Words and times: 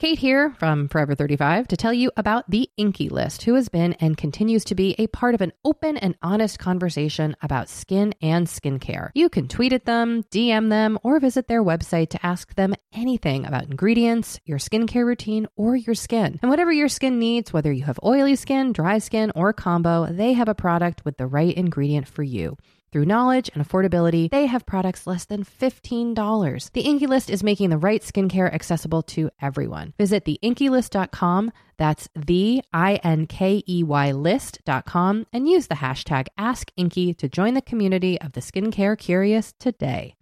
Kate 0.00 0.18
here 0.18 0.54
from 0.58 0.88
Forever 0.88 1.14
35 1.14 1.68
to 1.68 1.76
tell 1.76 1.92
you 1.92 2.10
about 2.16 2.50
the 2.50 2.70
INKEY 2.78 3.10
List, 3.10 3.42
who 3.42 3.54
has 3.56 3.68
been 3.68 3.92
and 4.00 4.16
continues 4.16 4.64
to 4.64 4.74
be 4.74 4.94
a 4.96 5.08
part 5.08 5.34
of 5.34 5.42
an 5.42 5.52
open 5.62 5.98
and 5.98 6.16
honest 6.22 6.58
conversation 6.58 7.36
about 7.42 7.68
skin 7.68 8.14
and 8.22 8.46
skincare. 8.46 9.10
You 9.12 9.28
can 9.28 9.46
tweet 9.46 9.74
at 9.74 9.84
them, 9.84 10.22
DM 10.30 10.70
them, 10.70 10.98
or 11.02 11.20
visit 11.20 11.48
their 11.48 11.62
website 11.62 12.08
to 12.10 12.26
ask 12.26 12.54
them 12.54 12.74
anything 12.94 13.44
about 13.44 13.64
ingredients, 13.64 14.40
your 14.46 14.56
skincare 14.56 15.04
routine, 15.04 15.46
or 15.54 15.76
your 15.76 15.94
skin. 15.94 16.38
And 16.40 16.50
whatever 16.50 16.72
your 16.72 16.88
skin 16.88 17.18
needs, 17.18 17.52
whether 17.52 17.70
you 17.70 17.84
have 17.84 18.00
oily 18.02 18.36
skin, 18.36 18.72
dry 18.72 19.00
skin, 19.00 19.32
or 19.34 19.52
combo, 19.52 20.06
they 20.06 20.32
have 20.32 20.48
a 20.48 20.54
product 20.54 21.04
with 21.04 21.18
the 21.18 21.26
right 21.26 21.54
ingredient 21.54 22.08
for 22.08 22.22
you. 22.22 22.56
Through 22.92 23.04
knowledge 23.04 23.50
and 23.54 23.64
affordability, 23.64 24.28
they 24.28 24.46
have 24.46 24.66
products 24.66 25.06
less 25.06 25.24
than 25.24 25.44
$15. 25.44 26.72
The 26.72 26.82
INKEY 26.82 27.06
List 27.06 27.30
is 27.30 27.44
making 27.44 27.70
the 27.70 27.78
right 27.78 28.02
skincare 28.02 28.52
accessible 28.52 29.02
to 29.02 29.30
everyone. 29.40 29.94
Visit 29.96 30.24
the 30.24 30.40
theinkeylist.com, 30.42 31.52
that's 31.76 32.08
the 32.16 32.62
I-N-K-E-Y 32.72 34.12
list.com, 34.12 35.26
and 35.32 35.48
use 35.48 35.68
the 35.68 35.76
hashtag 35.76 36.26
AskINKEY 36.36 37.16
to 37.18 37.28
join 37.28 37.54
the 37.54 37.62
community 37.62 38.20
of 38.20 38.32
the 38.32 38.40
skincare 38.40 38.98
curious 38.98 39.54
today. 39.58 40.16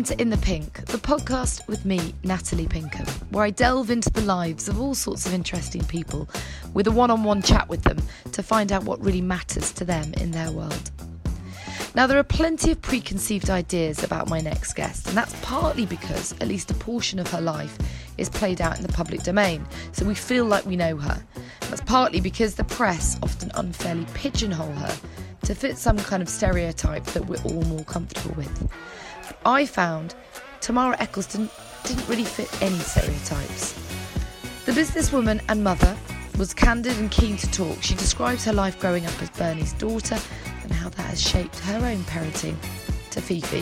Welcome 0.00 0.16
to 0.16 0.22
In 0.22 0.30
the 0.30 0.38
Pink, 0.38 0.86
the 0.86 0.96
podcast 0.96 1.68
with 1.68 1.84
me, 1.84 2.14
Natalie 2.24 2.66
Pinkham, 2.66 3.04
where 3.28 3.44
I 3.44 3.50
delve 3.50 3.90
into 3.90 4.08
the 4.08 4.22
lives 4.22 4.66
of 4.66 4.80
all 4.80 4.94
sorts 4.94 5.26
of 5.26 5.34
interesting 5.34 5.84
people 5.84 6.26
with 6.72 6.86
a 6.86 6.90
one 6.90 7.10
on 7.10 7.22
one 7.22 7.42
chat 7.42 7.68
with 7.68 7.82
them 7.82 7.98
to 8.32 8.42
find 8.42 8.72
out 8.72 8.84
what 8.84 9.04
really 9.04 9.20
matters 9.20 9.72
to 9.72 9.84
them 9.84 10.14
in 10.14 10.30
their 10.30 10.50
world. 10.52 10.90
Now, 11.94 12.06
there 12.06 12.18
are 12.18 12.24
plenty 12.24 12.70
of 12.70 12.80
preconceived 12.80 13.50
ideas 13.50 14.02
about 14.02 14.30
my 14.30 14.40
next 14.40 14.72
guest, 14.72 15.06
and 15.06 15.14
that's 15.14 15.38
partly 15.42 15.84
because 15.84 16.32
at 16.40 16.48
least 16.48 16.70
a 16.70 16.74
portion 16.74 17.18
of 17.18 17.30
her 17.30 17.42
life 17.42 17.76
is 18.16 18.30
played 18.30 18.62
out 18.62 18.78
in 18.78 18.82
the 18.86 18.92
public 18.94 19.22
domain, 19.22 19.66
so 19.92 20.06
we 20.06 20.14
feel 20.14 20.46
like 20.46 20.64
we 20.64 20.76
know 20.76 20.96
her. 20.96 21.22
That's 21.68 21.82
partly 21.82 22.22
because 22.22 22.54
the 22.54 22.64
press 22.64 23.18
often 23.22 23.50
unfairly 23.54 24.06
pigeonhole 24.14 24.72
her 24.72 24.96
to 25.42 25.54
fit 25.54 25.76
some 25.76 25.98
kind 25.98 26.22
of 26.22 26.30
stereotype 26.30 27.04
that 27.04 27.26
we're 27.26 27.42
all 27.44 27.64
more 27.64 27.84
comfortable 27.84 28.34
with. 28.34 28.70
I 29.46 29.64
found 29.64 30.14
Tamara 30.60 30.96
Ecclestone 30.98 31.48
didn't 31.84 32.06
really 32.08 32.24
fit 32.24 32.50
any 32.62 32.78
stereotypes. 32.78 33.72
The 34.66 34.72
businesswoman 34.72 35.40
and 35.48 35.64
mother 35.64 35.96
was 36.38 36.52
candid 36.52 36.98
and 36.98 37.10
keen 37.10 37.36
to 37.38 37.50
talk. 37.50 37.82
She 37.82 37.94
describes 37.94 38.44
her 38.44 38.52
life 38.52 38.78
growing 38.78 39.06
up 39.06 39.22
as 39.22 39.30
Bernie's 39.30 39.72
daughter 39.72 40.18
and 40.62 40.72
how 40.72 40.90
that 40.90 41.02
has 41.02 41.20
shaped 41.20 41.58
her 41.60 41.78
own 41.78 41.98
parenting 42.04 42.56
to 43.10 43.20
Fifi. 43.22 43.60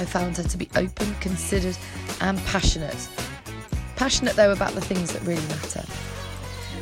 I 0.00 0.04
found 0.04 0.36
her 0.36 0.44
to 0.44 0.56
be 0.56 0.68
open, 0.76 1.12
considered, 1.16 1.76
and 2.20 2.38
passionate. 2.46 3.08
Passionate, 3.96 4.36
though, 4.36 4.52
about 4.52 4.72
the 4.72 4.80
things 4.80 5.12
that 5.12 5.22
really 5.22 5.46
matter. 5.48 5.84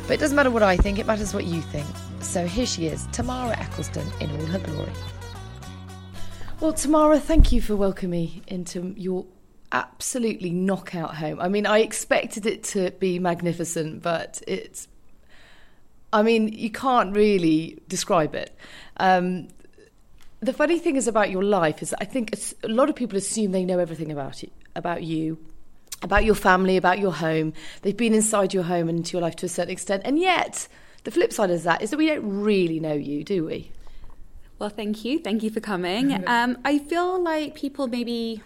But 0.03 0.13
it 0.13 0.19
doesn't 0.19 0.35
matter 0.35 0.51
what 0.51 0.61
I 0.61 0.77
think, 0.77 0.99
it 0.99 1.07
matters 1.07 1.33
what 1.33 1.45
you 1.45 1.61
think. 1.61 1.87
So 2.19 2.45
here 2.45 2.67
she 2.67 2.85
is, 2.85 3.07
Tamara 3.11 3.55
Ecclestone 3.55 4.21
in 4.21 4.29
all 4.29 4.45
her 4.45 4.59
glory. 4.59 4.91
Well, 6.59 6.73
Tamara, 6.73 7.19
thank 7.19 7.51
you 7.51 7.61
for 7.61 7.75
welcoming 7.75 8.09
me 8.09 8.41
into 8.47 8.95
your 8.97 9.27
absolutely 9.71 10.49
knockout 10.49 11.13
home. 11.13 11.39
I 11.39 11.49
mean, 11.49 11.67
I 11.67 11.79
expected 11.79 12.47
it 12.47 12.63
to 12.65 12.89
be 12.91 13.19
magnificent, 13.19 14.01
but 14.01 14.41
it's. 14.47 14.87
I 16.11 16.23
mean, 16.23 16.47
you 16.47 16.71
can't 16.71 17.15
really 17.15 17.77
describe 17.87 18.33
it. 18.33 18.57
Um, 18.97 19.49
the 20.39 20.51
funny 20.51 20.79
thing 20.79 20.95
is 20.95 21.07
about 21.07 21.29
your 21.29 21.43
life 21.43 21.83
is 21.83 21.93
I 22.01 22.05
think 22.05 22.33
a 22.63 22.67
lot 22.67 22.89
of 22.89 22.95
people 22.95 23.19
assume 23.19 23.51
they 23.51 23.63
know 23.63 23.77
everything 23.77 24.11
about 24.11 24.41
you, 24.41 24.49
about 24.75 25.03
you, 25.03 25.37
about 26.01 26.25
your 26.25 26.33
family, 26.33 26.75
about 26.75 26.97
your 26.97 27.13
home. 27.13 27.53
They've 27.83 27.95
been 27.95 28.15
inside 28.15 28.55
your 28.55 28.63
home 28.63 28.89
and 28.89 28.97
into 28.97 29.13
your 29.13 29.21
life 29.21 29.35
to 29.37 29.45
a 29.45 29.49
certain 29.49 29.71
extent, 29.71 30.01
and 30.05 30.17
yet 30.17 30.67
the 31.03 31.11
flip 31.11 31.31
side 31.31 31.51
of 31.51 31.61
that 31.63 31.83
is 31.83 31.91
that 31.91 31.97
we 31.97 32.07
don't 32.07 32.41
really 32.41 32.79
know 32.79 32.93
you, 32.93 33.23
do 33.23 33.45
we? 33.45 33.71
Well, 34.59 34.69
thank 34.69 35.05
you. 35.05 35.19
Thank 35.19 35.43
you 35.43 35.49
for 35.49 35.59
coming. 35.59 36.23
Um, 36.27 36.57
I 36.65 36.79
feel 36.79 37.21
like 37.21 37.55
people 37.55 37.87
maybe 37.87 38.41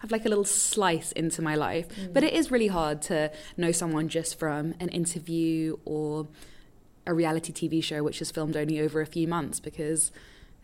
have 0.00 0.12
like 0.12 0.24
a 0.24 0.28
little 0.28 0.44
slice 0.44 1.10
into 1.12 1.42
my 1.42 1.56
life, 1.56 1.88
mm. 1.88 2.12
but 2.12 2.22
it 2.22 2.32
is 2.32 2.50
really 2.50 2.68
hard 2.68 3.02
to 3.02 3.32
know 3.56 3.72
someone 3.72 4.08
just 4.08 4.38
from 4.38 4.74
an 4.78 4.88
interview 4.90 5.78
or 5.84 6.28
a 7.06 7.14
reality 7.14 7.52
TV 7.52 7.82
show 7.82 8.02
which 8.04 8.20
is 8.22 8.30
filmed 8.30 8.56
only 8.56 8.78
over 8.78 9.00
a 9.00 9.06
few 9.06 9.26
months 9.26 9.58
because 9.58 10.12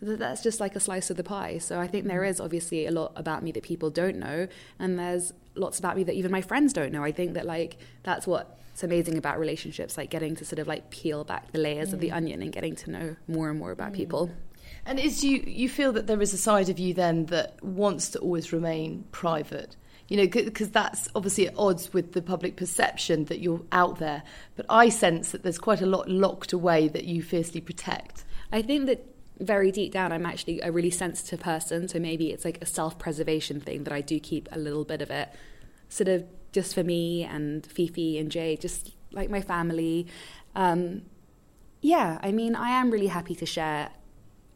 that's 0.01 0.43
just 0.43 0.61
like 0.61 0.77
a 0.77 0.81
slice 0.81 1.11
of 1.11 1.17
the 1.17 1.25
pie. 1.25 1.59
So 1.59 1.81
I 1.81 1.87
think 1.87 2.07
there 2.07 2.23
mm. 2.23 2.45
obviously 2.45 2.87
a 2.87 2.91
lot 2.91 3.13
about 3.17 3.43
me 3.43 3.51
that 3.53 3.63
people 3.63 3.91
don't 3.91 4.17
know, 4.17 4.49
and 4.79 4.99
there's 4.99 5.33
lots 5.55 5.79
about 5.79 5.97
me 5.97 6.05
that 6.05 6.15
even 6.15 6.31
my 6.31 6.43
friends 6.43 6.73
don't 6.73 6.93
know. 6.93 7.03
I 7.03 7.13
think 7.13 7.35
that 7.35 7.47
like 7.47 7.79
that's 8.03 8.27
what's 8.27 8.83
amazing 8.83 9.17
about 9.17 9.39
relationships, 9.39 9.97
like 9.97 10.11
getting 10.11 10.37
to 10.37 10.45
sort 10.45 10.59
of 10.59 10.69
like 10.69 10.91
peel 10.91 11.25
back 11.25 11.51
the 11.53 11.59
layers 11.59 11.91
mm. 11.91 11.95
of 11.95 12.01
the 12.01 12.11
mm. 12.11 12.17
onion 12.17 12.43
and 12.43 12.53
getting 12.53 12.77
to 12.77 12.91
know 12.91 13.17
more 13.27 13.51
and 13.51 13.59
more 13.59 13.73
about 13.73 13.93
mm. 13.93 13.97
people. 13.97 14.31
And 14.87 15.01
is 15.01 15.25
you 15.25 15.43
you 15.47 15.69
feel 15.69 15.93
that 15.93 16.07
there 16.07 16.21
is 16.21 16.33
a 16.33 16.39
side 16.39 16.69
of 16.69 16.79
you 16.79 16.95
then 16.95 17.27
that 17.27 17.63
wants 17.65 18.11
to 18.11 18.19
always 18.19 18.53
remain 18.53 19.05
private? 19.13 19.77
You 20.09 20.19
know, 20.19 20.27
because 20.27 20.71
that's 20.71 21.09
obviously 21.15 21.49
at 21.49 21.55
odds 21.57 21.93
with 21.95 22.13
the 22.13 22.21
public 22.21 22.57
perception 22.57 23.25
that 23.27 23.41
you're 23.41 23.63
out 23.73 23.99
there. 23.99 24.23
But 24.55 24.67
I 24.69 24.91
sense 24.91 25.31
that 25.31 25.43
there's 25.43 25.59
quite 25.59 25.81
a 25.81 25.87
lot 25.87 26.09
locked 26.09 26.53
away 26.53 26.89
that 26.89 27.05
you 27.05 27.23
fiercely 27.23 27.63
protect. 27.63 28.25
I 28.53 28.61
think 28.61 28.87
that 28.87 29.07
very 29.41 29.73
deep 29.73 29.93
down, 29.93 30.13
I'm 30.13 30.27
actually 30.27 30.61
a 30.61 30.71
really 30.71 30.91
sensitive 30.91 31.41
person. 31.41 31.89
So 31.89 31.99
maybe 31.99 32.31
it's 32.31 32.45
like 32.45 32.61
a 32.61 32.67
self 32.67 32.99
preservation 32.99 33.61
thing 33.61 33.85
that 33.85 33.93
I 33.93 34.03
do 34.03 34.21
keep 34.21 34.49
a 34.53 34.59
little 34.59 34.85
bit 34.85 35.01
of 35.01 35.11
it 35.11 35.31
sort 35.95 36.09
of 36.09 36.25
just 36.53 36.75
for 36.75 36.83
me 36.83 37.25
and 37.25 37.65
Fifi 37.67 38.19
and 38.19 38.31
Jay, 38.31 38.57
just 38.57 38.93
like 39.13 39.31
my 39.31 39.41
family. 39.41 40.07
Um, 40.55 41.03
yeah, 41.81 42.19
I 42.23 42.33
mean, 42.33 42.55
I 42.55 42.71
am 42.71 42.91
really 42.91 43.09
happy 43.09 43.35
to 43.37 43.47
share 43.47 43.91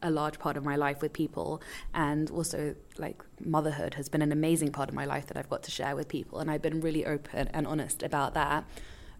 a 0.01 0.11
large 0.11 0.39
part 0.39 0.57
of 0.57 0.63
my 0.63 0.75
life 0.75 1.01
with 1.01 1.13
people. 1.13 1.61
And 1.93 2.29
also 2.29 2.75
like 2.97 3.21
motherhood 3.43 3.95
has 3.95 4.09
been 4.09 4.21
an 4.21 4.31
amazing 4.31 4.71
part 4.71 4.89
of 4.89 4.95
my 4.95 5.05
life 5.05 5.27
that 5.27 5.37
I've 5.37 5.49
got 5.49 5.63
to 5.63 5.71
share 5.71 5.95
with 5.95 6.07
people. 6.07 6.39
And 6.39 6.49
I've 6.49 6.61
been 6.61 6.81
really 6.81 7.05
open 7.05 7.47
and 7.53 7.67
honest 7.67 8.03
about 8.03 8.33
that. 8.33 8.65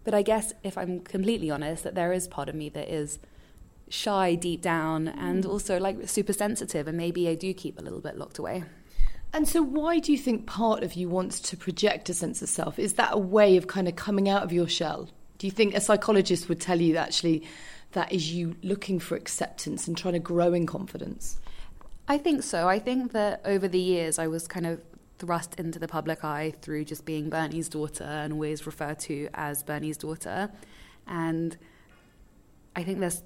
But 0.04 0.14
I 0.14 0.22
guess 0.22 0.54
if 0.64 0.78
I'm 0.78 1.02
completely 1.02 1.52
honest 1.52 1.84
that 1.84 1.96
there 1.96 2.14
is 2.14 2.28
part 2.28 2.50
of 2.50 2.56
me 2.56 2.70
that 2.70 2.90
is 2.90 3.20
shy 3.90 4.36
deep 4.36 4.62
down 4.62 5.08
and 5.08 5.44
mm. 5.44 5.50
also 5.50 5.80
like 5.80 6.08
super 6.08 6.34
sensitive. 6.34 6.88
And 6.88 6.98
maybe 6.98 7.28
I 7.28 7.36
do 7.36 7.54
keep 7.54 7.80
a 7.80 7.82
little 7.82 8.00
bit 8.02 8.18
locked 8.18 8.38
away. 8.38 8.64
And 9.32 9.48
so 9.48 9.62
why 9.62 10.00
do 10.00 10.12
you 10.12 10.18
think 10.18 10.48
part 10.48 10.84
of 10.84 10.94
you 10.94 11.08
wants 11.08 11.40
to 11.42 11.58
project 11.58 12.10
a 12.10 12.14
sense 12.14 12.42
of 12.42 12.50
self? 12.50 12.80
Is 12.80 12.94
that 12.94 13.14
a 13.14 13.18
way 13.18 13.58
of 13.58 13.68
kind 13.68 13.88
of 13.88 13.96
coming 13.96 14.28
out 14.28 14.44
of 14.44 14.52
your 14.52 14.68
shell? 14.68 15.10
Do 15.38 15.48
you 15.48 15.52
think 15.52 15.76
a 15.76 15.82
psychologist 15.82 16.50
would 16.50 16.60
tell 16.60 16.82
you 16.82 16.98
actually 16.98 17.48
that 17.92 18.12
is 18.12 18.32
you 18.32 18.56
looking 18.62 19.00
for 19.00 19.16
acceptance 19.16 19.88
and 19.88 19.98
trying 19.98 20.14
to 20.14 20.20
grow 20.20 20.54
in 20.54 20.66
confidence? 20.66 21.40
I 22.08 22.18
think 22.18 22.44
so. 22.44 22.68
I 22.68 22.80
think 22.80 23.12
that 23.12 23.42
over 23.46 23.68
the 23.68 23.80
years 23.80 24.20
I 24.20 24.28
was 24.28 24.48
kind 24.48 24.66
of 24.66 24.82
thrust 25.20 25.60
into 25.60 25.80
the 25.80 25.88
public 25.88 26.24
eye 26.24 26.54
through 26.62 26.86
just 26.86 27.06
being 27.06 27.30
Bernie's 27.30 27.70
daughter 27.70 28.04
and 28.04 28.34
always 28.34 28.66
referred 28.66 29.00
to 29.00 29.30
as 29.34 29.64
Bernie's 29.64 29.98
daughter. 29.98 30.50
And 31.08 31.58
I 32.76 32.84
think 32.84 33.00
there's 33.00 33.22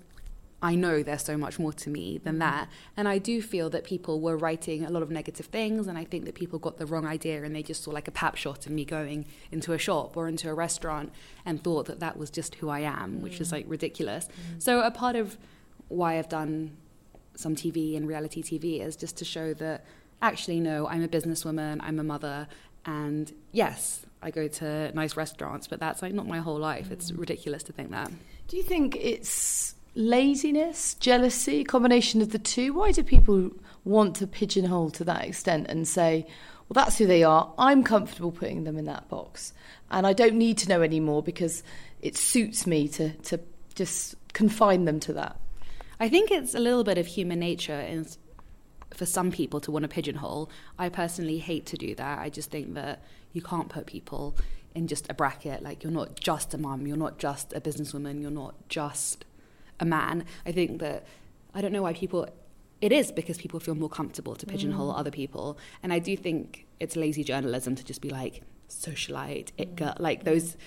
I 0.63 0.75
know 0.75 1.03
there's 1.03 1.25
so 1.25 1.35
much 1.35 1.59
more 1.59 1.73
to 1.73 1.89
me 1.89 2.17
than 2.17 2.39
that. 2.39 2.69
And 2.95 3.05
I 3.05 3.17
do 3.17 3.41
feel 3.41 3.69
that 3.71 3.83
people 3.83 4.21
were 4.21 4.37
writing 4.37 4.85
a 4.85 4.89
lot 4.89 5.03
of 5.03 5.11
negative 5.11 5.47
things, 5.47 5.87
and 5.87 5.97
I 5.97 6.05
think 6.05 6.23
that 6.23 6.35
people 6.35 6.57
got 6.57 6.77
the 6.77 6.85
wrong 6.85 7.05
idea 7.05 7.43
and 7.43 7.53
they 7.53 7.61
just 7.61 7.83
saw 7.83 7.91
like 7.91 8.07
a 8.07 8.11
pap 8.11 8.37
shot 8.37 8.65
of 8.65 8.71
me 8.71 8.85
going 8.85 9.25
into 9.51 9.73
a 9.73 9.77
shop 9.77 10.15
or 10.15 10.29
into 10.29 10.49
a 10.49 10.53
restaurant 10.53 11.11
and 11.45 11.61
thought 11.61 11.87
that 11.87 11.99
that 11.99 12.17
was 12.17 12.29
just 12.29 12.55
who 12.55 12.69
I 12.69 12.79
am, 12.79 13.21
which 13.21 13.41
is 13.41 13.51
like 13.51 13.65
ridiculous. 13.67 14.27
Mm. 14.27 14.63
So, 14.63 14.79
a 14.79 14.89
part 14.89 15.17
of 15.17 15.37
why 15.89 16.17
I've 16.17 16.29
done 16.29 16.77
some 17.35 17.55
TV 17.55 17.97
and 17.97 18.07
reality 18.07 18.41
TV 18.41 18.79
is 18.79 18.95
just 18.95 19.17
to 19.17 19.25
show 19.25 19.53
that 19.55 19.83
actually, 20.21 20.61
no, 20.61 20.87
I'm 20.87 21.03
a 21.03 21.09
businesswoman, 21.09 21.79
I'm 21.81 21.99
a 21.99 22.03
mother, 22.03 22.47
and 22.85 23.33
yes, 23.51 24.05
I 24.21 24.31
go 24.31 24.47
to 24.47 24.93
nice 24.93 25.17
restaurants, 25.17 25.67
but 25.67 25.81
that's 25.81 26.01
like 26.01 26.13
not 26.13 26.25
my 26.25 26.39
whole 26.39 26.57
life. 26.57 26.87
Mm. 26.87 26.93
It's 26.93 27.11
ridiculous 27.11 27.63
to 27.63 27.73
think 27.73 27.91
that. 27.91 28.09
Do 28.47 28.55
you 28.55 28.63
think 28.63 28.95
it's 28.95 29.75
laziness, 29.95 30.95
jealousy, 30.95 31.63
combination 31.63 32.21
of 32.21 32.31
the 32.31 32.39
two? 32.39 32.73
Why 32.73 32.91
do 32.91 33.03
people 33.03 33.51
want 33.83 34.15
to 34.17 34.27
pigeonhole 34.27 34.91
to 34.91 35.03
that 35.03 35.25
extent 35.25 35.67
and 35.69 35.87
say, 35.87 36.25
well, 36.69 36.85
that's 36.85 36.97
who 36.97 37.05
they 37.05 37.23
are. 37.23 37.53
I'm 37.57 37.83
comfortable 37.83 38.31
putting 38.31 38.63
them 38.63 38.77
in 38.77 38.85
that 38.85 39.09
box. 39.09 39.53
And 39.91 40.07
I 40.07 40.13
don't 40.13 40.35
need 40.35 40.57
to 40.59 40.69
know 40.69 40.81
anymore 40.81 41.21
because 41.21 41.63
it 42.01 42.17
suits 42.17 42.65
me 42.65 42.87
to, 42.89 43.11
to 43.13 43.39
just 43.75 44.15
confine 44.33 44.85
them 44.85 44.99
to 45.01 45.13
that. 45.13 45.39
I 45.99 46.09
think 46.09 46.31
it's 46.31 46.55
a 46.55 46.59
little 46.59 46.83
bit 46.83 46.97
of 46.97 47.05
human 47.05 47.39
nature 47.39 47.79
in, 47.79 48.07
for 48.93 49.05
some 49.05 49.31
people 49.31 49.59
to 49.61 49.71
want 49.71 49.83
to 49.83 49.89
pigeonhole. 49.89 50.49
I 50.79 50.89
personally 50.89 51.37
hate 51.37 51.65
to 51.67 51.77
do 51.77 51.95
that. 51.95 52.19
I 52.19 52.29
just 52.29 52.49
think 52.49 52.73
that 52.73 53.03
you 53.33 53.41
can't 53.41 53.69
put 53.69 53.85
people 53.85 54.35
in 54.73 54.87
just 54.87 55.09
a 55.09 55.13
bracket. 55.13 55.61
Like 55.61 55.83
you're 55.83 55.91
not 55.91 56.19
just 56.19 56.53
a 56.53 56.57
mum, 56.57 56.87
you're 56.87 56.97
not 56.97 57.19
just 57.19 57.53
a 57.53 57.61
businesswoman, 57.61 58.21
you're 58.21 58.31
not 58.31 58.55
just 58.69 59.25
a 59.79 59.85
man. 59.85 60.25
I 60.45 60.51
think 60.51 60.79
that 60.79 61.05
I 61.53 61.61
don't 61.61 61.71
know 61.71 61.83
why 61.83 61.93
people. 61.93 62.27
It 62.81 62.91
is 62.91 63.13
because 63.13 63.37
people 63.37 63.61
feel 63.61 63.75
more 63.75 63.87
comfortable 63.87 64.35
to 64.35 64.45
pigeonhole 64.45 64.93
mm. 64.93 64.99
other 64.99 65.11
people, 65.11 65.57
and 65.81 65.93
I 65.93 65.99
do 65.99 66.17
think 66.17 66.67
it's 66.81 66.97
lazy 66.97 67.23
journalism 67.23 67.75
to 67.75 67.83
just 67.83 68.01
be 68.01 68.09
like 68.09 68.43
socialite, 68.69 69.51
it 69.57 69.75
mm. 69.75 69.99
like 69.99 70.25
those 70.25 70.57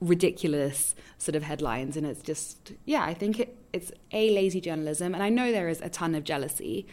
ridiculous 0.00 0.94
sort 1.18 1.34
of 1.34 1.42
headlines 1.42 1.96
and 1.96 2.06
it's 2.06 2.20
just 2.20 2.72
yeah 2.84 3.02
i 3.04 3.14
think 3.14 3.40
it, 3.40 3.56
it's 3.72 3.90
a 4.12 4.34
lazy 4.34 4.60
journalism 4.60 5.14
and 5.14 5.22
i 5.22 5.28
know 5.28 5.50
there 5.50 5.68
is 5.68 5.80
a 5.80 5.88
ton 5.88 6.14
of 6.14 6.24
jealousy 6.24 6.86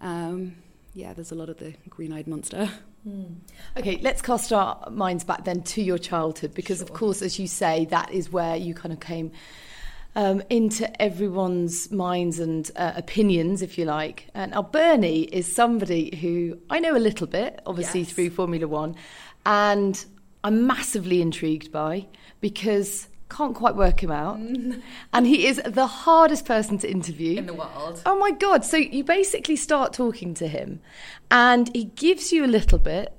um, 0.00 0.54
yeah 0.92 1.12
there's 1.14 1.32
a 1.32 1.34
lot 1.34 1.48
of 1.48 1.56
the 1.58 1.72
green-eyed 1.88 2.26
monster 2.26 2.68
mm. 3.08 3.34
okay 3.76 3.98
let's 4.02 4.20
cast 4.20 4.52
our 4.52 4.90
minds 4.90 5.24
back 5.24 5.44
then 5.44 5.62
to 5.62 5.80
your 5.82 5.98
childhood 5.98 6.52
because 6.52 6.78
sure. 6.78 6.84
of 6.86 6.92
course 6.92 7.22
as 7.22 7.38
you 7.38 7.46
say 7.46 7.86
that 7.86 8.10
is 8.12 8.30
where 8.30 8.56
you 8.56 8.74
kind 8.74 8.92
of 8.92 9.00
came 9.00 9.30
um, 10.16 10.42
into 10.50 11.00
everyone's 11.00 11.90
minds 11.92 12.38
and 12.38 12.70
uh, 12.76 12.92
opinions, 12.96 13.62
if 13.62 13.78
you 13.78 13.84
like. 13.84 14.28
And 14.34 14.52
now 14.52 14.62
Bernie 14.62 15.22
is 15.22 15.52
somebody 15.52 16.16
who 16.16 16.58
I 16.70 16.80
know 16.80 16.96
a 16.96 16.98
little 16.98 17.26
bit, 17.26 17.60
obviously 17.66 18.00
yes. 18.00 18.12
through 18.12 18.30
Formula 18.30 18.66
One, 18.66 18.96
and 19.46 20.04
I'm 20.44 20.66
massively 20.66 21.22
intrigued 21.22 21.70
by 21.72 22.06
because 22.40 23.08
can't 23.28 23.54
quite 23.54 23.76
work 23.76 24.02
him 24.02 24.10
out. 24.10 24.38
and 25.12 25.26
he 25.26 25.46
is 25.46 25.60
the 25.64 25.86
hardest 25.86 26.44
person 26.44 26.78
to 26.78 26.90
interview 26.90 27.38
in 27.38 27.46
the 27.46 27.54
world. 27.54 28.02
Oh 28.06 28.18
my 28.18 28.30
God. 28.30 28.64
So 28.64 28.76
you 28.76 29.04
basically 29.04 29.56
start 29.56 29.92
talking 29.92 30.34
to 30.34 30.48
him 30.48 30.80
and 31.30 31.74
he 31.74 31.84
gives 31.84 32.32
you 32.32 32.44
a 32.44 32.46
little 32.46 32.78
bit. 32.78 33.14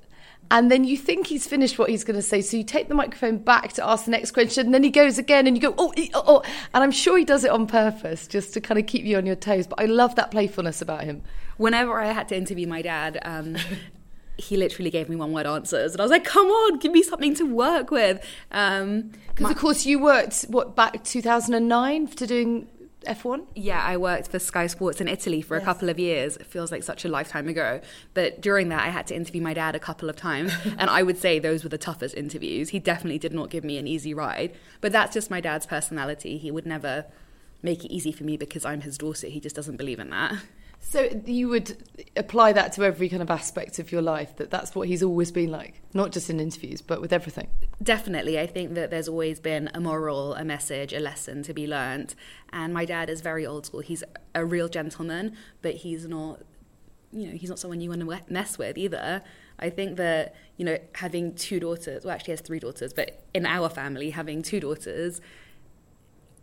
And 0.50 0.70
then 0.70 0.84
you 0.84 0.96
think 0.96 1.28
he's 1.28 1.46
finished 1.46 1.78
what 1.78 1.90
he's 1.90 2.02
going 2.02 2.16
to 2.16 2.22
say. 2.22 2.40
So 2.40 2.56
you 2.56 2.64
take 2.64 2.88
the 2.88 2.94
microphone 2.94 3.38
back 3.38 3.72
to 3.74 3.86
ask 3.86 4.04
the 4.06 4.10
next 4.10 4.32
question. 4.32 4.66
And 4.66 4.74
then 4.74 4.82
he 4.82 4.90
goes 4.90 5.16
again 5.16 5.46
and 5.46 5.56
you 5.56 5.62
go, 5.62 5.74
oh, 5.78 5.92
oh, 5.96 6.24
oh. 6.26 6.42
And 6.74 6.82
I'm 6.82 6.90
sure 6.90 7.16
he 7.16 7.24
does 7.24 7.44
it 7.44 7.50
on 7.50 7.66
purpose 7.66 8.26
just 8.26 8.52
to 8.54 8.60
kind 8.60 8.78
of 8.78 8.86
keep 8.86 9.04
you 9.04 9.16
on 9.16 9.26
your 9.26 9.36
toes. 9.36 9.68
But 9.68 9.80
I 9.80 9.84
love 9.84 10.16
that 10.16 10.32
playfulness 10.32 10.82
about 10.82 11.04
him. 11.04 11.22
Whenever 11.56 12.00
I 12.00 12.12
had 12.12 12.28
to 12.30 12.36
interview 12.36 12.66
my 12.66 12.82
dad, 12.82 13.20
um, 13.22 13.56
he 14.36 14.56
literally 14.56 14.90
gave 14.90 15.08
me 15.08 15.16
one 15.16 15.32
word 15.32 15.44
answers 15.44 15.92
and 15.92 16.00
i 16.00 16.04
was 16.04 16.10
like 16.10 16.24
come 16.24 16.46
on 16.46 16.78
give 16.78 16.92
me 16.92 17.02
something 17.02 17.34
to 17.34 17.44
work 17.44 17.90
with 17.90 18.24
because 18.48 18.80
um, 18.80 19.10
of 19.44 19.54
course 19.58 19.84
you 19.84 19.98
worked 19.98 20.46
what 20.48 20.74
back 20.74 21.04
2009 21.04 22.06
to 22.06 22.26
doing 22.26 22.66
F1? 23.06 23.46
Yeah, 23.54 23.82
I 23.82 23.96
worked 23.96 24.28
for 24.28 24.38
Sky 24.38 24.66
Sports 24.66 25.00
in 25.00 25.08
Italy 25.08 25.40
for 25.40 25.54
yes. 25.56 25.62
a 25.62 25.64
couple 25.64 25.88
of 25.88 25.98
years. 25.98 26.36
It 26.36 26.46
feels 26.46 26.70
like 26.70 26.82
such 26.82 27.04
a 27.04 27.08
lifetime 27.08 27.48
ago. 27.48 27.80
But 28.14 28.40
during 28.40 28.68
that, 28.68 28.82
I 28.82 28.88
had 28.90 29.06
to 29.08 29.16
interview 29.16 29.40
my 29.40 29.54
dad 29.54 29.74
a 29.74 29.78
couple 29.78 30.08
of 30.10 30.16
times. 30.16 30.52
and 30.78 30.90
I 30.90 31.02
would 31.02 31.18
say 31.18 31.38
those 31.38 31.62
were 31.62 31.70
the 31.70 31.78
toughest 31.78 32.14
interviews. 32.14 32.70
He 32.70 32.78
definitely 32.78 33.18
did 33.18 33.32
not 33.32 33.50
give 33.50 33.64
me 33.64 33.78
an 33.78 33.86
easy 33.86 34.12
ride. 34.12 34.54
But 34.80 34.92
that's 34.92 35.14
just 35.14 35.30
my 35.30 35.40
dad's 35.40 35.66
personality. 35.66 36.38
He 36.38 36.50
would 36.50 36.66
never 36.66 37.06
make 37.62 37.84
it 37.84 37.92
easy 37.92 38.12
for 38.12 38.24
me 38.24 38.36
because 38.36 38.64
I'm 38.64 38.82
his 38.82 38.98
daughter. 38.98 39.28
He 39.28 39.40
just 39.40 39.56
doesn't 39.56 39.76
believe 39.76 39.98
in 39.98 40.10
that. 40.10 40.34
So 40.82 41.08
you 41.26 41.48
would 41.48 41.76
apply 42.16 42.52
that 42.54 42.72
to 42.72 42.84
every 42.84 43.08
kind 43.08 43.22
of 43.22 43.30
aspect 43.30 43.78
of 43.78 43.92
your 43.92 44.02
life 44.02 44.36
that 44.36 44.50
that's 44.50 44.74
what 44.74 44.88
he's 44.88 45.02
always 45.02 45.30
been 45.30 45.50
like, 45.50 45.82
not 45.94 46.10
just 46.10 46.30
in 46.30 46.40
interviews, 46.40 46.80
but 46.80 47.00
with 47.00 47.12
everything. 47.12 47.48
Definitely, 47.82 48.40
I 48.40 48.46
think 48.46 48.74
that 48.74 48.90
there's 48.90 49.06
always 49.06 49.38
been 49.40 49.70
a 49.74 49.80
moral, 49.80 50.34
a 50.34 50.44
message, 50.44 50.92
a 50.92 50.98
lesson 50.98 51.42
to 51.44 51.54
be 51.54 51.66
learnt. 51.66 52.14
And 52.52 52.74
my 52.74 52.86
dad 52.86 53.08
is 53.10 53.20
very 53.20 53.46
old 53.46 53.66
school. 53.66 53.80
He's 53.80 54.02
a 54.34 54.44
real 54.44 54.68
gentleman, 54.68 55.36
but 55.62 55.76
he's 55.76 56.08
not, 56.08 56.40
you 57.12 57.26
know, 57.28 57.36
he's 57.36 57.50
not 57.50 57.58
someone 57.58 57.80
you 57.80 57.90
want 57.90 58.00
to 58.00 58.32
mess 58.32 58.58
with 58.58 58.76
either. 58.76 59.22
I 59.60 59.68
think 59.68 59.96
that 59.98 60.34
you 60.56 60.64
know 60.64 60.78
having 60.94 61.34
two 61.34 61.60
daughters, 61.60 62.04
well, 62.04 62.14
actually, 62.14 62.32
has 62.32 62.40
three 62.40 62.58
daughters, 62.58 62.92
but 62.92 63.22
in 63.34 63.44
our 63.46 63.68
family, 63.68 64.10
having 64.10 64.42
two 64.42 64.58
daughters 64.58 65.20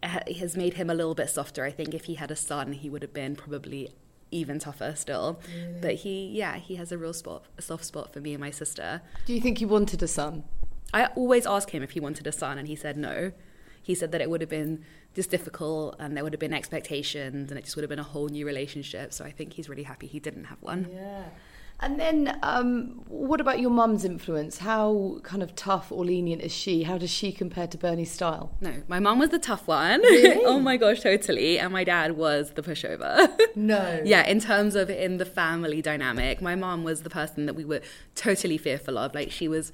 has 0.04 0.56
made 0.56 0.75
him 0.75 0.89
a 0.92 0.94
little 0.94 1.16
bit 1.16 1.30
softer. 1.30 1.66
I 1.66 1.72
think 1.72 1.95
if 1.95 2.06
he 2.06 2.13
had 2.13 2.30
a 2.30 2.36
son, 2.36 2.74
he 2.74 2.89
would 2.89 3.01
have 3.01 3.13
been 3.13 3.36
probably 3.36 3.89
even 4.31 4.59
tougher 4.59 4.94
still. 4.95 5.39
But 5.81 5.95
he, 5.95 6.27
yeah, 6.27 6.57
he 6.57 6.75
has 6.75 6.91
a 6.91 6.97
real 6.97 7.13
spot, 7.13 7.45
a 7.57 7.62
soft 7.62 7.85
spot 7.85 8.13
for 8.13 8.19
me 8.19 8.33
and 8.33 8.41
my 8.41 8.51
sister. 8.51 9.01
Do 9.25 9.33
you 9.33 9.41
think 9.41 9.57
he 9.57 9.65
wanted 9.65 10.01
a 10.03 10.07
son? 10.07 10.44
I 10.94 11.07
always 11.07 11.45
ask 11.45 11.69
him 11.71 11.83
if 11.83 11.91
he 11.91 12.00
wanted 12.00 12.27
a 12.27 12.31
son, 12.31 12.57
and 12.57 12.68
he 12.68 12.75
said 12.75 12.97
no. 12.97 13.31
He 13.81 13.95
said 13.95 14.12
that 14.12 14.21
it 14.21 14.29
would 14.29 14.41
have 14.41 14.50
been 14.50 14.83
just 15.15 15.29
difficult, 15.29 15.95
and 16.00 16.15
there 16.15 16.24
would 16.24 16.33
have 16.33 16.39
been 16.39 16.53
expectations, 16.53 17.51
and 17.51 17.57
it 17.57 17.63
just 17.63 17.75
would 17.75 17.83
have 17.83 17.89
been 17.89 18.00
a 18.00 18.03
whole 18.03 18.27
new 18.27 18.45
relationship. 18.45 19.13
So 19.13 19.25
I 19.25 19.31
think 19.31 19.53
he's 19.53 19.69
really 19.69 19.83
happy 19.83 20.07
he 20.07 20.19
didn't 20.19 20.45
have 20.45 20.62
one. 20.62 20.89
Yeah. 20.94 21.24
And 21.79 22.00
then, 22.00 22.39
um, 22.41 23.03
what 23.07 23.39
about 23.39 23.59
your 23.59 23.69
mum's 23.69 24.03
influence? 24.03 24.57
How 24.57 25.19
kind 25.21 25.44
of 25.44 25.56
tough 25.56 25.91
or 25.91 26.03
lenient 26.03 26.41
is 26.41 26.51
she? 26.51 26.83
How 26.83 26.97
does 26.97 27.12
she 27.12 27.31
compare 27.31 27.68
to 27.68 27.77
Bernie's 27.77 28.12
style? 28.12 28.51
No, 28.62 28.81
my 28.88 29.00
mum 29.00 29.19
was 29.19 29.29
the 29.29 29.38
tough 29.38 29.68
one. 29.68 30.01
Really? 30.01 30.41
oh 30.45 30.59
my 30.59 30.77
gosh, 30.77 31.01
totally. 31.01 31.59
And 31.59 31.71
my 31.71 31.83
dad 31.83 32.18
was 32.18 32.51
the 32.51 32.63
pushover. 32.63 33.29
No. 33.56 34.01
yeah, 34.06 34.25
in 34.27 34.39
terms 34.39 34.75
of 34.75 34.88
in 34.89 35.18
the 35.18 35.25
family 35.25 35.81
dynamic, 35.81 36.41
my 36.41 36.53
mum 36.53 36.83
was 36.83 37.01
the 37.01 37.09
person 37.09 37.47
that 37.47 37.56
we 37.56 37.65
were 37.65 37.81
totally 38.13 38.57
fearful 38.57 39.00
of. 39.00 39.15
Like 39.15 39.31
she 39.31 39.47
was 39.47 39.71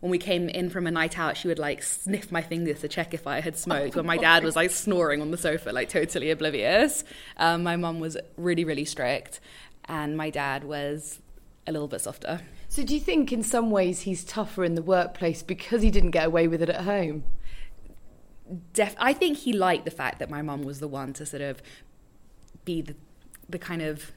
when 0.00 0.10
we 0.10 0.18
came 0.18 0.48
in 0.48 0.68
from 0.68 0.86
a 0.86 0.90
night 0.90 1.18
out, 1.18 1.36
she 1.36 1.48
would 1.48 1.58
like 1.58 1.82
sniff 1.82 2.30
my 2.30 2.42
fingers 2.42 2.80
to 2.80 2.88
check 2.88 3.14
if 3.14 3.26
I 3.26 3.40
had 3.40 3.56
smoked. 3.56 3.96
When 3.96 4.04
my 4.04 4.18
dad 4.18 4.44
was 4.44 4.54
like 4.54 4.70
snoring 4.70 5.22
on 5.22 5.30
the 5.30 5.36
sofa, 5.38 5.70
like 5.70 5.88
totally 5.88 6.30
oblivious. 6.30 7.04
Um, 7.38 7.62
my 7.62 7.76
mum 7.76 8.00
was 8.00 8.16
really, 8.36 8.64
really 8.64 8.84
strict, 8.84 9.40
and 9.86 10.16
my 10.16 10.28
dad 10.28 10.64
was 10.64 11.20
a 11.66 11.72
little 11.72 11.88
bit 11.88 12.00
softer. 12.00 12.40
So, 12.68 12.82
do 12.82 12.94
you 12.94 13.00
think 13.00 13.32
in 13.32 13.42
some 13.42 13.70
ways 13.70 14.02
he's 14.02 14.24
tougher 14.24 14.64
in 14.64 14.74
the 14.74 14.82
workplace 14.82 15.42
because 15.42 15.82
he 15.82 15.90
didn't 15.90 16.10
get 16.10 16.26
away 16.26 16.48
with 16.48 16.62
it 16.62 16.68
at 16.68 16.82
home? 16.82 17.24
Def- 18.72 18.96
I 18.98 19.12
think 19.12 19.38
he 19.38 19.52
liked 19.52 19.84
the 19.84 19.90
fact 19.90 20.18
that 20.18 20.28
my 20.28 20.42
mum 20.42 20.62
was 20.62 20.80
the 20.80 20.88
one 20.88 21.12
to 21.14 21.26
sort 21.26 21.42
of 21.42 21.62
be 22.64 22.82
the, 22.82 22.96
the 23.48 23.58
kind 23.58 23.82
of 23.82 24.12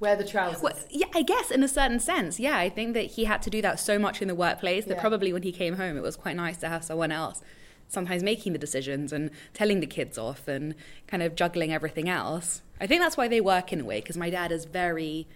wear 0.00 0.16
the 0.16 0.24
trousers. 0.24 0.62
Well, 0.62 0.72
yeah, 0.90 1.06
I 1.14 1.22
guess 1.22 1.50
in 1.50 1.62
a 1.62 1.68
certain 1.68 2.00
sense. 2.00 2.40
Yeah, 2.40 2.56
I 2.56 2.70
think 2.70 2.94
that 2.94 3.06
he 3.06 3.24
had 3.24 3.42
to 3.42 3.50
do 3.50 3.60
that 3.62 3.78
so 3.78 3.98
much 3.98 4.22
in 4.22 4.28
the 4.28 4.34
workplace 4.34 4.86
that 4.86 4.94
yeah. 4.94 5.00
probably 5.00 5.32
when 5.32 5.42
he 5.42 5.52
came 5.52 5.76
home, 5.76 5.96
it 5.96 6.02
was 6.02 6.16
quite 6.16 6.36
nice 6.36 6.56
to 6.58 6.68
have 6.68 6.82
someone 6.82 7.12
else 7.12 7.42
sometimes 7.90 8.22
making 8.22 8.52
the 8.52 8.58
decisions 8.58 9.12
and 9.12 9.30
telling 9.52 9.80
the 9.80 9.86
kids 9.86 10.16
off 10.16 10.46
and 10.48 10.74
kind 11.06 11.22
of 11.22 11.34
juggling 11.34 11.72
everything 11.72 12.08
else. 12.08 12.62
I 12.80 12.86
think 12.86 13.02
that's 13.02 13.16
why 13.16 13.28
they 13.28 13.40
work 13.40 13.72
in 13.72 13.80
a 13.80 13.84
way 13.84 14.00
because 14.00 14.16
my 14.16 14.30
dad 14.30 14.52
is 14.52 14.64
very 14.64 15.26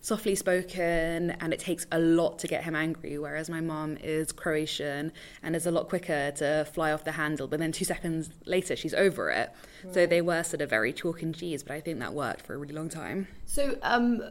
softly 0.00 0.34
spoken 0.34 1.30
and 1.30 1.52
it 1.52 1.58
takes 1.58 1.86
a 1.92 1.98
lot 1.98 2.38
to 2.38 2.48
get 2.48 2.64
him 2.64 2.74
angry 2.74 3.18
whereas 3.18 3.50
my 3.50 3.60
mom 3.60 3.96
is 3.98 4.32
croatian 4.32 5.12
and 5.42 5.54
is 5.54 5.66
a 5.66 5.70
lot 5.70 5.88
quicker 5.88 6.30
to 6.30 6.66
fly 6.72 6.90
off 6.90 7.04
the 7.04 7.12
handle 7.12 7.46
but 7.46 7.60
then 7.60 7.70
two 7.70 7.84
seconds 7.84 8.30
later 8.46 8.74
she's 8.74 8.94
over 8.94 9.30
it 9.30 9.50
right. 9.84 9.94
so 9.94 10.06
they 10.06 10.22
were 10.22 10.42
sort 10.42 10.62
of 10.62 10.70
very 10.70 10.92
chalk 10.92 11.22
and 11.22 11.34
cheese 11.34 11.62
but 11.62 11.74
i 11.74 11.80
think 11.80 11.98
that 11.98 12.14
worked 12.14 12.40
for 12.42 12.54
a 12.54 12.58
really 12.58 12.74
long 12.74 12.88
time 12.88 13.26
so 13.44 13.76
um 13.82 14.22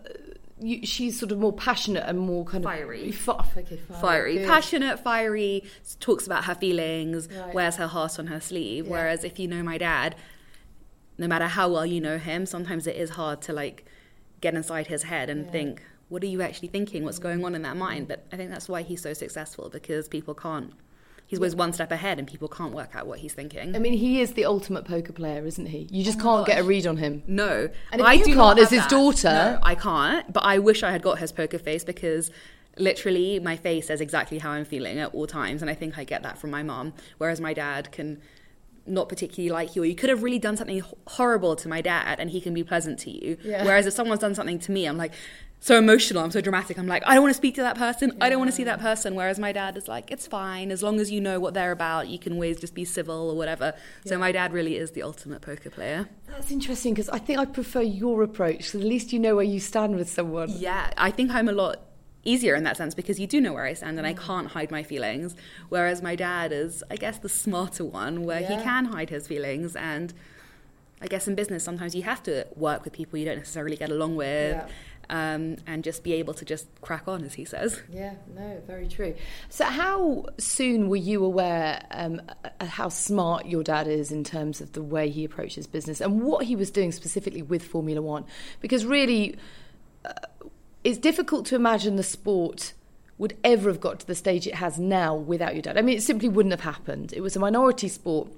you, 0.61 0.85
she's 0.85 1.17
sort 1.17 1.31
of 1.31 1.39
more 1.39 1.53
passionate 1.53 2.03
and 2.05 2.19
more 2.19 2.43
kind 2.43 2.65
of 2.65 2.69
fiery. 2.69 3.11
Fi- 3.11 3.45
okay, 3.57 3.77
fiery, 3.77 4.35
fiery. 4.35 4.45
passionate, 4.45 4.99
fiery. 4.99 5.63
Talks 6.01 6.25
about 6.25 6.45
her 6.45 6.55
feelings, 6.55 7.29
right. 7.31 7.53
wears 7.53 7.77
her 7.77 7.87
heart 7.87 8.19
on 8.19 8.27
her 8.27 8.41
sleeve. 8.41 8.85
Yeah. 8.85 8.91
Whereas 8.91 9.23
if 9.23 9.39
you 9.39 9.47
know 9.47 9.63
my 9.63 9.77
dad, 9.77 10.15
no 11.17 11.27
matter 11.27 11.45
how 11.45 11.69
well 11.69 11.85
you 11.85 12.01
know 12.01 12.17
him, 12.17 12.45
sometimes 12.45 12.87
it 12.87 12.95
is 12.95 13.11
hard 13.11 13.41
to 13.43 13.53
like 13.53 13.85
get 14.41 14.53
inside 14.53 14.87
his 14.87 15.03
head 15.03 15.29
and 15.29 15.45
yeah. 15.45 15.51
think, 15.51 15.83
what 16.09 16.23
are 16.23 16.27
you 16.27 16.41
actually 16.41 16.69
thinking? 16.69 17.03
What's 17.03 17.19
going 17.19 17.43
on 17.45 17.55
in 17.55 17.61
that 17.63 17.77
mind? 17.77 18.07
But 18.07 18.25
I 18.31 18.37
think 18.37 18.49
that's 18.49 18.67
why 18.67 18.81
he's 18.81 19.01
so 19.01 19.13
successful 19.13 19.69
because 19.69 20.07
people 20.07 20.33
can't. 20.33 20.73
He's 21.27 21.37
always 21.37 21.55
one 21.55 21.73
step 21.73 21.91
ahead, 21.91 22.17
and 22.17 22.27
people 22.27 22.47
can't 22.47 22.73
work 22.73 22.95
out 22.95 23.05
what 23.05 23.19
he's 23.19 23.33
thinking. 23.33 23.75
I 23.75 23.79
mean, 23.79 23.93
he 23.93 24.19
is 24.19 24.33
the 24.33 24.45
ultimate 24.45 24.85
poker 24.85 25.13
player, 25.13 25.45
isn't 25.45 25.67
he? 25.67 25.87
You 25.91 26.03
just 26.03 26.19
oh 26.19 26.23
can't 26.23 26.47
gosh. 26.47 26.55
get 26.55 26.61
a 26.61 26.63
read 26.63 26.87
on 26.87 26.97
him. 26.97 27.21
No, 27.27 27.69
and 27.91 28.01
I 28.01 28.17
do 28.17 28.33
can't 28.33 28.57
as 28.57 28.71
his 28.71 28.79
that, 28.79 28.89
daughter. 28.89 29.29
No, 29.29 29.59
I 29.61 29.75
can't. 29.75 30.33
But 30.33 30.43
I 30.43 30.57
wish 30.57 30.81
I 30.81 30.89
had 30.91 31.03
got 31.03 31.19
his 31.19 31.31
poker 31.31 31.59
face 31.59 31.83
because 31.83 32.31
literally 32.79 33.39
my 33.39 33.57
face 33.57 33.87
says 33.87 34.01
exactly 34.01 34.39
how 34.39 34.49
I'm 34.49 34.65
feeling 34.65 34.97
at 34.97 35.13
all 35.13 35.27
times, 35.27 35.61
and 35.61 35.69
I 35.69 35.75
think 35.75 35.99
I 35.99 36.03
get 36.03 36.23
that 36.23 36.39
from 36.39 36.49
my 36.49 36.63
mom. 36.63 36.93
Whereas 37.19 37.39
my 37.39 37.53
dad 37.53 37.91
can 37.91 38.19
not 38.89 39.09
particularly 39.09 39.51
like 39.51 39.75
you, 39.75 39.83
or 39.83 39.85
you 39.85 39.95
could 39.95 40.09
have 40.09 40.23
really 40.23 40.39
done 40.39 40.57
something 40.57 40.81
horrible 41.07 41.55
to 41.55 41.67
my 41.67 41.81
dad 41.81 42.19
and 42.19 42.29
he 42.29 42.41
can 42.41 42.53
be 42.53 42.63
pleasant 42.63 42.99
to 42.99 43.11
you. 43.11 43.37
Yeah. 43.43 43.63
Whereas 43.63 43.85
if 43.85 43.93
someone's 43.93 44.21
done 44.21 44.35
something 44.35 44.59
to 44.59 44.71
me, 44.71 44.85
I'm 44.85 44.97
like 44.97 45.13
so 45.61 45.77
emotional, 45.77 46.23
I'm 46.23 46.31
so 46.31 46.39
dramatic. 46.39 46.77
I'm 46.79 46.87
like, 46.87 47.03
I 47.05 47.13
don't 47.13 47.23
want 47.23 47.31
to 47.31 47.37
speak 47.37 47.55
to 47.55 47.61
that 47.61 47.77
person. 47.77 48.09
Yeah. 48.09 48.25
I 48.25 48.29
don't 48.29 48.39
want 48.39 48.49
to 48.49 48.55
see 48.55 48.63
that 48.63 48.79
person. 48.79 49.15
Whereas 49.15 49.39
my 49.39 49.51
dad 49.51 49.75
is 49.75 49.87
like, 49.87 50.09
it's 50.09 50.25
fine 50.25 50.71
as 50.71 50.81
long 50.81 50.99
as 50.99 51.11
you 51.11 51.19
know 51.19 51.39
what 51.39 51.53
they're 51.53 51.73
about. 51.73 52.07
You 52.07 52.17
can 52.17 52.33
always 52.33 52.59
just 52.59 52.73
be 52.73 52.85
civil 52.85 53.29
or 53.29 53.35
whatever. 53.35 53.73
Yeah. 54.03 54.09
So 54.09 54.17
my 54.17 54.31
dad 54.31 54.53
really 54.53 54.77
is 54.77 54.91
the 54.91 55.03
ultimate 55.03 55.41
poker 55.41 55.69
player. 55.69 56.07
That's 56.27 56.51
interesting 56.51 56.93
because 56.93 57.09
I 57.09 57.19
think 57.19 57.39
I 57.39 57.45
prefer 57.45 57.81
your 57.81 58.23
approach. 58.23 58.69
So 58.69 58.79
at 58.79 58.85
least 58.85 59.11
you 59.11 59.19
know 59.19 59.35
where 59.35 59.43
you 59.43 59.59
stand 59.59 59.95
with 59.95 60.09
someone. 60.09 60.49
Yeah, 60.49 60.91
I 60.97 61.11
think 61.11 61.31
I'm 61.31 61.49
a 61.49 61.53
lot 61.53 61.81
easier 62.23 62.55
in 62.55 62.63
that 62.63 62.77
sense 62.77 62.93
because 62.93 63.19
you 63.19 63.27
do 63.27 63.39
know 63.39 63.53
where 63.53 63.65
I 63.65 63.73
stand 63.73 63.97
and 63.97 64.05
I 64.05 64.13
mm. 64.13 64.19
can't 64.19 64.47
hide 64.47 64.71
my 64.71 64.83
feelings. 64.83 65.35
Whereas 65.69 66.01
my 66.01 66.15
dad 66.15 66.51
is, 66.51 66.83
I 66.89 66.95
guess, 66.95 67.19
the 67.19 67.29
smarter 67.29 67.85
one 67.85 68.23
where 68.23 68.41
yeah. 68.41 68.57
he 68.57 68.63
can 68.63 68.85
hide 68.85 69.09
his 69.09 69.27
feelings. 69.27 69.75
And 69.75 70.13
I 71.01 71.07
guess 71.07 71.27
in 71.27 71.35
business, 71.35 71.63
sometimes 71.63 71.95
you 71.95 72.03
have 72.03 72.21
to 72.23 72.45
work 72.55 72.83
with 72.83 72.93
people 72.93 73.19
you 73.19 73.25
don't 73.25 73.37
necessarily 73.37 73.77
get 73.77 73.89
along 73.89 74.15
with. 74.15 74.55
Yeah. 74.55 74.67
um, 75.11 75.57
and 75.65 75.83
just 75.83 76.03
be 76.03 76.13
able 76.13 76.35
to 76.35 76.45
just 76.45 76.67
crack 76.81 77.07
on, 77.07 77.23
as 77.23 77.33
he 77.33 77.43
says. 77.43 77.81
Yeah, 77.91 78.13
no, 78.35 78.61
very 78.67 78.87
true. 78.87 79.15
So, 79.49 79.65
how 79.65 80.27
soon 80.37 80.87
were 80.87 80.97
you 80.97 81.25
aware 81.25 81.83
um, 81.89 82.21
how 82.61 82.89
smart 82.89 83.47
your 83.47 83.63
dad 83.63 83.87
is 83.87 84.11
in 84.11 84.23
terms 84.23 84.61
of 84.61 84.73
the 84.73 84.83
way 84.83 85.09
he 85.09 85.25
approaches 85.25 85.65
business 85.65 85.99
and 85.99 86.21
what 86.21 86.45
he 86.45 86.55
was 86.55 86.69
doing 86.69 86.91
specifically 86.91 87.41
with 87.41 87.63
Formula 87.63 88.03
One? 88.03 88.23
Because 88.61 88.85
really, 88.85 89.35
uh, 90.05 90.11
it's 90.83 90.97
difficult 90.97 91.45
to 91.47 91.55
imagine 91.55 91.95
the 91.95 92.03
sport 92.03 92.73
would 93.17 93.35
ever 93.43 93.69
have 93.69 93.81
got 93.81 93.99
to 93.99 94.07
the 94.07 94.15
stage 94.15 94.47
it 94.47 94.55
has 94.55 94.79
now 94.79 95.13
without 95.13 95.53
your 95.53 95.61
dad. 95.61 95.77
I 95.77 95.81
mean, 95.81 95.97
it 95.97 96.03
simply 96.03 96.29
wouldn't 96.29 96.53
have 96.53 96.61
happened. 96.61 97.13
It 97.13 97.21
was 97.21 97.35
a 97.35 97.39
minority 97.39 97.89
sport. 97.89 98.29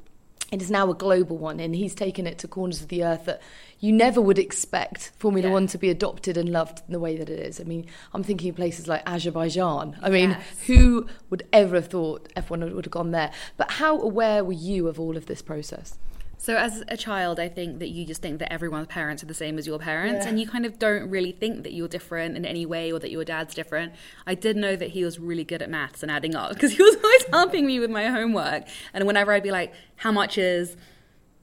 It 0.51 0.61
is 0.61 0.69
now 0.69 0.89
a 0.89 0.95
global 0.95 1.37
one, 1.37 1.61
and 1.61 1.73
he's 1.73 1.95
taken 1.95 2.27
it 2.27 2.37
to 2.39 2.47
corners 2.47 2.81
of 2.81 2.89
the 2.89 3.05
earth 3.05 3.23
that 3.23 3.41
you 3.79 3.93
never 3.93 4.19
would 4.19 4.37
expect 4.37 5.11
Formula 5.17 5.47
yeah. 5.47 5.53
One 5.53 5.67
to 5.67 5.77
be 5.77 5.89
adopted 5.89 6.35
and 6.35 6.49
loved 6.49 6.81
in 6.87 6.91
the 6.91 6.99
way 6.99 7.15
that 7.15 7.29
it 7.29 7.39
is. 7.39 7.61
I 7.61 7.63
mean, 7.63 7.85
I'm 8.13 8.23
thinking 8.23 8.49
of 8.49 8.57
places 8.57 8.87
like 8.87 9.01
Azerbaijan. 9.05 9.97
I 10.01 10.09
mean, 10.09 10.31
yes. 10.31 10.63
who 10.65 11.07
would 11.29 11.47
ever 11.53 11.75
have 11.75 11.87
thought 11.87 12.27
F1 12.35 12.73
would 12.73 12.85
have 12.85 12.91
gone 12.91 13.11
there? 13.11 13.31
But 13.55 13.71
how 13.71 14.01
aware 14.01 14.43
were 14.43 14.51
you 14.51 14.89
of 14.89 14.99
all 14.99 15.15
of 15.15 15.27
this 15.27 15.41
process? 15.41 15.97
So 16.41 16.55
as 16.55 16.83
a 16.87 16.97
child, 16.97 17.39
I 17.39 17.47
think 17.49 17.77
that 17.77 17.89
you 17.89 18.03
just 18.03 18.23
think 18.23 18.39
that 18.39 18.51
everyone's 18.51 18.87
parents 18.87 19.21
are 19.21 19.27
the 19.27 19.33
same 19.35 19.59
as 19.59 19.67
your 19.67 19.77
parents, 19.77 20.25
yeah. 20.25 20.29
and 20.29 20.39
you 20.39 20.47
kind 20.47 20.65
of 20.65 20.79
don't 20.79 21.07
really 21.07 21.31
think 21.31 21.61
that 21.61 21.71
you're 21.71 21.87
different 21.87 22.35
in 22.35 22.45
any 22.45 22.65
way 22.65 22.91
or 22.91 22.97
that 22.97 23.11
your 23.11 23.23
dad's 23.23 23.53
different. 23.53 23.93
I 24.25 24.33
did 24.33 24.57
know 24.57 24.75
that 24.75 24.89
he 24.89 25.03
was 25.03 25.19
really 25.19 25.43
good 25.43 25.61
at 25.61 25.69
maths 25.69 26.01
and 26.01 26.11
adding 26.11 26.33
up 26.33 26.53
because 26.53 26.71
he 26.71 26.81
was 26.81 26.95
always 27.03 27.25
helping 27.25 27.67
me 27.67 27.79
with 27.79 27.91
my 27.91 28.07
homework, 28.07 28.63
and 28.91 29.05
whenever 29.05 29.31
I'd 29.33 29.43
be 29.43 29.51
like, 29.51 29.71
"How 29.97 30.11
much 30.11 30.39
is?" 30.39 30.75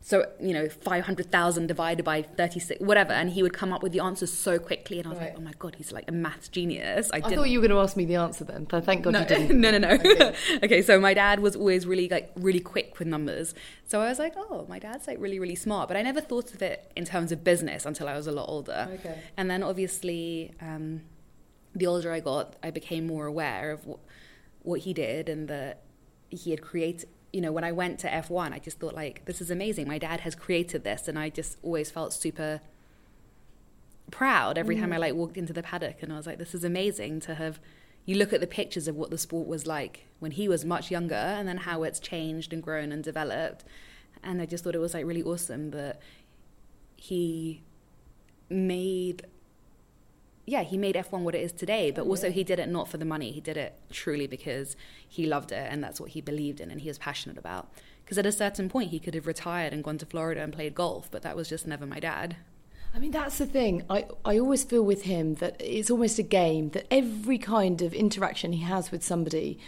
So 0.00 0.26
you 0.40 0.52
know 0.52 0.68
500,000 0.68 1.66
divided 1.66 2.04
by 2.04 2.22
36 2.22 2.80
whatever. 2.80 3.12
And 3.12 3.30
he 3.30 3.42
would 3.42 3.52
come 3.52 3.72
up 3.72 3.82
with 3.82 3.92
the 3.92 4.00
answers 4.00 4.32
so 4.32 4.58
quickly. 4.58 4.98
And 4.98 5.08
I 5.08 5.10
was 5.10 5.18
right. 5.18 5.28
like 5.30 5.38
oh 5.38 5.42
my 5.42 5.52
god 5.58 5.74
he's 5.76 5.92
like 5.92 6.08
a 6.08 6.12
math 6.12 6.50
genius. 6.50 7.10
I, 7.12 7.18
I 7.18 7.20
thought 7.20 7.50
you 7.50 7.60
were 7.60 7.68
going 7.68 7.76
to 7.76 7.82
ask 7.82 7.96
me 7.96 8.04
the 8.04 8.16
answer 8.16 8.44
then 8.44 8.64
but 8.64 8.84
thank 8.84 9.02
god 9.02 9.12
no, 9.12 9.20
you 9.20 9.26
didn't. 9.26 9.60
No 9.60 9.70
no 9.70 9.78
no. 9.78 9.90
Okay. 9.90 10.34
okay 10.62 10.82
so 10.82 11.00
my 11.00 11.14
dad 11.14 11.40
was 11.40 11.56
always 11.56 11.86
really 11.86 12.08
like 12.08 12.30
really 12.36 12.60
quick 12.60 12.98
with 12.98 13.08
numbers. 13.08 13.54
So 13.86 14.00
I 14.00 14.08
was 14.08 14.18
like 14.18 14.34
oh 14.36 14.66
my 14.68 14.78
dad's 14.78 15.06
like 15.06 15.18
really 15.20 15.38
really 15.38 15.56
smart. 15.56 15.88
But 15.88 15.96
I 15.96 16.02
never 16.02 16.20
thought 16.20 16.54
of 16.54 16.62
it 16.62 16.90
in 16.96 17.04
terms 17.04 17.32
of 17.32 17.44
business 17.44 17.84
until 17.84 18.08
I 18.08 18.16
was 18.16 18.26
a 18.26 18.32
lot 18.32 18.48
older. 18.48 18.88
Okay. 18.94 19.18
and 19.36 19.50
then 19.50 19.62
obviously 19.62 20.54
um, 20.60 21.02
the 21.74 21.86
older 21.86 22.12
I 22.12 22.20
got 22.20 22.56
I 22.62 22.70
became 22.70 23.06
more 23.06 23.26
aware 23.26 23.70
of 23.72 23.86
what, 23.86 24.00
what 24.62 24.80
he 24.80 24.92
did 24.92 25.28
and 25.28 25.48
that 25.48 25.82
he 26.30 26.50
had 26.50 26.62
created 26.62 27.08
you 27.32 27.40
know, 27.40 27.52
when 27.52 27.64
I 27.64 27.72
went 27.72 27.98
to 28.00 28.08
F1, 28.08 28.52
I 28.52 28.58
just 28.58 28.78
thought 28.78 28.94
like, 28.94 29.24
this 29.26 29.40
is 29.40 29.50
amazing. 29.50 29.86
My 29.86 29.98
dad 29.98 30.20
has 30.20 30.34
created 30.34 30.84
this, 30.84 31.08
and 31.08 31.18
I 31.18 31.28
just 31.28 31.58
always 31.62 31.90
felt 31.90 32.12
super 32.12 32.60
proud 34.10 34.56
every 34.56 34.76
mm. 34.76 34.80
time 34.80 34.92
I 34.92 34.96
like 34.96 35.14
walked 35.14 35.36
into 35.36 35.52
the 35.52 35.62
paddock, 35.62 36.02
and 36.02 36.12
I 36.12 36.16
was 36.16 36.26
like, 36.26 36.38
this 36.38 36.54
is 36.54 36.64
amazing 36.64 37.20
to 37.20 37.34
have. 37.34 37.60
You 38.06 38.16
look 38.16 38.32
at 38.32 38.40
the 38.40 38.46
pictures 38.46 38.88
of 38.88 38.96
what 38.96 39.10
the 39.10 39.18
sport 39.18 39.46
was 39.46 39.66
like 39.66 40.06
when 40.18 40.30
he 40.30 40.48
was 40.48 40.64
much 40.64 40.90
younger, 40.90 41.14
and 41.14 41.46
then 41.46 41.58
how 41.58 41.82
it's 41.82 42.00
changed 42.00 42.52
and 42.52 42.62
grown 42.62 42.90
and 42.90 43.04
developed, 43.04 43.64
and 44.22 44.40
I 44.40 44.46
just 44.46 44.64
thought 44.64 44.74
it 44.74 44.80
was 44.80 44.94
like 44.94 45.04
really 45.04 45.22
awesome 45.22 45.70
that 45.72 46.00
he 46.96 47.62
made 48.48 49.26
yeah, 50.48 50.62
he 50.62 50.78
made 50.78 50.94
F1 50.94 51.20
what 51.20 51.34
it 51.34 51.42
is 51.42 51.52
today, 51.52 51.90
but 51.90 52.06
also 52.06 52.30
he 52.30 52.42
did 52.42 52.58
it 52.58 52.68
not 52.68 52.88
for 52.88 52.96
the 52.96 53.04
money. 53.04 53.30
He 53.32 53.40
did 53.40 53.56
it 53.56 53.78
truly 53.90 54.26
because 54.26 54.76
he 55.06 55.26
loved 55.26 55.52
it 55.52 55.68
and 55.70 55.84
that's 55.84 56.00
what 56.00 56.10
he 56.10 56.20
believed 56.20 56.60
in 56.60 56.70
and 56.70 56.80
he 56.80 56.88
was 56.88 56.98
passionate 56.98 57.36
about. 57.36 57.70
Because 58.04 58.16
at 58.16 58.24
a 58.24 58.32
certain 58.32 58.70
point, 58.70 58.90
he 58.90 58.98
could 58.98 59.14
have 59.14 59.26
retired 59.26 59.74
and 59.74 59.84
gone 59.84 59.98
to 59.98 60.06
Florida 60.06 60.42
and 60.42 60.52
played 60.52 60.74
golf, 60.74 61.10
but 61.10 61.20
that 61.22 61.36
was 61.36 61.48
just 61.48 61.66
never 61.66 61.84
my 61.84 62.00
dad. 62.00 62.36
I 62.94 62.98
mean, 62.98 63.10
that's 63.10 63.36
the 63.36 63.44
thing. 63.44 63.84
I, 63.90 64.06
I 64.24 64.38
always 64.38 64.64
feel 64.64 64.82
with 64.82 65.02
him 65.02 65.34
that 65.34 65.56
it's 65.60 65.90
almost 65.90 66.18
a 66.18 66.22
game, 66.22 66.70
that 66.70 66.86
every 66.90 67.36
kind 67.36 67.82
of 67.82 67.92
interaction 67.92 68.54
he 68.54 68.62
has 68.62 68.90
with 68.90 69.04
somebody, 69.04 69.58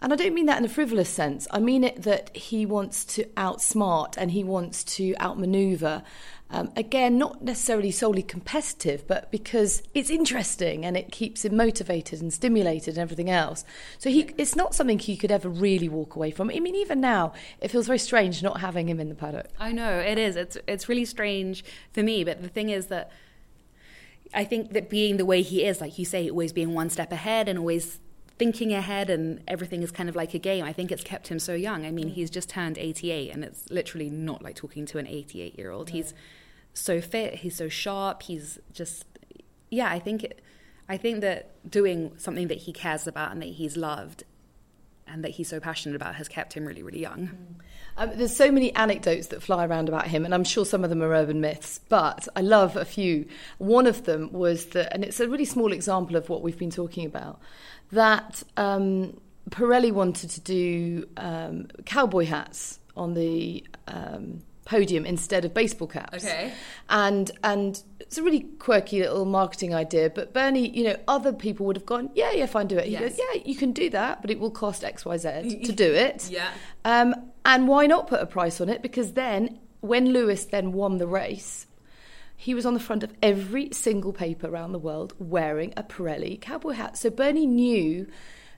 and 0.00 0.12
I 0.12 0.16
don't 0.16 0.34
mean 0.34 0.46
that 0.46 0.58
in 0.58 0.64
a 0.64 0.68
frivolous 0.68 1.08
sense, 1.08 1.48
I 1.50 1.58
mean 1.58 1.82
it 1.82 2.02
that 2.02 2.34
he 2.36 2.64
wants 2.64 3.04
to 3.06 3.24
outsmart 3.36 4.14
and 4.16 4.30
he 4.30 4.44
wants 4.44 4.84
to 4.84 5.16
outmaneuver 5.20 6.04
um, 6.50 6.72
again, 6.76 7.18
not 7.18 7.42
necessarily 7.42 7.90
solely 7.90 8.22
competitive, 8.22 9.06
but 9.06 9.30
because 9.30 9.82
it's 9.92 10.08
interesting 10.08 10.84
and 10.84 10.96
it 10.96 11.12
keeps 11.12 11.44
him 11.44 11.56
motivated 11.56 12.22
and 12.22 12.32
stimulated 12.32 12.94
and 12.94 12.98
everything 12.98 13.28
else. 13.28 13.64
So 13.98 14.08
he, 14.08 14.30
it's 14.38 14.56
not 14.56 14.74
something 14.74 14.98
he 14.98 15.16
could 15.16 15.30
ever 15.30 15.48
really 15.48 15.90
walk 15.90 16.16
away 16.16 16.30
from. 16.30 16.50
I 16.50 16.58
mean, 16.60 16.74
even 16.74 17.00
now, 17.00 17.34
it 17.60 17.70
feels 17.70 17.86
very 17.86 17.98
strange 17.98 18.42
not 18.42 18.60
having 18.60 18.88
him 18.88 18.98
in 18.98 19.10
the 19.10 19.14
paddock. 19.14 19.48
I 19.58 19.72
know 19.72 19.98
it 19.98 20.16
is. 20.16 20.36
It's 20.36 20.56
it's 20.66 20.88
really 20.88 21.04
strange 21.04 21.64
for 21.92 22.02
me. 22.02 22.24
But 22.24 22.40
the 22.40 22.48
thing 22.48 22.70
is 22.70 22.86
that 22.86 23.12
I 24.32 24.44
think 24.44 24.72
that 24.72 24.88
being 24.88 25.18
the 25.18 25.26
way 25.26 25.42
he 25.42 25.64
is, 25.64 25.82
like 25.82 25.98
you 25.98 26.06
say, 26.06 26.30
always 26.30 26.54
being 26.54 26.72
one 26.72 26.88
step 26.88 27.12
ahead 27.12 27.48
and 27.48 27.58
always 27.58 28.00
thinking 28.38 28.72
ahead 28.72 29.10
and 29.10 29.42
everything 29.48 29.82
is 29.82 29.90
kind 29.90 30.08
of 30.08 30.16
like 30.16 30.34
a 30.34 30.38
game. 30.38 30.64
I 30.64 30.72
think 30.72 30.92
it's 30.92 31.04
kept 31.04 31.28
him 31.28 31.38
so 31.38 31.54
young. 31.54 31.84
I 31.84 31.90
mean, 31.90 32.08
he's 32.08 32.30
just 32.30 32.48
turned 32.48 32.78
88 32.78 33.30
and 33.30 33.44
it's 33.44 33.68
literally 33.70 34.10
not 34.10 34.42
like 34.42 34.54
talking 34.54 34.86
to 34.86 34.98
an 34.98 35.06
88 35.06 35.58
year 35.58 35.70
old. 35.70 35.90
He's 35.90 36.14
so 36.72 37.00
fit, 37.00 37.34
he's 37.36 37.56
so 37.56 37.68
sharp, 37.68 38.22
he's 38.22 38.58
just 38.72 39.04
yeah, 39.70 39.90
I 39.90 39.98
think 39.98 40.24
it, 40.24 40.40
I 40.88 40.96
think 40.96 41.20
that 41.20 41.70
doing 41.70 42.12
something 42.16 42.48
that 42.48 42.58
he 42.58 42.72
cares 42.72 43.06
about 43.06 43.32
and 43.32 43.42
that 43.42 43.50
he's 43.50 43.76
loved 43.76 44.24
and 45.06 45.24
that 45.24 45.32
he's 45.32 45.48
so 45.48 45.60
passionate 45.60 45.96
about 45.96 46.14
has 46.14 46.28
kept 46.28 46.52
him 46.52 46.66
really, 46.66 46.82
really 46.82 47.00
young. 47.00 47.28
Mm. 47.28 47.64
Um, 47.96 48.10
there's 48.14 48.36
so 48.36 48.52
many 48.52 48.74
anecdotes 48.76 49.28
that 49.28 49.42
fly 49.42 49.66
around 49.66 49.88
about 49.88 50.06
him, 50.06 50.24
and 50.24 50.32
I'm 50.32 50.44
sure 50.44 50.64
some 50.64 50.84
of 50.84 50.90
them 50.90 51.02
are 51.02 51.12
urban 51.12 51.40
myths, 51.40 51.80
but 51.88 52.28
I 52.36 52.42
love 52.42 52.76
a 52.76 52.84
few. 52.84 53.26
One 53.58 53.86
of 53.86 54.04
them 54.04 54.32
was 54.32 54.66
that, 54.66 54.92
and 54.94 55.02
it's 55.02 55.18
a 55.18 55.28
really 55.28 55.44
small 55.44 55.72
example 55.72 56.14
of 56.14 56.28
what 56.28 56.42
we've 56.42 56.58
been 56.58 56.70
talking 56.70 57.06
about, 57.06 57.40
that 57.92 58.42
um, 58.56 59.18
Pirelli 59.50 59.92
wanted 59.92 60.30
to 60.30 60.40
do 60.40 61.08
um, 61.16 61.68
cowboy 61.84 62.26
hats 62.26 62.78
on 62.96 63.14
the 63.14 63.64
um, 63.86 64.42
podium 64.68 65.06
instead 65.06 65.44
of 65.44 65.54
baseball 65.54 65.88
caps. 65.88 66.24
Okay. 66.24 66.52
And 66.90 67.30
and 67.42 67.82
it's 68.00 68.18
a 68.18 68.22
really 68.22 68.40
quirky 68.58 69.00
little 69.00 69.24
marketing 69.24 69.74
idea. 69.74 70.10
But 70.10 70.34
Bernie, 70.34 70.68
you 70.68 70.84
know, 70.84 70.96
other 71.08 71.32
people 71.32 71.66
would 71.66 71.76
have 71.76 71.86
gone, 71.86 72.10
yeah, 72.14 72.32
yeah, 72.32 72.46
fine, 72.46 72.66
do 72.66 72.76
it. 72.76 72.86
He 72.86 72.92
yes. 72.92 73.00
goes, 73.00 73.18
yeah, 73.18 73.42
you 73.44 73.56
can 73.56 73.72
do 73.72 73.90
that, 73.90 74.20
but 74.20 74.30
it 74.30 74.38
will 74.38 74.50
cost 74.50 74.84
X, 74.84 75.04
Y, 75.04 75.16
Z 75.16 75.60
to 75.64 75.72
do 75.72 75.92
it. 75.92 76.28
yeah. 76.30 76.50
Um, 76.84 77.14
and 77.44 77.66
why 77.66 77.86
not 77.86 78.08
put 78.08 78.20
a 78.20 78.26
price 78.26 78.60
on 78.60 78.68
it? 78.68 78.82
Because 78.82 79.14
then, 79.14 79.58
when 79.80 80.12
Lewis 80.12 80.44
then 80.44 80.72
won 80.72 80.98
the 80.98 81.06
race, 81.06 81.66
he 82.40 82.54
was 82.54 82.64
on 82.64 82.72
the 82.72 82.80
front 82.80 83.02
of 83.02 83.12
every 83.20 83.68
single 83.72 84.12
paper 84.12 84.46
around 84.46 84.70
the 84.70 84.78
world 84.78 85.12
wearing 85.18 85.74
a 85.76 85.82
Pirelli 85.82 86.40
cowboy 86.40 86.70
hat. 86.70 86.96
So 86.96 87.10
Bernie 87.10 87.46
knew 87.46 88.06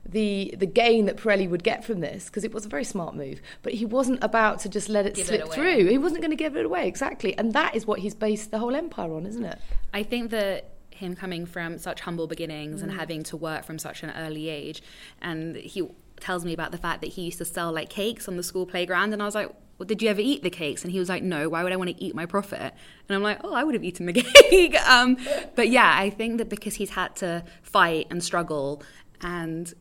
the 0.06 0.54
the 0.58 0.66
gain 0.66 1.06
that 1.06 1.16
Pirelli 1.16 1.48
would 1.48 1.64
get 1.64 1.82
from 1.82 2.00
this 2.00 2.26
because 2.26 2.44
it 2.44 2.52
was 2.52 2.66
a 2.66 2.68
very 2.68 2.84
smart 2.84 3.16
move. 3.16 3.40
But 3.62 3.72
he 3.72 3.86
wasn't 3.86 4.22
about 4.22 4.60
to 4.60 4.68
just 4.68 4.90
let 4.90 5.06
it 5.06 5.14
give 5.14 5.28
slip 5.28 5.40
it 5.40 5.52
through. 5.54 5.86
He 5.86 5.96
wasn't 5.96 6.20
going 6.20 6.30
to 6.30 6.36
give 6.36 6.56
it 6.56 6.66
away 6.66 6.86
exactly, 6.86 7.36
and 7.38 7.54
that 7.54 7.74
is 7.74 7.86
what 7.86 8.00
he's 8.00 8.14
based 8.14 8.50
the 8.50 8.58
whole 8.58 8.76
empire 8.76 9.14
on, 9.14 9.24
isn't 9.24 9.46
it? 9.46 9.58
I 9.94 10.02
think 10.02 10.30
that 10.32 10.72
him 10.90 11.16
coming 11.16 11.46
from 11.46 11.78
such 11.78 12.02
humble 12.02 12.26
beginnings 12.26 12.80
mm. 12.80 12.82
and 12.82 12.92
having 12.92 13.22
to 13.22 13.36
work 13.38 13.64
from 13.64 13.78
such 13.78 14.02
an 14.02 14.10
early 14.10 14.50
age, 14.50 14.82
and 15.22 15.56
he 15.56 15.88
tells 16.20 16.44
me 16.44 16.52
about 16.52 16.70
the 16.70 16.78
fact 16.78 17.00
that 17.00 17.08
he 17.08 17.22
used 17.22 17.38
to 17.38 17.46
sell 17.46 17.72
like 17.72 17.88
cakes 17.88 18.28
on 18.28 18.36
the 18.36 18.42
school 18.42 18.66
playground, 18.66 19.14
and 19.14 19.22
I 19.22 19.24
was 19.24 19.34
like. 19.34 19.50
Well, 19.80 19.86
did 19.86 20.02
you 20.02 20.10
ever 20.10 20.20
eat 20.20 20.42
the 20.42 20.50
cakes? 20.50 20.84
And 20.84 20.92
he 20.92 20.98
was 20.98 21.08
like, 21.08 21.22
no, 21.22 21.48
why 21.48 21.64
would 21.64 21.72
I 21.72 21.76
want 21.76 21.88
to 21.88 22.04
eat 22.04 22.14
my 22.14 22.26
profit? 22.26 22.74
And 23.08 23.16
I'm 23.16 23.22
like, 23.22 23.40
oh, 23.42 23.54
I 23.54 23.64
would 23.64 23.74
have 23.74 23.82
eaten 23.82 24.04
the 24.04 24.12
cake. 24.50 24.78
um, 24.86 25.16
but 25.54 25.70
yeah, 25.70 25.94
I 25.96 26.10
think 26.10 26.36
that 26.36 26.50
because 26.50 26.74
he's 26.74 26.90
had 26.90 27.16
to 27.16 27.42
fight 27.62 28.06
and 28.10 28.22
struggle 28.22 28.82
and 29.22 29.72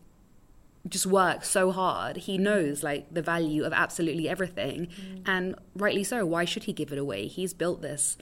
just 0.88 1.06
work 1.06 1.44
so 1.44 1.72
hard. 1.72 2.16
He 2.16 2.38
knows 2.38 2.82
like 2.82 3.14
the 3.14 3.22
value 3.22 3.66
of 3.66 3.74
absolutely 3.74 4.30
everything, 4.30 4.88
mm. 4.88 5.22
and 5.26 5.56
rightly 5.76 6.06
so. 6.06 6.26
Why 6.26 6.46
should 6.46 6.64
he 6.64 6.72
give 6.72 6.94
it 6.94 6.98
away? 6.98 7.28
He's 7.28 7.54
built 7.54 7.82
this 7.82 8.18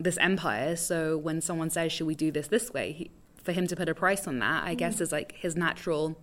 this 0.00 0.18
empire. 0.18 0.74
So 0.74 1.16
when 1.16 1.40
someone 1.40 1.70
says, 1.70 1.92
"Should 1.92 2.08
we 2.08 2.16
do 2.16 2.32
this 2.32 2.48
this 2.48 2.72
way?" 2.72 2.90
He, 2.90 3.10
for 3.40 3.52
him 3.52 3.68
to 3.68 3.76
put 3.76 3.88
a 3.88 3.94
price 3.94 4.26
on 4.26 4.40
that, 4.40 4.64
I 4.64 4.74
mm. 4.74 4.78
guess 4.78 5.00
is 5.00 5.12
like 5.12 5.32
his 5.32 5.54
natural 5.54 6.18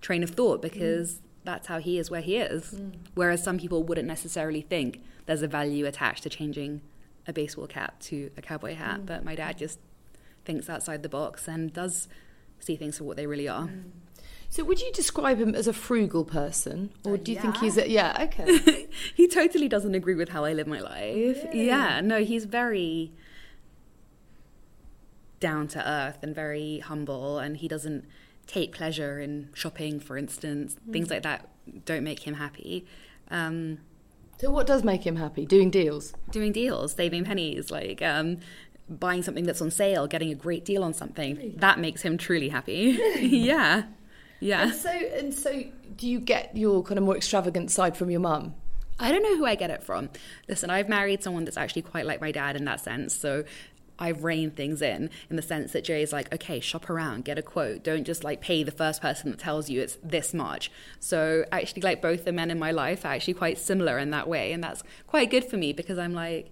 train 0.00 0.24
of 0.24 0.30
thought 0.30 0.60
because 0.60 1.14
mm. 1.14 1.20
That's 1.48 1.66
how 1.66 1.78
he 1.78 1.98
is 1.98 2.10
where 2.10 2.20
he 2.20 2.36
is. 2.36 2.72
Mm. 2.72 2.92
Whereas 3.14 3.42
some 3.42 3.58
people 3.58 3.82
wouldn't 3.82 4.06
necessarily 4.06 4.60
think 4.60 5.02
there's 5.24 5.40
a 5.40 5.48
value 5.48 5.86
attached 5.86 6.22
to 6.24 6.28
changing 6.28 6.82
a 7.26 7.32
baseball 7.32 7.66
cap 7.66 7.98
to 8.00 8.30
a 8.36 8.42
cowboy 8.42 8.74
hat. 8.74 9.00
Mm. 9.00 9.06
But 9.06 9.24
my 9.24 9.34
dad 9.34 9.56
just 9.56 9.78
thinks 10.44 10.68
outside 10.68 11.02
the 11.02 11.08
box 11.08 11.48
and 11.48 11.72
does 11.72 12.08
see 12.60 12.76
things 12.76 12.98
for 12.98 13.04
what 13.04 13.16
they 13.16 13.26
really 13.26 13.48
are. 13.48 13.64
Mm. 13.64 13.84
So, 14.50 14.62
would 14.64 14.80
you 14.80 14.90
describe 14.92 15.38
him 15.38 15.54
as 15.54 15.66
a 15.66 15.72
frugal 15.72 16.24
person, 16.24 16.90
or 17.04 17.18
do 17.18 17.32
you 17.32 17.36
yeah. 17.36 17.42
think 17.42 17.56
he's 17.58 17.76
a 17.76 17.88
yeah? 17.88 18.16
Okay, 18.28 18.88
he 19.14 19.28
totally 19.28 19.68
doesn't 19.68 19.94
agree 19.94 20.14
with 20.14 20.30
how 20.30 20.44
I 20.44 20.54
live 20.54 20.66
my 20.66 20.80
life. 20.80 21.44
Yeah, 21.52 21.52
yeah 21.52 22.00
no, 22.00 22.24
he's 22.24 22.46
very 22.46 23.12
down 25.38 25.68
to 25.68 25.86
earth 25.86 26.18
and 26.22 26.34
very 26.34 26.78
humble, 26.78 27.38
and 27.38 27.58
he 27.58 27.68
doesn't 27.68 28.06
take 28.48 28.72
pleasure 28.72 29.20
in 29.20 29.50
shopping, 29.54 30.00
for 30.00 30.18
instance. 30.18 30.74
Mm. 30.88 30.92
Things 30.92 31.10
like 31.10 31.22
that 31.22 31.48
don't 31.84 32.02
make 32.02 32.26
him 32.26 32.34
happy. 32.34 32.84
Um, 33.30 33.78
so, 34.38 34.50
what 34.50 34.66
does 34.66 34.82
make 34.82 35.06
him 35.06 35.16
happy? 35.16 35.46
Doing 35.46 35.70
deals. 35.70 36.14
Doing 36.32 36.50
deals, 36.50 36.94
saving 36.94 37.24
pennies, 37.24 37.70
like. 37.70 38.02
Um, 38.02 38.38
buying 38.90 39.22
something 39.22 39.44
that's 39.44 39.60
on 39.60 39.70
sale, 39.70 40.06
getting 40.06 40.30
a 40.30 40.34
great 40.34 40.64
deal 40.64 40.82
on 40.82 40.94
something, 40.94 41.52
that 41.58 41.78
makes 41.78 42.00
him 42.00 42.16
truly 42.16 42.48
happy. 42.48 42.98
yeah. 43.18 43.84
Yeah. 44.40 44.62
And 44.62 44.74
so, 44.74 44.90
and 44.90 45.34
so, 45.34 45.64
do 45.96 46.08
you 46.08 46.20
get 46.20 46.56
your 46.56 46.82
kind 46.82 46.96
of 46.96 47.04
more 47.04 47.16
extravagant 47.16 47.70
side 47.70 47.96
from 47.96 48.10
your 48.10 48.20
mum? 48.20 48.54
I 49.00 49.12
don't 49.12 49.22
know 49.22 49.36
who 49.36 49.46
I 49.46 49.54
get 49.54 49.70
it 49.70 49.82
from. 49.82 50.10
Listen, 50.48 50.70
I've 50.70 50.88
married 50.88 51.22
someone 51.22 51.44
that's 51.44 51.56
actually 51.56 51.82
quite 51.82 52.06
like 52.06 52.20
my 52.20 52.32
dad 52.32 52.56
in 52.56 52.64
that 52.64 52.80
sense. 52.80 53.14
So 53.14 53.44
I've 53.98 54.24
reined 54.24 54.56
things 54.56 54.80
in 54.80 55.10
in 55.28 55.36
the 55.36 55.42
sense 55.42 55.72
that 55.72 55.84
Jay 55.84 56.02
is 56.02 56.12
like, 56.12 56.32
okay, 56.32 56.60
shop 56.60 56.88
around, 56.88 57.24
get 57.24 57.38
a 57.38 57.42
quote. 57.42 57.82
Don't 57.82 58.04
just 58.04 58.22
like 58.24 58.40
pay 58.40 58.62
the 58.62 58.70
first 58.70 59.02
person 59.02 59.30
that 59.30 59.40
tells 59.40 59.68
you 59.68 59.80
it's 59.80 59.98
this 60.02 60.32
much. 60.32 60.70
So 61.00 61.44
actually, 61.50 61.82
like 61.82 62.00
both 62.00 62.24
the 62.24 62.32
men 62.32 62.50
in 62.50 62.58
my 62.58 62.70
life 62.70 63.04
are 63.04 63.12
actually 63.12 63.34
quite 63.34 63.58
similar 63.58 63.98
in 63.98 64.10
that 64.10 64.28
way, 64.28 64.52
and 64.52 64.62
that's 64.62 64.82
quite 65.06 65.30
good 65.30 65.44
for 65.44 65.56
me 65.56 65.72
because 65.72 65.98
I'm 65.98 66.12
like, 66.12 66.50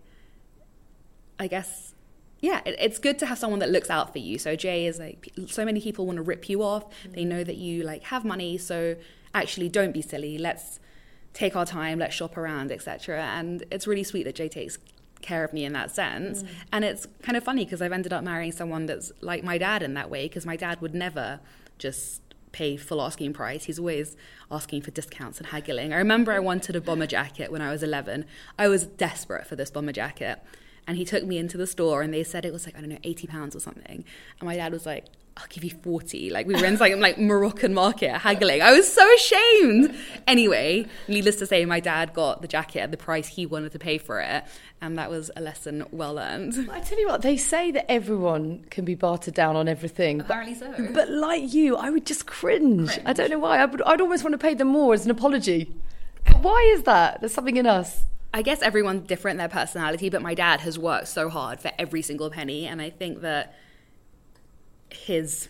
I 1.39 1.47
guess. 1.47 1.95
Yeah, 2.41 2.61
it, 2.67 2.77
it's 2.79 2.99
good 2.99 3.19
to 3.21 3.27
have 3.27 3.39
someone 3.39 3.61
that 3.61 3.71
looks 3.71 3.89
out 3.89 4.13
for 4.13 4.19
you. 4.19 4.39
So 4.39 4.57
Jay 4.57 4.87
is 4.87 4.99
like, 4.99 5.33
so 5.47 5.65
many 5.65 5.81
people 5.81 6.05
want 6.07 6.17
to 6.17 6.23
rip 6.23 6.51
you 6.51 6.63
off. 6.63 6.85
Mm-hmm. 6.85 7.13
They 7.13 7.25
know 7.25 7.45
that 7.45 7.57
you 7.57 7.83
like 7.83 8.03
have 8.05 8.25
money, 8.25 8.59
so 8.59 8.97
actually, 9.35 9.69
don't 9.69 9.93
be 9.93 10.03
silly. 10.03 10.37
Let's 10.37 10.81
take 11.33 11.55
our 11.55 11.67
time, 11.67 11.99
let's 11.99 12.15
shop 12.15 12.37
around, 12.37 12.73
etc. 12.73 13.23
And 13.23 13.65
it's 13.71 13.87
really 13.87 14.05
sweet 14.05 14.25
that 14.25 14.35
Jay 14.35 14.49
takes 14.49 14.79
care 15.27 15.45
of 15.45 15.53
me 15.53 15.65
in 15.65 15.73
that 15.75 15.91
sense. 15.91 16.43
Mm. 16.43 16.49
And 16.73 16.85
it's 16.85 17.07
kind 17.23 17.37
of 17.37 17.45
funny 17.45 17.65
because 17.65 17.83
I've 17.83 17.93
ended 17.93 18.13
up 18.13 18.25
marrying 18.25 18.53
someone 18.53 18.87
that's 18.87 19.13
like 19.21 19.45
my 19.45 19.59
dad 19.59 19.83
in 19.83 19.95
that 19.95 20.09
way 20.09 20.27
because 20.27 20.47
my 20.47 20.57
dad 20.57 20.81
would 20.81 20.95
never 20.95 21.41
just 21.79 22.23
pay 22.53 22.77
full 22.77 23.03
asking 23.03 23.35
price. 23.35 23.65
He's 23.65 23.79
always 23.79 24.17
asking 24.51 24.83
for 24.83 24.91
discounts 24.91 25.39
and 25.39 25.49
haggling. 25.49 25.93
I 25.93 25.97
remember 25.97 26.33
I 26.33 26.39
wanted 26.39 26.75
a 26.75 26.81
bomber 26.81 27.07
jacket 27.07 27.53
when 27.53 27.61
I 27.61 27.71
was 27.71 27.83
11. 27.83 28.25
I 28.59 28.69
was 28.69 28.87
desperate 28.87 29.47
for 29.47 29.57
this 29.57 29.71
bomber 29.71 29.93
jacket. 29.93 30.43
And 30.87 30.97
he 30.97 31.05
took 31.05 31.25
me 31.25 31.37
into 31.37 31.59
the 31.59 31.67
store 31.67 32.01
and 32.01 32.15
they 32.15 32.23
said 32.23 32.45
it 32.45 32.53
was 32.53 32.65
like, 32.65 32.77
I 32.77 32.81
don't 32.81 32.89
know, 32.89 32.99
80 33.03 33.27
pounds 33.27 33.57
or 33.57 33.61
something. 33.61 34.05
And 34.41 34.47
my 34.47 34.57
dad 34.57 34.73
was 34.73 34.87
like, 34.87 35.07
I'll 35.37 35.47
give 35.51 35.65
you 35.65 35.71
40. 35.71 36.31
Like 36.31 36.47
we 36.47 36.55
were 36.55 36.65
in 36.65 36.79
like, 36.79 36.97
like 36.97 37.19
Moroccan 37.19 37.75
market 37.75 38.17
haggling. 38.17 38.63
I 38.63 38.73
was 38.73 38.91
so 38.91 39.07
ashamed. 39.15 39.95
Anyway, 40.27 40.87
needless 41.09 41.37
to 41.37 41.47
say, 41.47 41.65
my 41.67 41.79
dad 41.79 42.15
got 42.15 42.41
the 42.41 42.49
jacket 42.49 42.81
at 42.81 42.91
the 42.91 42.97
price 42.97 43.29
he 43.29 43.45
wanted 43.45 43.73
to 43.73 43.79
pay 43.79 43.99
for 43.99 44.21
it. 44.21 44.45
And 44.81 44.97
that 44.97 45.11
was 45.11 45.31
a 45.37 45.43
lesson 45.43 45.85
well 45.91 46.15
learned. 46.15 46.71
I 46.71 46.81
tell 46.81 46.99
you 46.99 47.09
what, 47.09 47.21
they 47.21 47.37
say 47.37 47.71
that 47.73 47.91
everyone 47.91 48.65
can 48.71 48.87
be 48.87 48.95
bartered 48.95 49.35
down 49.35 49.57
on 49.57 49.69
everything. 49.69 50.23
Apparently 50.23 50.55
but, 50.55 50.77
so. 50.77 50.93
But 50.95 51.11
like 51.11 51.53
you, 51.53 51.77
I 51.77 51.91
would 51.91 52.07
just 52.07 52.27
cringe. 52.27 52.93
cringe. 52.93 53.07
I 53.07 53.13
don't 53.13 53.31
know 53.31 53.39
why. 53.39 53.59
I 53.59 53.67
would, 53.67 53.83
I'd 53.83 54.01
almost 54.01 54.25
want 54.25 54.33
to 54.33 54.39
pay 54.39 54.55
them 54.55 54.69
more 54.69 54.95
as 54.95 55.05
an 55.05 55.11
apology. 55.11 55.71
But 56.25 56.41
why 56.43 56.73
is 56.75 56.85
that? 56.85 57.21
There's 57.21 57.35
something 57.35 57.59
in 57.59 57.67
us. 57.67 58.03
I 58.33 58.41
guess 58.41 58.63
everyone's 58.63 59.07
different, 59.07 59.35
in 59.35 59.39
their 59.39 59.49
personality, 59.49 60.09
but 60.09 60.23
my 60.23 60.35
dad 60.35 60.61
has 60.61 60.79
worked 60.79 61.09
so 61.09 61.29
hard 61.29 61.61
for 61.61 61.71
every 61.79 62.03
single 62.03 62.31
penny. 62.31 62.67
And 62.67 62.81
I 62.81 62.91
think 62.91 63.21
that 63.21 63.55
his 64.91 65.49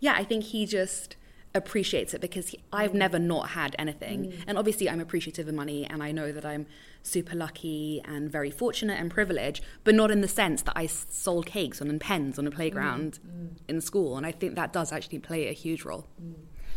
yeah 0.00 0.14
i 0.14 0.24
think 0.24 0.44
he 0.44 0.66
just 0.66 1.16
appreciates 1.54 2.14
it 2.14 2.20
because 2.20 2.48
he, 2.48 2.60
i've 2.72 2.94
never 2.94 3.18
not 3.18 3.50
had 3.50 3.74
anything 3.78 4.26
mm. 4.26 4.42
and 4.46 4.58
obviously 4.58 4.88
i'm 4.88 5.00
appreciative 5.00 5.48
of 5.48 5.54
money 5.54 5.86
and 5.86 6.02
i 6.02 6.12
know 6.12 6.30
that 6.30 6.44
i'm 6.44 6.66
super 7.02 7.34
lucky 7.34 8.02
and 8.04 8.30
very 8.30 8.50
fortunate 8.50 9.00
and 9.00 9.10
privileged 9.10 9.62
but 9.82 9.94
not 9.94 10.10
in 10.10 10.20
the 10.20 10.28
sense 10.28 10.62
that 10.62 10.76
i 10.76 10.86
sold 10.86 11.46
cakes 11.46 11.80
and 11.80 12.00
pens 12.00 12.38
on 12.38 12.46
a 12.46 12.50
playground 12.50 13.18
mm. 13.26 13.46
Mm. 13.46 13.48
in 13.68 13.80
school 13.80 14.16
and 14.16 14.26
i 14.26 14.32
think 14.32 14.54
that 14.56 14.72
does 14.72 14.92
actually 14.92 15.18
play 15.18 15.48
a 15.48 15.52
huge 15.52 15.84
role 15.84 16.06
mm. 16.22 16.34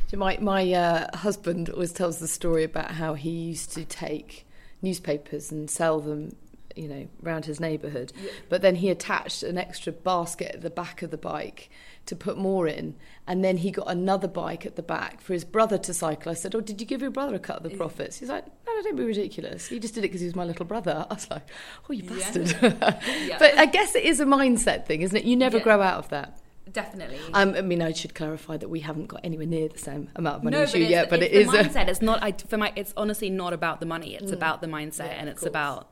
so 0.08 0.18
my, 0.18 0.38
my 0.40 0.72
uh, 0.72 1.18
husband 1.18 1.70
always 1.70 1.92
tells 1.92 2.20
the 2.20 2.28
story 2.28 2.64
about 2.64 2.92
how 2.92 3.14
he 3.14 3.30
used 3.30 3.74
to 3.74 3.84
take 3.84 4.48
newspapers 4.82 5.52
and 5.52 5.70
sell 5.70 6.00
them 6.00 6.36
you 6.76 6.88
know, 6.88 7.08
around 7.24 7.46
his 7.46 7.60
neighbourhood. 7.60 8.14
Yeah. 8.22 8.32
But 8.50 8.62
then 8.62 8.76
he 8.76 8.90
attached 8.90 9.44
an 9.44 9.58
extra 9.58 9.92
basket 9.92 10.56
at 10.56 10.62
the 10.62 10.70
back 10.70 11.02
of 11.02 11.12
the 11.12 11.18
bike 11.18 11.70
to 12.08 12.16
put 12.16 12.38
more 12.38 12.68
in. 12.68 12.96
And 13.28 13.44
then 13.44 13.58
he 13.58 13.72
got 13.72 13.90
another 13.90 14.28
bike 14.28 14.66
at 14.66 14.76
the 14.76 14.84
back 14.84 15.22
for 15.22 15.34
his 15.34 15.46
brother 15.46 15.78
to 15.78 15.94
cycle. 15.94 16.32
I 16.32 16.36
said, 16.36 16.56
Oh, 16.56 16.62
did 16.62 16.82
you 16.82 16.88
give 16.88 17.02
your 17.02 17.12
brother 17.12 17.36
a 17.36 17.40
cut 17.40 17.58
of 17.58 17.64
the 17.64 17.78
profits? 17.78 18.18
He's 18.18 18.30
like, 18.30 18.46
No, 18.46 18.82
don't 18.82 18.96
be 18.96 19.04
ridiculous. 19.04 19.68
He 19.68 19.80
just 19.80 19.94
did 19.94 20.02
it 20.02 20.08
because 20.08 20.22
he 20.22 20.28
was 20.28 20.36
my 20.36 20.46
little 20.46 20.66
brother. 20.66 21.06
I 21.10 21.14
was 21.14 21.30
like, 21.30 21.48
Oh, 21.90 21.94
you 21.94 22.04
bastard. 22.04 22.50
Yeah. 22.62 23.00
yeah. 23.26 23.38
But 23.40 23.58
I 23.58 23.66
guess 23.66 23.96
it 23.96 24.04
is 24.04 24.20
a 24.20 24.26
mindset 24.26 24.86
thing, 24.86 25.02
isn't 25.02 25.16
it? 25.16 25.26
You 25.26 25.36
never 25.36 25.60
grow 25.60 25.82
out 25.82 26.00
of 26.00 26.10
that. 26.10 26.42
Definitely. 26.72 27.20
Um, 27.34 27.56
I 27.56 27.62
mean, 27.62 27.82
I 27.82 27.92
should 27.92 28.16
clarify 28.16 28.58
that 28.58 28.70
we 28.70 28.80
haven't 28.80 29.08
got 29.08 29.22
anywhere 29.24 29.46
near 29.46 29.68
the 29.68 29.78
same 29.78 30.10
amount 30.16 30.38
of 30.38 30.44
money 30.44 30.58
no, 30.58 30.64
as 30.64 30.74
you 30.74 30.86
yet, 30.86 31.10
but 31.10 31.22
it's 31.22 31.34
it 31.34 31.42
is 31.42 31.48
mindset. 31.48 31.88
A... 31.88 31.90
It's 31.90 32.02
not. 32.02 32.24
I, 32.24 32.32
for 32.32 32.58
my, 32.58 32.72
it's 32.76 32.94
honestly 32.96 33.30
not 33.30 33.54
about 33.54 33.80
the 33.80 33.86
money. 33.86 34.16
It's 34.16 34.32
mm. 34.32 34.36
about 34.36 34.62
the 34.62 34.68
mindset, 34.68 35.16
and 35.18 35.28
it's 35.28 35.46
about 35.46 35.91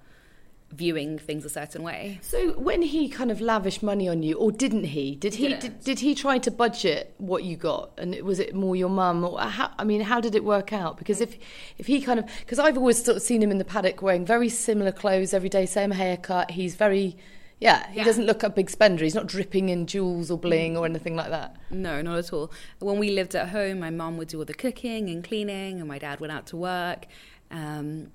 viewing 0.72 1.18
things 1.18 1.46
a 1.46 1.50
certain 1.50 1.84
way. 1.84 2.20
So 2.22 2.52
when 2.54 2.82
he 2.82 3.10
kind 3.10 3.32
of 3.32 3.42
lavished 3.42 3.82
money 3.82 4.08
on 4.08 4.24
you, 4.24 4.36
or 4.36 4.52
didn't 4.52 4.86
he? 4.86 5.16
Did 5.16 5.36
he 5.36 5.54
did, 5.56 5.84
did, 5.84 6.00
he 6.00 6.16
try 6.16 6.38
to 6.40 6.52
budget 6.52 7.14
what 7.18 7.44
you 7.44 7.58
got, 7.58 7.92
and 7.98 8.16
was 8.22 8.40
it 8.40 8.54
more 8.54 8.76
your 8.76 8.90
mum? 8.90 9.24
Or 9.24 9.40
how, 9.40 9.72
I 9.78 9.84
mean, 9.84 10.02
how 10.02 10.22
did 10.22 10.36
it 10.36 10.44
work 10.44 10.72
out? 10.74 10.98
Because 10.98 11.22
if 11.22 11.38
if 11.78 11.88
he 11.88 12.02
kind 12.02 12.20
of 12.20 12.26
because 12.40 12.60
I've 12.60 12.78
always 12.78 13.04
sort 13.04 13.18
of 13.18 13.24
seen 13.24 13.42
him 13.42 13.52
in 13.52 13.58
the 13.58 13.66
paddock 13.66 14.02
wearing 14.02 14.26
very 14.26 14.50
similar 14.50 14.92
clothes 14.92 15.34
every 15.34 15.50
day, 15.50 15.66
same 15.66 15.92
haircut. 15.92 16.52
He's 16.52 16.76
very 16.76 17.18
yeah, 17.60 17.90
he 17.90 17.98
yeah. 17.98 18.06
doesn't 18.06 18.26
look 18.26 18.44
a 18.44 18.50
big 18.50 18.70
spender. 18.70 19.04
He's 19.04 19.16
not 19.16 19.28
dripping 19.28 19.70
in 19.70 19.86
jewels 19.86 20.32
or 20.32 20.38
bling 20.38 20.78
or 20.78 20.86
anything 20.86 21.16
like 21.16 21.30
that. 21.30 21.58
No, 21.70 22.02
not 22.02 22.18
at 22.18 22.32
all. 22.32 22.52
When 22.80 23.00
we 23.00 23.12
lived 23.12 23.36
at 23.36 23.50
home, 23.50 23.80
my 23.80 23.90
mum 23.90 24.18
would 24.18 24.30
do 24.30 24.40
all 24.40 24.46
the 24.46 24.54
cooking 24.54 25.10
and 25.10 25.24
cleaning, 25.24 25.80
and 25.80 25.88
my 25.88 25.98
dad 25.98 26.22
went 26.22 26.32
out 26.32 26.48
to 26.48 26.58
work. 26.58 27.08
Um, 27.52 28.12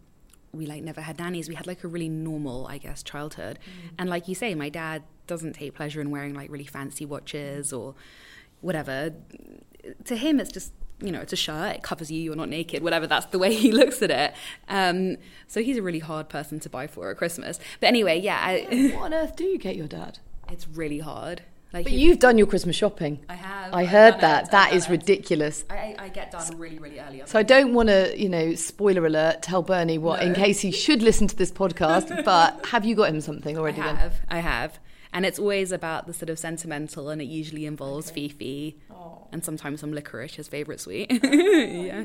we 0.56 0.66
like 0.66 0.82
never 0.82 1.00
had 1.00 1.18
nannies. 1.18 1.48
We 1.48 1.54
had 1.54 1.66
like 1.66 1.84
a 1.84 1.88
really 1.88 2.08
normal, 2.08 2.66
I 2.66 2.78
guess, 2.78 3.02
childhood. 3.02 3.58
Mm. 3.64 3.90
And 3.98 4.10
like 4.10 4.28
you 4.28 4.34
say, 4.34 4.54
my 4.54 4.68
dad 4.68 5.02
doesn't 5.26 5.54
take 5.54 5.74
pleasure 5.74 6.00
in 6.00 6.10
wearing 6.10 6.34
like 6.34 6.50
really 6.50 6.66
fancy 6.66 7.06
watches 7.06 7.72
or 7.72 7.94
whatever. 8.60 9.14
To 10.04 10.16
him, 10.16 10.40
it's 10.40 10.52
just 10.52 10.72
you 11.00 11.10
know, 11.10 11.20
it's 11.20 11.32
a 11.32 11.36
shirt. 11.36 11.76
It 11.76 11.82
covers 11.82 12.10
you. 12.10 12.20
You're 12.20 12.36
not 12.36 12.48
naked. 12.48 12.82
Whatever. 12.82 13.06
That's 13.06 13.26
the 13.26 13.38
way 13.38 13.54
he 13.54 13.72
looks 13.80 14.00
at 14.02 14.10
it. 14.10 14.34
Um, 14.68 15.16
so 15.46 15.62
he's 15.62 15.76
a 15.76 15.82
really 15.82 15.98
hard 15.98 16.28
person 16.28 16.60
to 16.60 16.70
buy 16.70 16.86
for 16.86 17.10
at 17.10 17.16
Christmas. 17.16 17.58
But 17.80 17.88
anyway, 17.88 18.20
yeah. 18.20 18.38
I, 18.40 18.92
what 18.94 19.06
on 19.06 19.14
earth 19.14 19.36
do 19.36 19.44
you 19.44 19.58
get 19.58 19.76
your 19.76 19.88
dad? 19.88 20.20
It's 20.48 20.68
really 20.68 21.00
hard. 21.00 21.42
Like 21.74 21.86
but 21.86 21.92
you've 21.92 22.20
done 22.20 22.38
your 22.38 22.46
Christmas 22.46 22.76
shopping. 22.76 23.18
I 23.28 23.34
have. 23.34 23.74
I 23.74 23.84
heard 23.84 24.20
that. 24.20 24.44
It. 24.44 24.50
That 24.52 24.72
is 24.74 24.86
it. 24.86 24.90
ridiculous. 24.90 25.64
I, 25.68 25.96
I, 25.98 26.08
get 26.08 26.30
done 26.30 26.56
really, 26.56 26.78
really 26.78 27.00
early. 27.00 27.22
So 27.26 27.36
I 27.36 27.42
don't 27.42 27.74
want 27.74 27.88
to, 27.88 28.14
you 28.16 28.28
know, 28.28 28.54
spoiler 28.54 29.04
alert, 29.04 29.42
tell 29.42 29.60
Bernie 29.60 29.98
what 29.98 30.20
no. 30.20 30.26
in 30.26 30.34
case 30.34 30.60
he 30.60 30.70
should 30.70 31.02
listen 31.02 31.26
to 31.26 31.34
this 31.34 31.50
podcast. 31.50 32.24
but 32.24 32.64
have 32.66 32.84
you 32.84 32.94
got 32.94 33.08
him 33.10 33.20
something 33.20 33.58
already? 33.58 33.80
I 33.80 33.88
have. 33.88 34.12
Then? 34.12 34.20
I 34.28 34.38
have. 34.38 34.78
And 35.12 35.26
it's 35.26 35.40
always 35.40 35.72
about 35.72 36.06
the 36.06 36.14
sort 36.14 36.30
of 36.30 36.38
sentimental, 36.38 37.08
and 37.08 37.20
it 37.20 37.26
usually 37.26 37.66
involves 37.66 38.10
okay. 38.10 38.28
Fifi 38.28 38.78
and 39.32 39.44
sometimes 39.44 39.80
some 39.80 39.92
licorice, 39.92 40.36
his 40.36 40.46
favourite 40.46 40.78
sweet. 40.78 41.10
Oh, 41.10 41.28
yeah. 41.28 42.04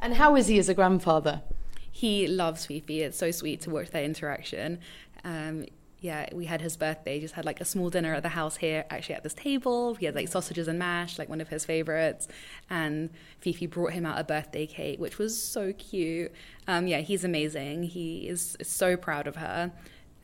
And 0.00 0.14
how 0.14 0.36
is 0.36 0.46
he 0.46 0.58
as 0.58 0.70
a 0.70 0.74
grandfather? 0.74 1.42
He 1.90 2.26
loves 2.26 2.64
Fifi. 2.64 3.02
It's 3.02 3.18
so 3.18 3.30
sweet 3.30 3.60
to 3.62 3.70
watch 3.70 3.90
their 3.90 4.04
interaction. 4.04 4.80
Um, 5.22 5.66
yeah, 6.06 6.28
we 6.32 6.44
had 6.44 6.60
his 6.60 6.76
birthday, 6.76 7.18
just 7.18 7.34
had 7.34 7.44
like 7.44 7.60
a 7.60 7.64
small 7.64 7.90
dinner 7.90 8.14
at 8.14 8.22
the 8.22 8.28
house 8.28 8.56
here, 8.56 8.84
actually 8.90 9.16
at 9.16 9.24
this 9.24 9.34
table. 9.34 9.96
We 10.00 10.06
had 10.06 10.14
like 10.14 10.28
sausages 10.28 10.68
and 10.68 10.78
mash, 10.78 11.18
like 11.18 11.28
one 11.28 11.40
of 11.40 11.48
his 11.48 11.64
favorites. 11.64 12.28
And 12.70 13.10
Fifi 13.40 13.66
brought 13.66 13.92
him 13.92 14.06
out 14.06 14.18
a 14.18 14.22
birthday 14.22 14.66
cake, 14.66 15.00
which 15.00 15.18
was 15.18 15.40
so 15.42 15.72
cute. 15.72 16.32
Um, 16.68 16.86
yeah, 16.86 17.00
he's 17.00 17.24
amazing. 17.24 17.82
He 17.82 18.28
is, 18.28 18.56
is, 18.60 18.68
so 18.68 18.96
proud 18.96 19.26
of 19.26 19.34
her. 19.36 19.72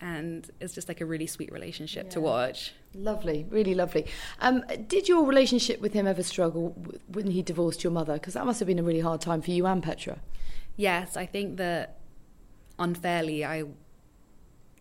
And 0.00 0.48
it's 0.60 0.72
just 0.72 0.86
like 0.86 1.00
a 1.00 1.04
really 1.04 1.26
sweet 1.26 1.50
relationship 1.50 2.04
yeah. 2.04 2.10
to 2.10 2.20
watch. 2.20 2.74
Lovely, 2.94 3.44
really 3.50 3.74
lovely. 3.74 4.06
Um, 4.40 4.62
did 4.86 5.08
your 5.08 5.26
relationship 5.26 5.80
with 5.80 5.94
him 5.94 6.06
ever 6.06 6.22
struggle 6.22 6.76
when 7.08 7.32
he 7.32 7.42
divorced 7.42 7.82
your 7.82 7.92
mother? 7.92 8.14
Because 8.14 8.34
that 8.34 8.46
must 8.46 8.60
have 8.60 8.68
been 8.68 8.78
a 8.78 8.84
really 8.84 9.00
hard 9.00 9.20
time 9.20 9.42
for 9.42 9.50
you 9.50 9.66
and 9.66 9.82
Petra. 9.82 10.20
Yes, 10.76 11.16
I 11.16 11.26
think 11.26 11.56
that 11.56 11.98
unfairly 12.78 13.44
I 13.44 13.64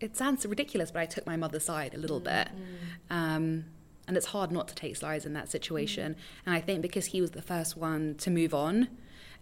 it 0.02 0.16
sounds 0.16 0.44
ridiculous, 0.46 0.90
but 0.90 1.00
I 1.00 1.06
took 1.06 1.26
my 1.26 1.36
mother's 1.36 1.64
side 1.64 1.94
a 1.94 1.98
little 1.98 2.20
mm, 2.20 2.24
bit. 2.24 2.48
Mm. 2.48 3.14
Um, 3.14 3.64
and 4.08 4.16
it's 4.16 4.26
hard 4.26 4.50
not 4.50 4.68
to 4.68 4.74
take 4.74 4.96
sides 4.96 5.24
in 5.24 5.32
that 5.34 5.50
situation. 5.50 6.14
Mm. 6.14 6.18
And 6.46 6.54
I 6.54 6.60
think 6.60 6.82
because 6.82 7.06
he 7.06 7.20
was 7.20 7.30
the 7.32 7.42
first 7.42 7.76
one 7.76 8.16
to 8.16 8.30
move 8.30 8.52
on 8.52 8.88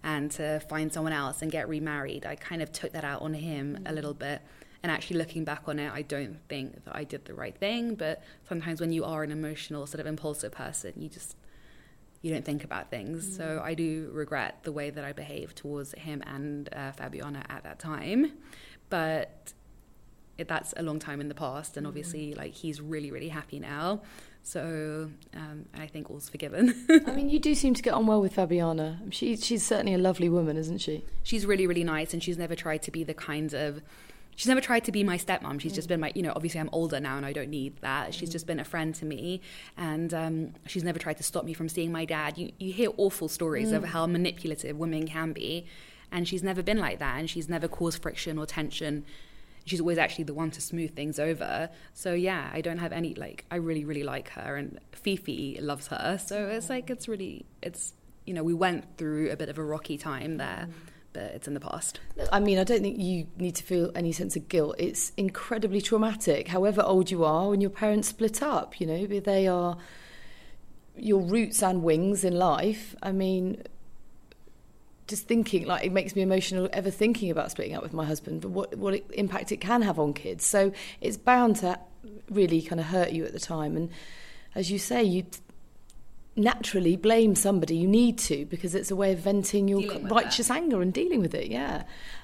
and 0.03 0.31
to 0.33 0.61
find 0.61 0.93
someone 0.93 1.13
else 1.13 1.43
and 1.43 1.51
get 1.51 1.69
remarried, 1.69 2.27
I 2.27 2.37
kind 2.37 2.63
of 2.63 2.73
took 2.73 2.93
that 2.93 3.05
out 3.05 3.23
on 3.23 3.35
him 3.35 3.79
a 3.87 3.93
little 3.93 4.15
bit. 4.15 4.43
And 4.83 4.91
actually, 4.91 5.19
looking 5.19 5.45
back 5.45 5.65
on 5.67 5.79
it, 5.79 5.93
I 5.93 6.01
don't 6.01 6.39
think 6.49 6.85
that 6.85 6.97
I 6.97 7.05
did 7.05 7.27
the 7.27 7.35
right 7.35 7.55
thing. 7.57 7.97
But 7.97 8.23
sometimes 8.49 8.81
when 8.81 8.93
you 8.93 9.05
are 9.05 9.23
an 9.23 9.31
emotional, 9.31 9.87
sort 9.87 10.01
of 10.01 10.07
impulsive 10.07 10.53
person, 10.53 10.95
you 10.97 11.11
just 11.11 11.37
you 12.23 12.33
don't 12.33 12.45
think 12.45 12.65
about 12.65 12.91
things. 12.91 13.37
So 13.37 13.61
I 13.65 13.75
do 13.75 14.11
regret 14.13 14.63
the 14.63 14.73
way 14.73 14.91
that 14.91 15.05
I 15.05 15.13
behaved 15.13 15.57
towards 15.57 15.93
him 15.95 16.23
and 16.27 16.69
uh, 16.73 16.93
Fabiana 16.93 17.45
at 17.51 17.65
that 17.65 17.79
time. 17.79 18.33
But 18.91 19.55
that's 20.49 20.75
a 20.77 20.83
long 20.83 20.99
time 20.99 21.21
in 21.21 21.29
the 21.29 21.35
past, 21.35 21.77
and 21.77 21.87
mm. 21.87 21.89
obviously, 21.89 22.35
like 22.35 22.55
he's 22.55 22.81
really, 22.81 23.11
really 23.11 23.29
happy 23.29 23.59
now. 23.59 24.03
So 24.43 25.11
um, 25.35 25.67
I 25.79 25.87
think 25.87 26.11
all's 26.11 26.29
forgiven. 26.29 26.87
I 27.07 27.13
mean, 27.13 27.29
you 27.29 27.39
do 27.39 27.55
seem 27.55 27.75
to 27.75 27.83
get 27.83 27.93
on 27.93 28.07
well 28.07 28.21
with 28.21 28.35
Fabiana. 28.35 29.13
She, 29.13 29.37
she's 29.37 29.65
certainly 29.65 29.95
a 29.95 29.99
lovely 29.99 30.29
woman, 30.29 30.57
isn't 30.57 30.79
she? 30.79 31.05
She's 31.23 31.45
really, 31.45 31.67
really 31.67 31.85
nice, 31.85 32.15
and 32.15 32.23
she's 32.23 32.39
never 32.39 32.55
tried 32.55 32.83
to 32.83 32.91
be 32.91 33.05
the 33.05 33.15
kind 33.15 33.53
of 33.53 33.83
she's 34.41 34.49
never 34.49 34.61
tried 34.61 34.85
to 34.85 34.93
be 34.93 35.05
my 35.05 35.19
stepmom. 35.19 35.61
She's 35.61 35.75
just 35.75 35.87
been 35.87 36.01
my, 36.01 36.13
you 36.15 36.23
know, 36.23 36.33
obviously 36.35 36.61
I'm 36.61 36.71
older 36.73 36.99
now 36.99 37.19
and 37.19 37.27
I 37.27 37.33
don't 37.35 37.51
need 37.51 37.77
that. 37.83 38.15
She's 38.15 38.31
just 38.31 38.47
been 38.47 38.59
a 38.59 38.65
friend 38.65 38.95
to 38.95 39.05
me, 39.05 39.43
and 39.77 40.15
um, 40.15 40.55
she's 40.67 40.83
never 40.83 40.99
tried 40.99 41.19
to 41.19 41.23
stop 41.23 41.45
me 41.45 41.53
from 41.53 41.69
seeing 41.69 41.93
my 41.93 42.07
dad. 42.07 42.39
You 42.39 42.51
you 42.59 42.73
hear 42.73 42.91
awful 42.97 43.29
stories 43.29 43.73
of 43.73 43.85
how 43.85 44.07
manipulative 44.07 44.79
women 44.79 45.07
can 45.07 45.33
be, 45.33 45.67
and 46.11 46.27
she's 46.27 46.43
never 46.43 46.63
been 46.63 46.79
like 46.79 46.99
that, 47.01 47.19
and 47.19 47.29
she's 47.29 47.49
never 47.49 47.69
caused 47.69 48.01
friction 48.01 48.39
or 48.39 48.47
tension. 48.47 49.05
She's 49.65 49.81
always 49.81 49.99
actually 49.99 50.25
the 50.25 50.35
one 50.35 50.51
to 50.53 50.61
smooth 50.61 50.95
things 50.95 51.19
over. 51.19 51.71
So 51.95 52.13
yeah, 52.15 52.51
I 52.53 52.61
don't 52.61 52.79
have 52.79 52.93
any 52.93 53.15
like. 53.15 53.45
I 53.51 53.57
really 53.57 53.85
really 53.85 54.03
like 54.03 54.31
her, 54.31 54.57
and 54.57 54.79
Fifi 54.93 55.59
loves 55.61 55.89
her. 55.89 56.19
So 56.25 56.49
it's 56.49 56.71
like 56.71 56.91
it's 56.91 57.09
really 57.09 57.47
it's 57.63 57.95
you 58.27 58.35
know 58.35 58.43
we 58.43 58.55
went 58.55 58.97
through 58.97 59.31
a 59.31 59.37
bit 59.37 59.49
of 59.49 59.59
a 59.59 59.65
rocky 59.65 59.99
time 59.99 60.39
there. 60.39 60.69
Mm. 60.69 60.73
But 61.13 61.23
it's 61.23 61.49
in 61.49 61.55
the 61.55 61.61
past. 61.61 61.99
I 62.33 62.39
mean, 62.39 62.57
I 62.57 62.63
don't 62.63 62.83
think 62.83 62.97
you 63.01 63.27
need 63.37 63.57
to 63.57 63.65
feel 63.65 63.91
any 63.97 64.13
sense 64.13 64.37
of 64.37 64.49
guilt. 64.49 64.77
It's 64.79 65.11
incredibly 65.17 65.81
traumatic, 65.81 66.47
however 66.47 66.83
old 66.83 67.11
you 67.11 67.25
are, 67.25 67.49
when 67.49 67.61
your 67.61 67.71
parents 67.71 68.07
split 68.07 68.41
up. 68.45 68.81
You 68.81 68.87
know, 68.87 69.07
they 69.07 69.49
are 69.49 69.77
your 70.97 71.21
roots 71.21 71.65
and 71.65 71.83
wings 71.83 72.23
in 72.23 72.39
life. 72.39 72.95
I 73.03 73.11
mean, 73.11 73.65
just 75.11 75.27
thinking 75.27 75.67
like 75.67 75.85
it 75.85 75.93
makes 75.93 76.17
me 76.17 76.23
emotional 76.23 76.69
ever 76.73 76.91
thinking 76.91 77.31
about 77.31 77.51
splitting 77.51 77.75
up 77.75 77.83
with 77.83 77.93
my 77.93 78.07
husband, 78.07 78.41
but 78.41 78.51
what 78.51 78.77
what 78.77 78.95
impact 79.13 79.53
it 79.53 79.61
can 79.61 79.83
have 79.83 79.99
on 79.99 80.15
kids. 80.15 80.47
So 80.47 80.73
it's 81.01 81.19
bound 81.19 81.57
to 81.57 81.79
really 82.31 82.63
kind 82.63 82.81
of 82.81 82.87
hurt 82.87 83.11
you 83.11 83.25
at 83.25 83.33
the 83.33 83.41
time. 83.41 83.77
And 83.77 83.91
as 84.55 84.71
you 84.71 84.79
say, 84.79 85.03
you 85.03 85.25
naturally 86.37 86.97
blame 86.97 87.35
somebody. 87.35 87.77
You 87.77 87.89
need 87.89 88.17
to 88.19 88.47
because 88.47 88.75
it's 88.75 88.91
a 88.91 88.97
way 88.97 89.13
of 89.13 89.19
venting 89.19 89.69
your 89.69 89.83
righteous 90.03 90.51
anger 90.51 90.81
and 90.81 90.95
dealing 90.95 91.21
with 91.21 91.35
it. 91.35 91.51
Yeah, 91.51 91.83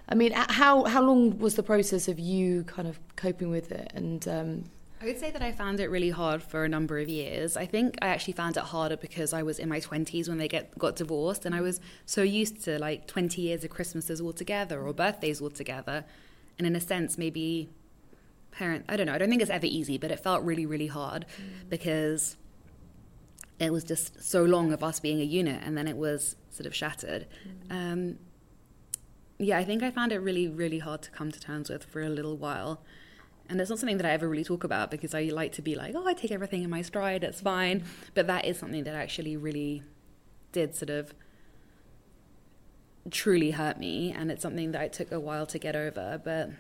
I 0.09 0.15
mean, 0.15 0.33
how 0.33 0.85
how 0.85 1.03
long 1.03 1.39
was 1.39 1.57
the 1.57 1.63
process 1.63 2.09
of 2.09 2.19
you 2.19 2.65
kind 2.65 2.89
of 2.89 2.99
coping 3.17 3.51
with 3.51 3.73
it? 3.73 3.91
And 3.95 4.27
um, 4.29 4.65
I 5.01 5.05
would 5.05 5.19
say 5.19 5.31
that 5.31 5.43
I 5.43 5.53
found 5.53 5.79
it 5.79 5.91
really 5.91 6.11
hard 6.11 6.43
for 6.43 6.65
a 6.65 6.69
number 6.69 6.99
of 6.99 7.09
years. 7.09 7.57
I 7.57 7.67
think 7.67 7.99
I 8.01 8.09
actually 8.09 8.33
found 8.33 8.57
it 8.57 8.63
harder 8.63 8.97
because 8.97 9.35
I 9.35 9.43
was 9.43 9.59
in 9.59 9.69
my 9.69 9.79
20s 9.79 10.29
when 10.29 10.39
they 10.39 10.49
get 10.49 10.77
got 10.79 10.97
divorced 10.97 11.45
and 11.45 11.55
I 11.55 11.61
was 11.61 11.81
so 12.07 12.23
used 12.23 12.63
to 12.65 12.79
like 12.79 13.07
20 13.07 13.43
years 13.43 13.63
of 13.63 13.71
Christmases 13.71 14.21
all 14.21 14.33
together 14.33 14.81
or 14.81 14.95
birthdays 14.95 15.41
all 15.41 15.51
together. 15.51 16.05
And 16.59 16.67
in 16.67 16.75
a 16.75 16.81
sense 16.81 17.19
maybe 17.19 17.69
parent 18.53 18.87
I 18.89 18.97
don't 18.97 19.07
know, 19.07 19.13
I 19.13 19.19
don't 19.19 19.29
think 19.29 19.43
it's 19.43 19.51
ever 19.51 19.67
easy, 19.67 19.99
but 19.99 20.11
it 20.11 20.19
felt 20.19 20.43
really 20.43 20.65
really 20.65 20.87
hard 20.87 21.27
because 21.69 22.39
it 23.59 23.73
was 23.73 23.85
just 23.85 24.23
so 24.23 24.45
long 24.45 24.73
of 24.73 24.83
us 24.83 24.99
being 24.99 25.21
a 25.21 25.25
unit 25.25 25.63
and 25.63 25.77
then 25.77 25.89
it 25.89 25.97
was 25.97 26.37
sort 26.51 26.67
of 26.67 26.75
shattered. 26.75 27.27
Um, 27.71 28.19
yeah, 29.39 29.59
I 29.59 29.65
think 29.65 29.83
I 29.83 29.91
found 29.91 30.13
it 30.13 30.19
really, 30.19 30.49
really 30.49 30.79
hard 30.79 31.03
to 31.03 31.11
come 31.11 31.31
to 31.31 31.39
terms 31.39 31.69
with 31.69 31.85
for 31.85 32.01
a 32.03 32.09
little 32.09 32.37
while. 32.37 32.81
And 33.49 33.61
it's 33.61 33.71
not 33.71 33.79
something 33.79 33.97
that 33.99 34.07
I 34.07 34.11
ever 34.11 34.29
really 34.29 34.45
talk 34.45 34.65
about 34.65 34.91
because 34.91 35.15
I 35.15 35.23
like 35.25 35.53
to 35.53 35.63
be 35.63 35.75
like, 35.75 35.95
oh, 35.95 36.07
I 36.07 36.15
take 36.15 36.33
everything 36.33 36.63
in 36.63 36.71
my 36.71 36.83
stride, 36.83 37.23
it's 37.23 37.41
fine. 37.41 37.85
But 38.15 38.27
that 38.27 38.45
is 38.45 38.59
something 38.59 38.85
that 38.85 38.95
actually 38.95 39.37
really 39.37 39.83
did 40.53 40.75
sort 40.75 40.91
of 40.91 41.15
truly 43.11 43.53
hurt 43.53 43.79
me. 43.79 44.13
And 44.13 44.31
it's 44.31 44.43
something 44.43 44.73
that 44.73 44.83
it 44.83 44.93
took 44.93 45.13
a 45.13 45.21
while 45.21 45.47
to 45.47 45.59
get 45.59 45.77
over. 45.77 46.21
But, 46.23 46.51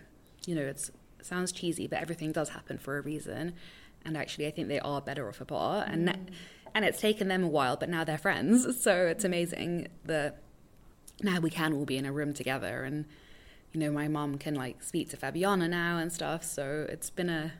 you 0.46 0.54
know, 0.54 0.62
it's, 0.62 0.90
it 1.18 1.26
sounds 1.26 1.52
cheesy, 1.52 1.86
but 1.86 2.00
everything 2.00 2.32
does 2.32 2.50
happen 2.50 2.78
for 2.78 2.98
a 2.98 3.00
reason. 3.00 3.54
And 4.04 4.16
actually, 4.16 4.46
I 4.46 4.50
think 4.52 4.68
they 4.68 4.80
are 4.80 5.00
better 5.00 5.28
off 5.28 5.40
apart. 5.40 5.88
And, 5.90 6.06
that- 6.08 6.20
and 6.74 6.84
it's 6.84 7.00
taken 7.00 7.28
them 7.28 7.42
a 7.42 7.48
while, 7.48 7.76
but 7.76 7.88
now 7.88 8.04
they're 8.04 8.18
friends. 8.18 8.66
So 8.82 9.06
it's 9.06 9.24
amazing 9.24 9.88
that 10.04 10.42
now 11.22 11.40
we 11.40 11.50
can 11.50 11.72
all 11.72 11.84
be 11.86 11.96
in 11.96 12.04
a 12.06 12.12
room 12.12 12.32
together 12.34 12.84
and 12.84 13.06
you 13.76 13.80
know 13.80 13.92
my 13.92 14.08
mum 14.08 14.38
can 14.38 14.54
like 14.54 14.82
speak 14.82 15.10
to 15.10 15.18
Fabiana 15.18 15.68
now 15.68 15.98
and 15.98 16.10
stuff 16.10 16.42
so 16.42 16.86
it's 16.88 17.10
been 17.10 17.28
a 17.28 17.52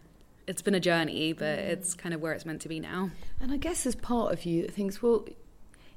it's 0.47 0.63
been 0.63 0.75
a 0.75 0.81
journey 0.81 1.35
but 1.35 1.59
mm. 1.59 1.69
it's 1.69 1.93
kind 1.93 2.15
of 2.15 2.23
where 2.23 2.33
it's 2.33 2.47
meant 2.47 2.63
to 2.63 2.69
be 2.69 2.81
now 2.81 3.11
and 3.41 3.53
I 3.53 3.59
guess 3.59 3.85
there's 3.85 3.95
part 3.95 4.33
of 4.33 4.45
you 4.45 4.63
that 4.63 4.75
thinks, 4.75 5.03
well. 5.03 5.25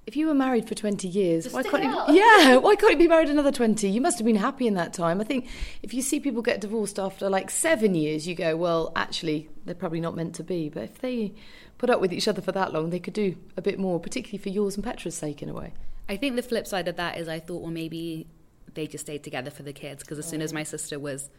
If 0.07 0.15
you 0.15 0.25
were 0.25 0.33
married 0.33 0.67
for 0.67 0.73
20 0.73 1.07
years, 1.07 1.43
Just 1.43 1.53
why 1.53 1.61
can't 1.61 1.83
it 1.83 2.13
you, 2.13 2.15
yeah, 2.15 2.55
why 2.57 2.75
can't 2.75 2.93
you 2.93 2.97
be 2.97 3.07
married 3.07 3.29
another 3.29 3.51
20? 3.51 3.87
You 3.87 4.01
must 4.01 4.17
have 4.17 4.25
been 4.25 4.37
happy 4.37 4.65
in 4.65 4.73
that 4.73 4.91
time. 4.91 5.21
I 5.21 5.23
think 5.23 5.47
if 5.83 5.93
you 5.93 6.01
see 6.01 6.19
people 6.19 6.41
get 6.41 6.61
divorced 6.61 6.97
after 6.97 7.29
like 7.29 7.51
seven 7.51 7.93
years, 7.93 8.27
you 8.27 8.33
go, 8.33 8.57
well, 8.57 8.91
actually, 8.95 9.49
they're 9.65 9.75
probably 9.75 9.99
not 9.99 10.15
meant 10.15 10.33
to 10.35 10.43
be. 10.43 10.67
But 10.67 10.83
if 10.83 10.97
they 10.99 11.33
put 11.77 11.91
up 11.91 12.01
with 12.01 12.11
each 12.11 12.27
other 12.27 12.41
for 12.41 12.51
that 12.53 12.73
long, 12.73 12.89
they 12.89 12.97
could 12.97 13.13
do 13.13 13.35
a 13.55 13.61
bit 13.61 13.77
more, 13.77 13.99
particularly 13.99 14.39
for 14.39 14.49
yours 14.49 14.73
and 14.75 14.83
Petra's 14.83 15.13
sake, 15.13 15.43
in 15.43 15.49
a 15.49 15.53
way. 15.53 15.73
I 16.07 16.17
think 16.17 16.35
the 16.35 16.41
flip 16.41 16.65
side 16.65 16.87
of 16.87 16.95
that 16.95 17.19
is 17.19 17.27
I 17.27 17.39
thought 17.39 17.61
well 17.61 17.71
maybe 17.71 18.25
they 18.73 18.87
just 18.87 19.05
stayed 19.05 19.23
together 19.23 19.51
for 19.51 19.63
the 19.63 19.73
kids 19.73 20.03
because 20.03 20.19
as 20.19 20.27
soon 20.27 20.41
as 20.41 20.53
my 20.53 20.61
oh. 20.61 20.65
sister 20.65 20.99
was 20.99 21.29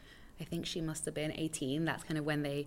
I 0.40 0.44
think 0.44 0.64
she 0.64 0.80
must 0.80 1.04
have 1.04 1.14
been 1.14 1.32
18 1.32 1.84
that's 1.84 2.04
kind 2.04 2.18
of 2.18 2.24
when 2.24 2.42
they 2.42 2.66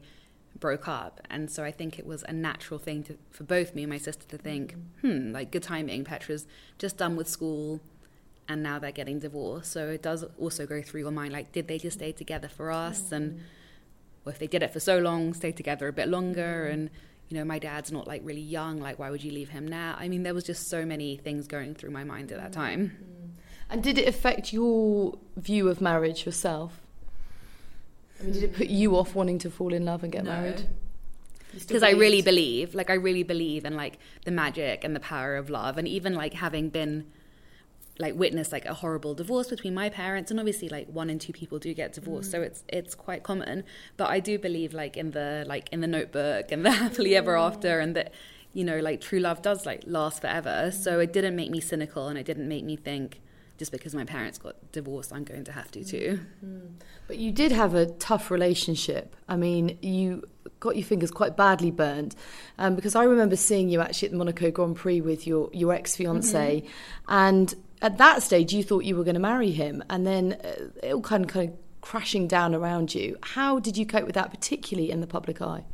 broke 0.59 0.87
up. 0.87 1.21
And 1.29 1.49
so 1.49 1.63
I 1.63 1.71
think 1.71 1.99
it 1.99 2.05
was 2.05 2.23
a 2.27 2.33
natural 2.33 2.79
thing 2.79 3.03
to, 3.03 3.17
for 3.31 3.43
both 3.43 3.73
me 3.73 3.83
and 3.83 3.89
my 3.89 3.97
sister 3.97 4.25
to 4.27 4.37
think 4.37 4.75
mm. 5.03 5.27
hmm 5.27 5.33
like 5.33 5.51
good 5.51 5.63
timing 5.63 6.03
Petra's 6.03 6.45
just 6.77 6.97
done 6.97 7.15
with 7.15 7.27
school 7.27 7.81
and 8.47 8.61
now 8.61 8.77
they're 8.77 8.91
getting 8.91 9.19
divorced. 9.19 9.71
So 9.71 9.87
it 9.87 10.01
does 10.01 10.25
also 10.37 10.65
go 10.65 10.81
through 10.81 11.01
your 11.01 11.11
mind 11.11 11.33
like 11.33 11.51
did 11.51 11.67
they 11.67 11.79
just 11.79 11.97
stay 11.97 12.11
together 12.11 12.47
for 12.47 12.71
us? 12.71 13.11
And 13.11 13.41
well, 14.25 14.33
if 14.33 14.39
they 14.39 14.47
did 14.47 14.63
it 14.63 14.71
for 14.71 14.79
so 14.79 14.99
long 14.99 15.33
stay 15.33 15.51
together 15.51 15.87
a 15.87 15.93
bit 15.93 16.07
longer 16.07 16.67
mm. 16.69 16.73
and 16.73 16.89
you 17.29 17.37
know 17.37 17.45
my 17.45 17.57
dad's 17.57 17.91
not 17.91 18.07
like 18.07 18.21
really 18.23 18.41
young 18.41 18.79
like 18.79 18.99
why 18.99 19.09
would 19.09 19.23
you 19.23 19.31
leave 19.31 19.49
him 19.49 19.67
now? 19.67 19.95
I 19.97 20.07
mean 20.07 20.23
there 20.23 20.33
was 20.33 20.43
just 20.43 20.69
so 20.69 20.85
many 20.85 21.17
things 21.17 21.47
going 21.47 21.73
through 21.75 21.91
my 21.91 22.03
mind 22.03 22.31
at 22.31 22.39
that 22.39 22.51
mm. 22.51 22.55
time 22.55 22.97
And 23.73 23.81
did 23.81 23.97
it 23.97 24.07
affect 24.07 24.53
your 24.53 25.17
view 25.35 25.67
of 25.67 25.81
marriage 25.81 26.25
yourself? 26.27 26.79
I 28.19 28.23
mean, 28.23 28.33
did 28.33 28.43
it 28.43 28.53
put 28.53 28.67
you 28.67 28.95
off 28.95 29.15
wanting 29.15 29.39
to 29.39 29.49
fall 29.49 29.73
in 29.73 29.83
love 29.83 30.03
and 30.03 30.11
get 30.11 30.23
No. 30.23 30.31
married? 30.31 30.67
because 31.53 31.83
I 31.83 31.91
really 31.91 32.21
believe, 32.23 32.73
like 32.73 32.89
I 32.89 32.93
really 32.95 33.21
believe 33.23 33.63
in 33.65 33.75
like 33.75 33.99
the 34.25 34.31
magic 34.31 34.83
and 34.83 34.95
the 34.95 34.99
power 34.99 35.35
of 35.35 35.49
love, 35.51 35.77
and 35.77 35.87
even 35.87 36.13
like 36.15 36.33
having 36.35 36.69
been 36.69 37.05
like 37.99 38.15
witnessed 38.15 38.51
like 38.51 38.65
a 38.65 38.73
horrible 38.73 39.13
divorce 39.13 39.49
between 39.49 39.73
my 39.75 39.89
parents, 39.89 40.31
and 40.31 40.39
obviously 40.39 40.67
like 40.69 40.87
one 40.87 41.09
in 41.11 41.19
two 41.19 41.33
people 41.33 41.59
do 41.59 41.73
get 41.73 41.93
divorced, 41.93 42.31
so 42.31 42.41
it's 42.41 42.63
it's 42.69 42.95
quite 42.95 43.21
common. 43.23 43.63
But 43.97 44.09
I 44.09 44.19
do 44.19 44.37
believe 44.39 44.73
like 44.73 44.97
in 44.97 45.11
the 45.11 45.45
like 45.47 45.69
in 45.71 45.81
the 45.81 45.87
Notebook 45.87 46.51
and 46.51 46.65
the 46.65 46.71
happily 46.83 47.15
ever 47.15 47.37
after, 47.37 47.79
and 47.79 47.95
that 47.95 48.13
you 48.53 48.63
know 48.63 48.79
like 48.79 48.99
true 49.01 49.19
love 49.19 49.41
does 49.43 49.65
like 49.65 49.83
last 49.85 50.21
forever. 50.21 50.71
So 50.71 50.99
it 50.99 51.13
didn't 51.13 51.35
make 51.35 51.51
me 51.51 51.59
cynical, 51.59 52.07
and 52.07 52.17
it 52.17 52.25
didn't 52.25 52.47
make 52.47 52.63
me 52.65 52.75
think 52.75 53.19
just 53.57 53.71
because 53.71 53.93
my 53.93 54.03
parents 54.03 54.37
got 54.37 54.55
divorced, 54.71 55.13
I'm 55.13 55.23
going 55.23 55.43
to 55.43 55.51
have 55.51 55.69
to 55.71 55.83
too. 55.83 56.19
But 57.07 57.17
you 57.17 57.31
did 57.31 57.51
have 57.51 57.75
a 57.75 57.85
tough 57.85 58.31
relationship. 58.31 59.15
I 59.29 59.35
mean, 59.35 59.77
you 59.81 60.23
got 60.59 60.75
your 60.75 60.85
fingers 60.85 61.11
quite 61.11 61.37
badly 61.37 61.71
burned 61.71 62.15
um, 62.57 62.75
because 62.75 62.95
I 62.95 63.03
remember 63.03 63.35
seeing 63.35 63.69
you 63.69 63.81
actually 63.81 64.07
at 64.07 64.11
the 64.11 64.17
Monaco 64.17 64.49
Grand 64.49 64.75
Prix 64.75 65.01
with 65.01 65.27
your, 65.27 65.49
your 65.53 65.73
ex 65.73 65.95
fiance, 65.95 66.63
and 67.07 67.53
at 67.81 67.97
that 67.97 68.23
stage 68.23 68.53
you 68.53 68.63
thought 68.63 68.85
you 68.85 68.95
were 68.95 69.03
going 69.03 69.15
to 69.15 69.19
marry 69.19 69.51
him, 69.51 69.83
and 69.89 70.07
then 70.07 70.37
uh, 70.43 70.87
it 70.87 70.93
all 70.93 71.01
kind 71.01 71.25
of, 71.25 71.29
kind 71.29 71.49
of 71.49 71.55
crashing 71.81 72.27
down 72.27 72.55
around 72.55 72.95
you. 72.95 73.17
How 73.21 73.59
did 73.59 73.77
you 73.77 73.85
cope 73.85 74.05
with 74.05 74.15
that, 74.15 74.31
particularly 74.31 74.89
in 74.89 75.01
the 75.01 75.07
public 75.07 75.41
eye? 75.41 75.65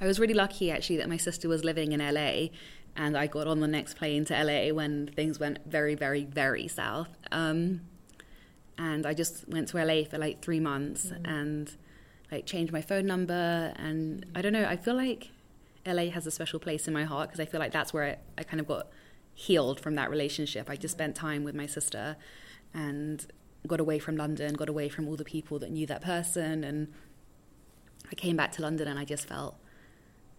I 0.00 0.06
was 0.06 0.20
really 0.20 0.34
lucky 0.34 0.70
actually 0.70 0.98
that 0.98 1.08
my 1.08 1.16
sister 1.16 1.48
was 1.48 1.64
living 1.64 1.92
in 1.92 2.00
LA 2.00 2.48
and 2.98 3.16
I 3.16 3.28
got 3.28 3.46
on 3.46 3.60
the 3.60 3.68
next 3.68 3.94
plane 3.94 4.24
to 4.26 4.44
LA 4.44 4.74
when 4.74 5.06
things 5.06 5.38
went 5.38 5.60
very, 5.64 5.94
very, 5.94 6.24
very 6.24 6.66
south. 6.66 7.16
Um, 7.30 7.82
and 8.76 9.06
I 9.06 9.14
just 9.14 9.48
went 9.48 9.68
to 9.68 9.82
LA 9.82 10.02
for 10.02 10.18
like 10.18 10.42
three 10.42 10.58
months 10.58 11.12
and 11.24 11.74
like 12.32 12.44
changed 12.44 12.72
my 12.72 12.82
phone 12.82 13.06
number. 13.06 13.72
And 13.76 14.26
I 14.34 14.42
don't 14.42 14.52
know, 14.52 14.64
I 14.64 14.76
feel 14.76 14.94
like 14.94 15.30
LA 15.86 16.10
has 16.10 16.26
a 16.26 16.32
special 16.32 16.58
place 16.58 16.88
in 16.88 16.92
my 16.92 17.04
heart 17.04 17.28
because 17.28 17.38
I 17.38 17.44
feel 17.44 17.60
like 17.60 17.70
that's 17.70 17.94
where 17.94 18.04
I, 18.04 18.16
I 18.40 18.42
kind 18.42 18.60
of 18.60 18.66
got 18.66 18.88
healed 19.32 19.78
from 19.78 19.94
that 19.94 20.10
relationship. 20.10 20.68
I 20.68 20.74
just 20.74 20.92
spent 20.92 21.14
time 21.14 21.44
with 21.44 21.54
my 21.54 21.66
sister 21.66 22.16
and 22.74 23.24
got 23.68 23.78
away 23.78 24.00
from 24.00 24.16
London, 24.16 24.54
got 24.54 24.68
away 24.68 24.88
from 24.88 25.06
all 25.06 25.14
the 25.14 25.24
people 25.24 25.60
that 25.60 25.70
knew 25.70 25.86
that 25.86 26.02
person. 26.02 26.64
And 26.64 26.92
I 28.10 28.16
came 28.16 28.36
back 28.36 28.50
to 28.52 28.62
London 28.62 28.88
and 28.88 28.98
I 28.98 29.04
just 29.04 29.28
felt 29.28 29.54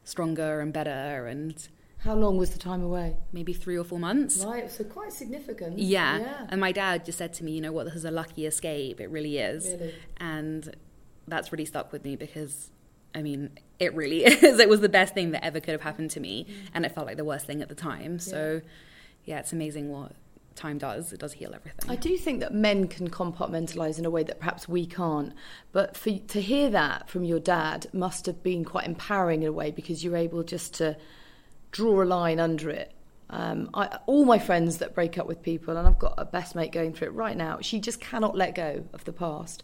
stronger 0.03 0.59
and 0.59 0.73
better 0.73 1.25
and 1.27 1.69
How 1.99 2.15
long 2.15 2.37
was 2.37 2.51
the 2.51 2.59
time 2.59 2.81
away? 2.81 3.17
maybe 3.31 3.53
three 3.53 3.77
or 3.77 3.83
four 3.83 3.99
months. 3.99 4.43
Right, 4.43 4.71
so 4.71 4.83
quite 4.83 5.13
significant. 5.13 5.79
Yeah. 5.79 6.45
And 6.49 6.59
my 6.59 6.71
dad 6.71 7.05
just 7.05 7.17
said 7.17 7.33
to 7.35 7.43
me, 7.43 7.51
you 7.51 7.61
know 7.61 7.71
what, 7.71 7.85
this 7.85 7.95
is 7.95 8.05
a 8.05 8.11
lucky 8.11 8.45
escape. 8.45 8.99
It 8.99 9.09
really 9.09 9.37
is. 9.37 9.65
Really? 9.65 9.95
And 10.17 10.75
that's 11.27 11.51
really 11.51 11.65
stuck 11.65 11.91
with 11.91 12.03
me 12.03 12.15
because, 12.15 12.71
I 13.13 13.21
mean, 13.21 13.51
it 13.79 13.93
really 13.93 14.25
is. 14.25 14.59
It 14.59 14.69
was 14.69 14.81
the 14.81 14.89
best 14.89 15.13
thing 15.13 15.31
that 15.31 15.43
ever 15.43 15.59
could 15.59 15.73
have 15.73 15.81
happened 15.81 16.11
to 16.11 16.19
me. 16.19 16.45
Mm-hmm. 16.45 16.67
And 16.73 16.85
it 16.85 16.93
felt 16.93 17.07
like 17.07 17.17
the 17.17 17.25
worst 17.25 17.45
thing 17.45 17.61
at 17.61 17.69
the 17.69 17.75
time. 17.75 18.19
So, 18.19 18.61
yeah, 19.25 19.39
it's 19.39 19.53
amazing 19.53 19.89
what 19.89 20.13
time 20.55 20.77
does. 20.77 21.13
It 21.13 21.19
does 21.19 21.33
heal 21.33 21.53
everything. 21.53 21.89
I 21.89 21.95
do 21.95 22.17
think 22.17 22.41
that 22.41 22.53
men 22.53 22.87
can 22.87 23.09
compartmentalize 23.09 23.97
in 23.97 24.05
a 24.05 24.09
way 24.09 24.23
that 24.23 24.39
perhaps 24.39 24.67
we 24.67 24.85
can't. 24.85 25.33
But 25.71 25.95
for 25.95 26.11
to 26.11 26.41
hear 26.41 26.69
that 26.71 27.09
from 27.09 27.23
your 27.23 27.39
dad 27.39 27.87
must 27.93 28.25
have 28.25 28.43
been 28.43 28.65
quite 28.65 28.85
empowering 28.85 29.43
in 29.43 29.49
a 29.49 29.53
way 29.53 29.71
because 29.71 30.03
you're 30.03 30.17
able 30.17 30.43
just 30.43 30.73
to 30.75 30.97
draw 31.71 32.01
a 32.01 32.05
line 32.05 32.39
under 32.39 32.69
it. 32.69 32.93
Um, 33.29 33.69
I, 33.73 33.99
all 34.07 34.25
my 34.25 34.39
friends 34.39 34.79
that 34.79 34.95
break 34.95 35.17
up 35.17 35.27
with 35.27 35.43
people, 35.43 35.77
and 35.77 35.87
I've 35.87 35.99
got 35.99 36.15
a 36.17 36.25
best 36.25 36.55
mate 36.55 36.71
going 36.71 36.93
through 36.93 37.09
it 37.09 37.13
right 37.13 37.37
now. 37.37 37.59
She 37.61 37.79
just 37.79 38.01
cannot 38.01 38.35
let 38.35 38.55
go 38.55 38.85
of 38.93 39.05
the 39.05 39.13
past. 39.13 39.63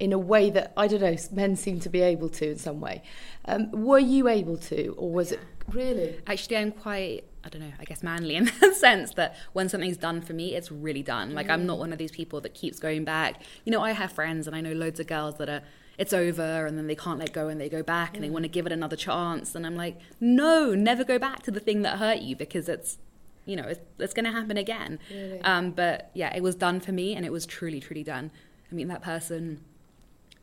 in 0.00 0.12
a 0.12 0.18
way 0.18 0.50
that 0.50 0.72
I 0.76 0.88
don't 0.88 1.00
know 1.00 1.16
men 1.30 1.54
seem 1.54 1.78
to 1.80 1.88
be 1.88 2.00
able 2.00 2.28
to 2.30 2.50
in 2.50 2.58
some 2.58 2.80
way. 2.80 3.02
Um, 3.44 3.70
were 3.70 3.98
you 3.98 4.28
able 4.28 4.56
to, 4.56 4.94
or 4.98 5.12
was 5.12 5.30
it 5.32 5.40
really? 5.68 6.20
Actually, 6.26 6.56
I'm 6.56 6.72
quite 6.72 7.24
I 7.44 7.48
don't 7.48 7.60
know, 7.60 7.72
I 7.78 7.84
guess 7.84 8.02
manly 8.02 8.36
in 8.40 8.50
that 8.60 8.74
sense 8.74 9.14
that 9.14 9.36
when 9.52 9.68
something's 9.68 9.96
done 9.96 10.20
for 10.20 10.32
me, 10.32 10.54
it's 10.54 10.70
really 10.70 11.02
done. 11.02 11.34
Like 11.34 11.50
I'm 11.50 11.66
not 11.66 11.78
one 11.78 11.92
of 11.92 11.98
these 11.98 12.10
people 12.12 12.40
that 12.42 12.54
keeps 12.54 12.78
going 12.78 13.04
back. 13.04 13.42
You 13.64 13.72
know, 13.72 13.82
I 13.82 13.92
have 13.92 14.12
friends 14.12 14.46
and 14.46 14.56
I 14.56 14.60
know 14.60 14.72
loads 14.72 15.00
of 15.00 15.06
girls 15.06 15.36
that 15.38 15.48
are 15.48 15.62
it's 15.98 16.12
over 16.12 16.66
and 16.66 16.76
then 16.78 16.86
they 16.86 16.94
can't 16.94 17.18
let 17.18 17.32
go 17.32 17.48
and 17.48 17.60
they 17.60 17.68
go 17.68 17.82
back 17.82 18.14
and 18.14 18.24
they 18.24 18.30
want 18.30 18.44
to 18.44 18.48
give 18.48 18.66
it 18.66 18.72
another 18.72 18.96
chance 18.96 19.54
and 19.54 19.66
I'm 19.66 19.76
like, 19.76 19.98
"No, 20.20 20.74
never 20.74 21.04
go 21.04 21.18
back 21.18 21.42
to 21.44 21.50
the 21.50 21.60
thing 21.60 21.82
that 21.82 21.98
hurt 21.98 22.20
you 22.20 22.36
because 22.36 22.68
it's 22.68 22.98
you 23.44 23.56
know, 23.56 23.64
it's, 23.64 23.80
it's 23.98 24.14
going 24.14 24.24
to 24.24 24.32
happen 24.32 24.56
again." 24.56 24.98
Really? 25.10 25.40
Um, 25.42 25.72
but 25.72 26.10
yeah, 26.14 26.34
it 26.34 26.42
was 26.42 26.54
done 26.54 26.80
for 26.80 26.92
me 26.92 27.14
and 27.14 27.26
it 27.26 27.32
was 27.32 27.46
truly 27.46 27.80
truly 27.80 28.04
done. 28.04 28.30
I 28.70 28.74
mean, 28.74 28.88
that 28.88 29.02
person 29.02 29.60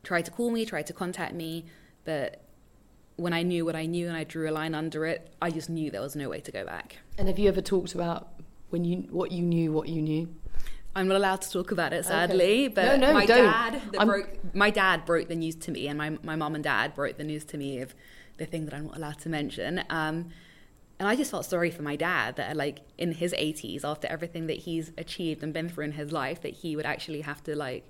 tried 0.02 0.24
to 0.26 0.30
call 0.30 0.50
me, 0.50 0.64
tried 0.64 0.86
to 0.86 0.92
contact 0.92 1.34
me, 1.34 1.64
but 2.04 2.42
when 3.16 3.32
I 3.32 3.42
knew 3.42 3.64
what 3.64 3.76
I 3.76 3.86
knew 3.86 4.08
and 4.08 4.16
I 4.16 4.24
drew 4.24 4.48
a 4.48 4.52
line 4.52 4.74
under 4.74 5.04
it, 5.04 5.30
I 5.42 5.50
just 5.50 5.68
knew 5.68 5.90
there 5.90 6.00
was 6.00 6.16
no 6.16 6.28
way 6.28 6.40
to 6.40 6.50
go 6.50 6.64
back. 6.64 6.98
And 7.18 7.28
have 7.28 7.38
you 7.38 7.48
ever 7.48 7.60
talked 7.60 7.94
about 7.94 8.28
when 8.70 8.84
you 8.84 9.08
what 9.10 9.32
you 9.32 9.42
knew, 9.42 9.72
what 9.72 9.88
you 9.88 10.00
knew? 10.00 10.28
I'm 10.94 11.06
not 11.08 11.16
allowed 11.16 11.42
to 11.42 11.50
talk 11.50 11.70
about 11.70 11.92
it, 11.92 12.04
sadly. 12.04 12.66
Okay. 12.66 12.68
But 12.68 12.84
No, 12.98 13.08
no, 13.08 13.12
my 13.12 13.26
don't. 13.26 13.44
dad, 13.44 13.82
broke, 14.06 14.54
my 14.54 14.70
dad 14.70 15.04
broke 15.04 15.28
the 15.28 15.36
news 15.36 15.54
to 15.56 15.70
me, 15.70 15.86
and 15.88 15.96
my 15.96 16.10
my 16.22 16.36
mum 16.36 16.54
and 16.54 16.64
dad 16.64 16.94
broke 16.94 17.16
the 17.16 17.24
news 17.24 17.44
to 17.46 17.56
me 17.56 17.80
of 17.80 17.94
the 18.38 18.46
thing 18.46 18.64
that 18.64 18.74
I'm 18.74 18.86
not 18.86 18.96
allowed 18.96 19.18
to 19.20 19.28
mention. 19.28 19.84
Um, 19.90 20.30
and 20.98 21.08
I 21.08 21.16
just 21.16 21.30
felt 21.30 21.46
sorry 21.46 21.70
for 21.70 21.82
my 21.82 21.96
dad 21.96 22.36
that, 22.36 22.56
like, 22.56 22.80
in 22.98 23.12
his 23.12 23.32
80s, 23.32 23.84
after 23.84 24.06
everything 24.08 24.48
that 24.48 24.58
he's 24.58 24.92
achieved 24.98 25.42
and 25.42 25.50
been 25.52 25.68
through 25.68 25.84
in 25.84 25.92
his 25.92 26.12
life, 26.12 26.42
that 26.42 26.52
he 26.54 26.76
would 26.76 26.84
actually 26.84 27.22
have 27.22 27.42
to 27.44 27.56
like 27.56 27.84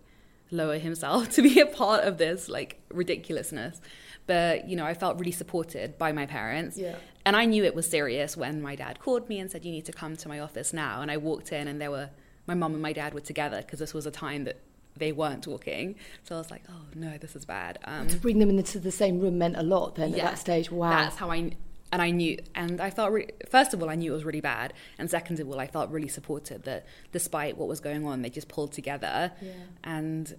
lower 0.53 0.79
himself 0.79 1.31
to 1.37 1.43
be 1.43 1.59
a 1.61 1.67
part 1.67 2.05
of 2.05 2.19
this 2.19 2.49
like 2.49 2.81
ridiculousness. 2.93 3.81
But 4.27 4.69
you 4.69 4.77
know, 4.77 4.85
I 4.85 4.95
felt 4.95 5.19
really 5.19 5.33
supported 5.33 5.97
by 5.99 6.13
my 6.13 6.27
parents. 6.27 6.77
Yeah. 6.77 6.97
And 7.25 7.35
I 7.37 7.47
knew 7.47 7.65
it 7.65 7.75
was 7.75 7.89
serious 7.89 8.37
when 8.37 8.61
my 8.63 8.75
dad 8.77 9.01
called 9.01 9.29
me 9.29 9.41
and 9.41 9.51
said, 9.51 9.65
"You 9.65 9.73
need 9.73 9.87
to 9.87 9.93
come 9.93 10.17
to 10.17 10.29
my 10.29 10.39
office 10.39 10.73
now." 10.73 11.01
And 11.03 11.11
I 11.11 11.17
walked 11.17 11.53
in, 11.53 11.67
and 11.67 11.81
there 11.81 11.91
were 11.91 12.11
my 12.47 12.55
mum 12.55 12.73
and 12.75 12.83
my 12.83 12.93
dad 12.93 13.15
were 13.15 13.21
together 13.21 13.59
because 13.59 13.79
this 13.79 13.95
was 13.95 14.07
a 14.07 14.11
time 14.11 14.45
that 14.45 14.59
they 14.97 15.13
weren't 15.13 15.43
talking. 15.45 15.95
So 16.25 16.35
I 16.35 16.39
was 16.39 16.51
like, 16.51 16.63
"Oh 16.69 16.83
no, 16.95 17.17
this 17.19 17.37
is 17.37 17.45
bad." 17.45 17.79
Um, 17.85 18.09
To 18.09 18.17
bring 18.17 18.39
them 18.39 18.51
into 18.51 18.79
the 18.81 18.91
same 18.93 19.21
room 19.21 19.39
meant 19.39 19.57
a 19.57 19.63
lot 19.63 19.95
then 19.95 20.11
yeah, 20.11 20.19
at 20.19 20.31
that 20.33 20.39
stage. 20.39 20.71
Wow. 20.71 20.91
That's 20.91 21.17
how 21.17 21.31
I 21.31 21.53
and 21.93 22.01
I 22.03 22.11
knew, 22.11 22.39
and 22.55 22.81
I 22.81 22.91
felt 22.91 23.11
re- 23.13 23.31
first 23.49 23.75
of 23.75 23.83
all 23.83 23.91
I 23.91 23.95
knew 23.97 24.13
it 24.13 24.15
was 24.15 24.25
really 24.25 24.41
bad, 24.41 24.73
and 24.99 25.11
second 25.11 25.41
of 25.41 25.49
all 25.49 25.59
I 25.59 25.67
felt 25.67 25.91
really 25.91 26.09
supported 26.09 26.63
that 26.65 26.87
despite 27.13 27.57
what 27.57 27.69
was 27.69 27.81
going 27.81 28.05
on, 28.07 28.23
they 28.23 28.31
just 28.31 28.49
pulled 28.49 28.73
together 28.73 29.33
Yeah. 29.43 29.53
and 29.85 30.37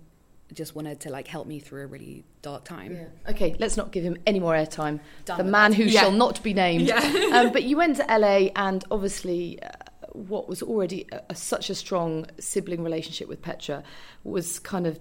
just 0.53 0.75
wanted 0.75 0.99
to 0.99 1.09
like 1.09 1.27
help 1.27 1.47
me 1.47 1.59
through 1.59 1.83
a 1.83 1.87
really 1.87 2.25
dark 2.41 2.65
time. 2.65 2.93
Yeah. 2.95 3.31
Okay, 3.31 3.55
let's 3.59 3.77
not 3.77 3.91
give 3.93 4.03
him 4.03 4.17
any 4.27 4.39
more 4.39 4.53
airtime. 4.53 4.99
Done 5.25 5.37
the 5.37 5.43
man 5.45 5.71
that. 5.71 5.77
who 5.77 5.83
Yeah. 5.83 6.01
shall 6.01 6.11
not 6.11 6.43
be 6.43 6.53
named. 6.53 6.89
Um, 6.91 7.51
but 7.53 7.63
you 7.63 7.77
went 7.77 7.95
to 7.97 8.03
LA, 8.09 8.49
and 8.55 8.83
obviously, 8.91 9.61
uh, 9.63 9.69
what 10.13 10.47
was 10.47 10.61
already 10.61 11.07
a, 11.11 11.21
a, 11.29 11.35
such 11.35 11.69
a 11.69 11.75
strong 11.75 12.25
sibling 12.39 12.83
relationship 12.83 13.27
with 13.27 13.41
Petra 13.41 13.83
was 14.23 14.59
kind 14.59 14.85
of 14.87 14.99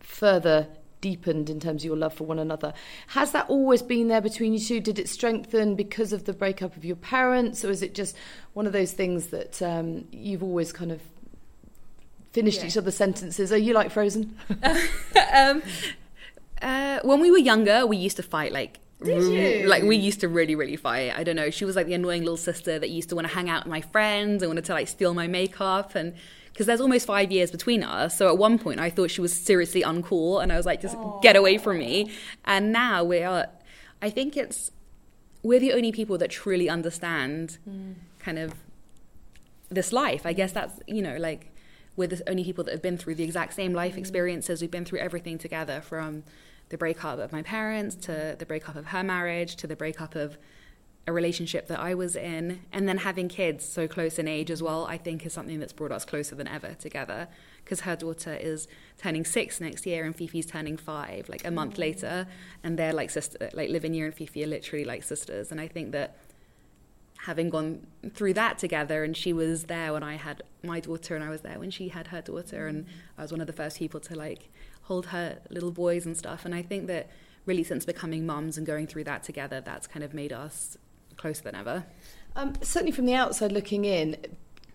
further 0.00 0.68
deepened 1.00 1.50
in 1.50 1.60
terms 1.60 1.82
of 1.82 1.86
your 1.86 1.96
love 1.96 2.14
for 2.14 2.24
one 2.24 2.38
another. 2.38 2.72
Has 3.08 3.32
that 3.32 3.48
always 3.48 3.82
been 3.82 4.08
there 4.08 4.20
between 4.20 4.52
you 4.54 4.58
two? 4.58 4.80
Did 4.80 4.98
it 4.98 5.08
strengthen 5.08 5.74
because 5.74 6.12
of 6.12 6.24
the 6.24 6.32
breakup 6.32 6.76
of 6.76 6.84
your 6.84 6.96
parents, 6.96 7.64
or 7.64 7.70
is 7.70 7.82
it 7.82 7.94
just 7.94 8.16
one 8.54 8.66
of 8.66 8.72
those 8.72 8.92
things 8.92 9.28
that 9.28 9.60
um, 9.62 10.06
you've 10.10 10.42
always 10.42 10.72
kind 10.72 10.90
of 10.92 11.00
finished 12.32 12.60
Yeah. 12.60 12.66
each 12.68 12.76
other's 12.76 12.96
sentences? 12.96 13.52
Are 13.52 13.58
you 13.58 13.74
like 13.74 13.90
Frozen? 13.90 14.36
um, 15.34 15.62
uh, 16.62 17.00
when 17.02 17.20
we 17.20 17.30
were 17.30 17.38
younger, 17.38 17.86
we 17.86 17.96
used 17.96 18.16
to 18.16 18.22
fight 18.22 18.52
like. 18.52 18.78
Mm, 19.00 19.62
you? 19.62 19.68
Like 19.68 19.82
we 19.82 19.96
used 19.96 20.20
to 20.20 20.28
really, 20.28 20.54
really 20.54 20.76
fight. 20.76 21.12
I 21.16 21.22
don't 21.22 21.36
know. 21.36 21.50
She 21.50 21.64
was 21.64 21.76
like 21.76 21.86
the 21.86 21.94
annoying 21.94 22.22
little 22.22 22.36
sister 22.36 22.78
that 22.78 22.90
used 22.90 23.08
to 23.10 23.14
want 23.14 23.28
to 23.28 23.34
hang 23.34 23.50
out 23.50 23.64
with 23.64 23.70
my 23.70 23.80
friends 23.80 24.42
and 24.42 24.50
wanted 24.50 24.64
to 24.66 24.72
like 24.72 24.88
steal 24.88 25.14
my 25.14 25.26
makeup 25.26 25.94
and 25.94 26.14
because 26.56 26.66
there's 26.66 26.80
almost 26.80 27.04
five 27.04 27.30
years 27.30 27.50
between 27.50 27.82
us. 27.82 28.16
So 28.16 28.28
at 28.28 28.38
one 28.38 28.58
point, 28.58 28.80
I 28.80 28.88
thought 28.88 29.10
she 29.10 29.20
was 29.20 29.30
seriously 29.38 29.82
uncool, 29.82 30.42
and 30.42 30.50
I 30.50 30.56
was 30.56 30.64
like, 30.64 30.80
just 30.80 30.96
get 31.20 31.36
away 31.36 31.58
from 31.58 31.80
me. 31.80 32.10
And 32.46 32.72
now 32.72 33.04
we 33.04 33.22
are. 33.22 33.48
I 34.00 34.08
think 34.08 34.38
it's 34.38 34.70
we're 35.42 35.60
the 35.60 35.74
only 35.74 35.92
people 35.92 36.16
that 36.16 36.30
truly 36.30 36.70
understand 36.70 37.58
mm. 37.68 37.96
kind 38.18 38.38
of 38.38 38.54
this 39.68 39.92
life. 39.92 40.24
I 40.24 40.32
guess 40.32 40.52
that's 40.52 40.80
you 40.86 41.02
know 41.02 41.18
like 41.18 41.52
we're 41.94 42.08
the 42.08 42.22
only 42.26 42.42
people 42.42 42.64
that 42.64 42.70
have 42.70 42.82
been 42.82 42.96
through 42.96 43.16
the 43.16 43.24
exact 43.24 43.52
same 43.52 43.74
life 43.74 43.96
mm. 43.96 43.98
experiences. 43.98 44.62
We've 44.62 44.70
been 44.70 44.86
through 44.86 45.00
everything 45.00 45.36
together 45.36 45.82
from 45.82 46.24
the 46.68 46.78
breakup 46.78 47.18
of 47.18 47.32
my 47.32 47.42
parents 47.42 47.94
to 47.96 48.36
the 48.38 48.46
breakup 48.46 48.76
of 48.76 48.86
her 48.86 49.04
marriage 49.04 49.56
to 49.56 49.66
the 49.66 49.76
breakup 49.76 50.14
of 50.14 50.36
a 51.08 51.12
relationship 51.12 51.68
that 51.68 51.78
I 51.78 51.94
was 51.94 52.16
in, 52.16 52.62
and 52.72 52.88
then 52.88 52.98
having 52.98 53.28
kids 53.28 53.64
so 53.64 53.86
close 53.86 54.18
in 54.18 54.26
age 54.26 54.50
as 54.50 54.60
well, 54.60 54.86
I 54.86 54.98
think 54.98 55.24
is 55.24 55.32
something 55.32 55.60
that's 55.60 55.72
brought 55.72 55.92
us 55.92 56.04
closer 56.04 56.34
than 56.34 56.48
ever 56.48 56.74
together. 56.74 57.28
Because 57.62 57.80
her 57.80 57.94
daughter 57.94 58.34
is 58.34 58.66
turning 58.98 59.24
six 59.24 59.60
next 59.60 59.86
year, 59.86 60.04
and 60.04 60.16
Fifi's 60.16 60.46
turning 60.46 60.76
five, 60.76 61.28
like 61.28 61.46
a 61.46 61.50
month 61.50 61.74
mm. 61.74 61.78
later, 61.78 62.26
and 62.64 62.76
they're 62.76 62.92
like 62.92 63.10
sister, 63.10 63.50
like 63.54 63.70
Lavinia 63.70 64.04
and 64.04 64.14
Fifi 64.14 64.42
are 64.42 64.48
literally 64.48 64.84
like 64.84 65.04
sisters. 65.04 65.52
And 65.52 65.60
I 65.60 65.68
think 65.68 65.92
that 65.92 66.16
having 67.18 67.50
gone 67.50 67.86
through 68.12 68.34
that 68.34 68.58
together, 68.58 69.04
and 69.04 69.16
she 69.16 69.32
was 69.32 69.64
there 69.64 69.92
when 69.92 70.02
I 70.02 70.16
had 70.16 70.42
my 70.64 70.80
daughter, 70.80 71.14
and 71.14 71.22
I 71.22 71.30
was 71.30 71.42
there 71.42 71.58
when 71.60 71.70
she 71.70 71.88
had 71.88 72.08
her 72.08 72.20
daughter, 72.20 72.66
and 72.66 72.84
mm. 72.84 72.88
I 73.16 73.22
was 73.22 73.30
one 73.30 73.40
of 73.40 73.46
the 73.46 73.52
first 73.52 73.78
people 73.78 74.00
to 74.00 74.16
like 74.16 74.50
hold 74.86 75.06
her 75.06 75.38
little 75.50 75.72
boys 75.72 76.06
and 76.06 76.16
stuff. 76.16 76.44
And 76.44 76.54
I 76.54 76.62
think 76.62 76.86
that 76.86 77.10
really 77.44 77.64
since 77.64 77.84
becoming 77.84 78.24
mums 78.24 78.56
and 78.56 78.66
going 78.66 78.86
through 78.86 79.04
that 79.04 79.22
together, 79.22 79.60
that's 79.60 79.86
kind 79.86 80.04
of 80.04 80.14
made 80.14 80.32
us 80.32 80.76
closer 81.16 81.42
than 81.42 81.54
ever. 81.54 81.84
Um, 82.36 82.54
certainly, 82.60 82.92
from 82.92 83.06
the 83.06 83.14
outside 83.14 83.50
looking 83.50 83.84
in, 83.84 84.16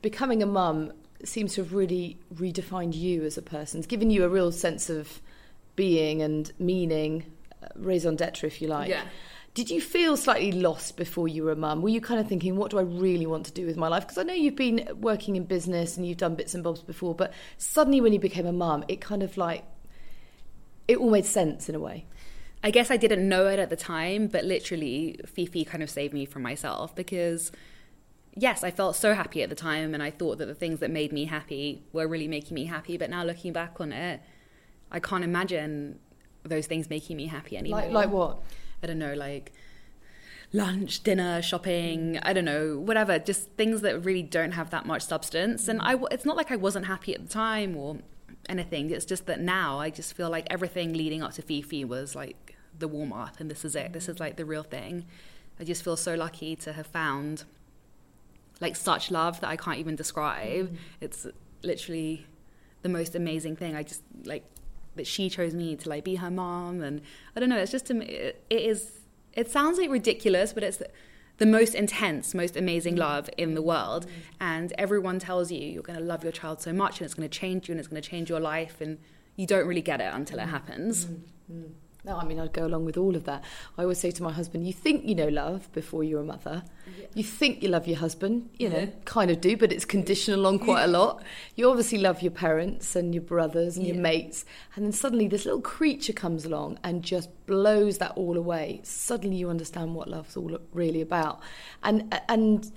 becoming 0.02 0.44
a 0.44 0.46
mum 0.46 0.92
seems 1.24 1.54
to 1.54 1.64
have 1.64 1.74
really 1.74 2.18
redefined 2.34 2.96
you 2.96 3.24
as 3.24 3.38
a 3.38 3.42
person. 3.42 3.80
It's 3.80 3.88
given 3.88 4.10
you 4.10 4.24
a 4.24 4.30
real 4.30 4.52
sense 4.52 4.90
of 4.90 5.22
being 5.76 6.22
and 6.22 6.52
meaning, 6.60 7.26
uh, 7.64 7.68
raison 7.76 8.16
d'etre, 8.16 8.48
if 8.48 8.62
you 8.62 8.68
like. 8.68 8.90
Yeah. 8.90 9.04
Did 9.54 9.70
you 9.70 9.82
feel 9.82 10.18
slightly 10.18 10.52
lost 10.54 10.98
before 10.98 11.28
you 11.28 11.44
were 11.44 11.52
a 11.52 11.56
mum? 11.56 11.82
Were 11.82 11.90
you 11.90 12.02
kind 12.02 12.20
of 12.20 12.28
thinking, 12.28 12.56
what 12.56 12.72
do 12.72 12.80
I 12.80 12.84
really 12.84 13.26
want 13.26 13.46
to 13.48 13.52
do 13.52 13.66
with 13.66 13.78
my 13.78 13.90
life? 13.90 14.04
Because 14.04 14.18
I 14.18 14.24
know 14.24 14.34
you've 14.34 14.56
been 14.56 14.88
working 15.00 15.36
in 15.36 15.44
business 15.44 15.98
and 15.98 16.08
you've 16.08 16.18
done 16.18 16.36
bits 16.36 16.56
and 16.56 16.64
bobs 16.64 16.82
before, 16.82 17.14
but 17.14 17.34
suddenly 17.58 18.02
when 18.02 18.14
you 18.14 18.20
became 18.20 18.46
a 18.46 18.54
mum, 18.54 18.86
it 18.88 19.02
kind 19.02 19.22
of 19.22 19.36
like, 19.38 19.66
it 20.88 20.98
all 20.98 21.10
made 21.10 21.26
sense 21.26 21.70
in 21.70 21.76
a 21.76 21.80
way. 21.80 22.06
I 22.64 22.70
guess 22.70 22.92
I 22.92 22.98
didn't 22.98 23.28
know 23.28 23.48
it 23.48 23.60
at 23.60 23.70
the 23.70 23.76
time, 23.76 24.28
but 24.28 24.46
literally, 24.46 25.20
Fifi 25.26 25.66
kind 25.66 25.82
of 25.82 25.90
saved 25.90 26.14
me 26.14 26.26
from 26.26 26.44
myself 26.44 26.96
because, 26.96 27.52
yes, 28.36 28.64
I 28.64 28.70
felt 28.70 28.96
so 28.96 29.14
happy 29.14 29.42
at 29.42 29.50
the 29.50 29.56
time, 29.56 29.94
and 29.94 30.04
I 30.04 30.12
thought 30.12 30.38
that 30.38 30.46
the 30.46 30.54
things 30.54 30.80
that 30.80 30.92
made 30.92 31.12
me 31.12 31.26
happy 31.26 31.84
were 31.92 32.08
really 32.08 32.28
making 32.28 32.54
me 32.56 32.66
happy. 32.66 32.98
But 32.98 33.10
now 33.10 33.24
looking 33.24 33.52
back 33.52 33.82
on 33.82 33.92
it, 33.92 34.22
I 34.92 35.00
can't 35.00 35.24
imagine 35.24 36.00
those 36.44 36.68
things 36.68 36.90
making 36.90 37.18
me 37.18 37.28
happy 37.28 37.58
anymore. 37.58 37.82
Like, 37.82 37.92
like 37.92 38.10
what? 38.12 38.40
I 38.84 38.88
don't 38.88 39.00
know, 39.00 39.14
like 39.14 39.52
lunch, 40.54 41.02
dinner, 41.04 41.42
shopping, 41.42 42.20
I 42.24 42.34
don't 42.34 42.46
know, 42.46 42.78
whatever, 42.78 43.18
just 43.20 43.50
things 43.52 43.82
that 43.82 44.04
really 44.04 44.24
don't 44.24 44.52
have 44.52 44.70
that 44.72 44.86
much 44.86 45.04
substance. 45.04 45.68
And 45.68 45.80
mm. 45.80 45.86
I, 45.86 45.92
w- 45.92 46.08
it's 46.12 46.26
not 46.26 46.36
like 46.36 46.52
I 46.52 46.58
wasn't 46.58 46.86
happy 46.88 47.14
at 47.16 47.24
the 47.24 47.30
time 47.30 47.78
or 47.78 48.00
anything. 48.52 48.92
It's 48.92 49.06
just 49.06 49.26
that 49.26 49.40
now 49.40 49.80
I 49.80 49.90
just 49.90 50.14
feel 50.14 50.30
like 50.30 50.48
everything 50.50 50.94
leading 50.94 51.24
up 51.24 51.34
to 51.34 51.42
Fifi 51.42 51.84
was 51.86 52.16
like 52.16 52.56
the 52.78 52.88
warm 52.88 53.14
up 53.14 53.40
and 53.40 53.50
this 53.50 53.66
is 53.66 53.76
it. 53.76 53.94
This 53.94 54.08
is 54.08 54.20
like 54.20 54.36
the 54.36 54.46
real 54.46 54.64
thing. 54.64 55.06
I 55.60 55.64
just 55.64 55.84
feel 55.84 55.98
so 55.98 56.16
lucky 56.16 56.56
to 56.58 56.74
have 56.74 56.88
found 56.88 57.46
like 58.60 58.76
such 58.76 59.10
love 59.10 59.42
that 59.42 59.50
I 59.50 59.56
can't 59.56 59.80
even 59.80 59.96
describe. 59.96 60.68
Mm-hmm. 60.68 60.76
It's 61.02 61.26
literally 61.64 62.28
the 62.82 62.90
most 62.90 63.16
amazing 63.16 63.56
thing. 63.56 63.76
I 63.76 63.84
just 63.84 64.04
like 64.24 64.44
that 64.96 65.08
she 65.08 65.30
chose 65.30 65.54
me 65.54 65.76
to 65.78 65.90
like 65.90 66.04
be 66.04 66.16
her 66.16 66.30
mom 66.30 66.82
and 66.82 67.02
I 67.36 67.40
don't 67.40 67.50
know, 67.50 67.58
it's 67.58 67.72
just 67.72 67.86
to 67.88 67.94
me 67.94 68.06
it 68.06 68.44
it 68.50 68.62
is 68.62 69.00
it 69.34 69.50
sounds 69.50 69.78
like 69.78 69.90
ridiculous, 69.90 70.52
but 70.54 70.64
it's 70.64 70.82
the, 71.42 71.46
most 71.48 71.74
intense, 71.76 72.34
most 72.34 72.56
amazing 72.56 72.96
mm. 72.96 73.00
love 73.00 73.30
in 73.38 73.56
the 73.56 73.62
world. 73.62 74.06
Mm. 74.06 74.12
And 74.40 74.74
everyone 74.78 75.18
tells 75.20 75.52
you 75.52 75.60
you're 75.60 75.84
going 75.84 76.00
to 76.00 76.06
love 76.06 76.24
your 76.24 76.32
child 76.32 76.62
so 76.62 76.72
much 76.72 77.00
and 77.00 77.06
it's 77.06 77.16
going 77.16 77.28
to 77.28 77.40
change 77.40 77.68
you 77.68 77.74
and 77.74 77.80
it's 77.80 77.88
going 77.88 78.02
to 78.02 78.08
change 78.08 78.30
your 78.30 78.40
life. 78.40 78.80
And 78.80 79.00
you 79.36 79.48
don't 79.48 79.68
really 79.68 79.82
get 79.82 80.00
it 80.02 80.14
until 80.14 80.40
it 80.40 80.46
mm. 80.46 80.50
happens. 80.50 81.08
No, 82.04 82.18
I 82.18 82.26
mean, 82.26 82.40
I'd 82.40 82.52
go 82.52 82.66
along 82.66 82.86
with 82.86 82.98
all 82.98 83.16
of 83.16 83.26
that. 83.26 83.44
I 83.78 83.84
always 83.84 84.00
say 84.00 84.10
to 84.10 84.24
my 84.24 84.32
husband, 84.32 84.66
you 84.66 84.74
think 84.74 85.06
you 85.06 85.14
know 85.14 85.28
love 85.28 85.72
before 85.72 86.04
you're 86.04 86.22
a 86.22 86.26
mother. 86.26 86.64
You 87.14 87.24
think 87.24 87.62
you 87.62 87.70
love 87.70 87.86
your 87.88 87.98
husband, 88.00 88.50
you 88.58 88.70
know, 88.70 88.80
Yeah. 88.80 88.86
kind 89.06 89.30
of 89.30 89.40
do, 89.40 89.56
but 89.56 89.72
it's 89.72 89.86
conditional 89.86 90.48
on 90.48 90.58
quite 90.58 90.84
a 90.84 90.88
lot. 90.88 91.22
You 91.56 91.70
obviously 91.70 92.00
love 92.00 92.24
your 92.24 92.32
parents 92.32 92.96
and 92.96 93.14
your 93.14 93.22
brothers 93.24 93.78
and 93.78 93.86
your 93.86 93.98
mates. 93.98 94.46
And 94.76 94.84
then 94.84 94.92
suddenly 94.94 95.28
this 95.28 95.46
little 95.46 95.62
creature 95.62 96.14
comes 96.14 96.44
along 96.44 96.80
and 96.84 97.04
just 97.04 97.30
blows 97.46 98.00
that 98.00 98.14
all 98.18 98.36
away. 98.36 98.82
Suddenly 98.84 99.36
you 99.36 99.50
understand 99.52 99.94
what 99.94 100.08
love's 100.08 100.36
all 100.36 100.58
really 100.74 101.02
about. 101.02 101.40
And, 101.84 102.18
and 102.28 102.72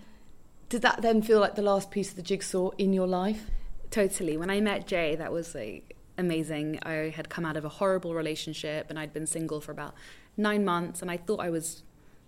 did 0.69 0.83
that 0.83 1.01
then 1.01 1.23
feel 1.23 1.41
like 1.41 1.55
the 1.55 1.63
last 1.63 1.91
piece 1.91 2.11
of 2.11 2.17
the 2.17 2.23
jigsaw 2.23 2.71
in 2.77 2.93
your 2.93 3.07
life? 3.07 3.47
Totally. 3.91 4.37
When 4.37 4.51
I 4.51 4.61
met 4.61 4.87
Jay, 4.87 5.15
that 5.17 5.33
was 5.33 5.55
like 5.55 5.94
amazing. 6.17 6.79
I 6.83 7.13
had 7.15 7.29
come 7.29 7.45
out 7.45 7.57
of 7.57 7.65
a 7.65 7.69
horrible 7.69 8.15
relationship 8.15 8.91
and 8.91 8.99
I'd 8.99 9.13
been 9.13 9.27
single 9.27 9.61
for 9.61 9.73
about 9.73 9.95
nine 10.37 10.65
months, 10.65 11.03
and 11.03 11.11
I 11.11 11.17
thought 11.17 11.41
I 11.41 11.51
was 11.51 11.83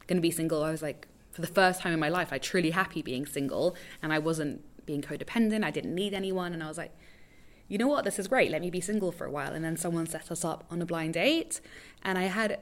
going 0.06 0.16
to 0.16 0.22
be 0.22 0.30
single. 0.30 0.62
I 0.62 0.70
was 0.70 0.82
like, 0.82 1.08
for 1.32 1.40
the 1.40 1.46
first 1.48 1.80
time 1.80 1.92
in 1.92 2.00
my 2.00 2.08
life, 2.08 2.32
I 2.32 2.38
truly 2.38 2.70
happy 2.70 3.02
being 3.02 3.26
single, 3.26 3.76
and 4.02 4.12
I 4.12 4.18
wasn't 4.18 4.62
being 4.86 5.02
codependent. 5.02 5.64
I 5.64 5.70
didn't 5.70 5.94
need 5.94 6.14
anyone, 6.14 6.52
and 6.52 6.62
I 6.62 6.68
was 6.68 6.78
like, 6.78 6.92
you 7.68 7.78
know 7.78 7.88
what, 7.88 8.04
this 8.04 8.18
is 8.18 8.28
great. 8.28 8.50
Let 8.50 8.62
me 8.62 8.70
be 8.70 8.80
single 8.80 9.10
for 9.10 9.26
a 9.26 9.30
while. 9.30 9.52
And 9.52 9.64
then 9.64 9.76
someone 9.76 10.06
set 10.06 10.30
us 10.30 10.44
up 10.44 10.64
on 10.70 10.80
a 10.80 10.86
blind 10.86 11.14
date, 11.14 11.60
and 12.02 12.16
I 12.16 12.24
had 12.24 12.60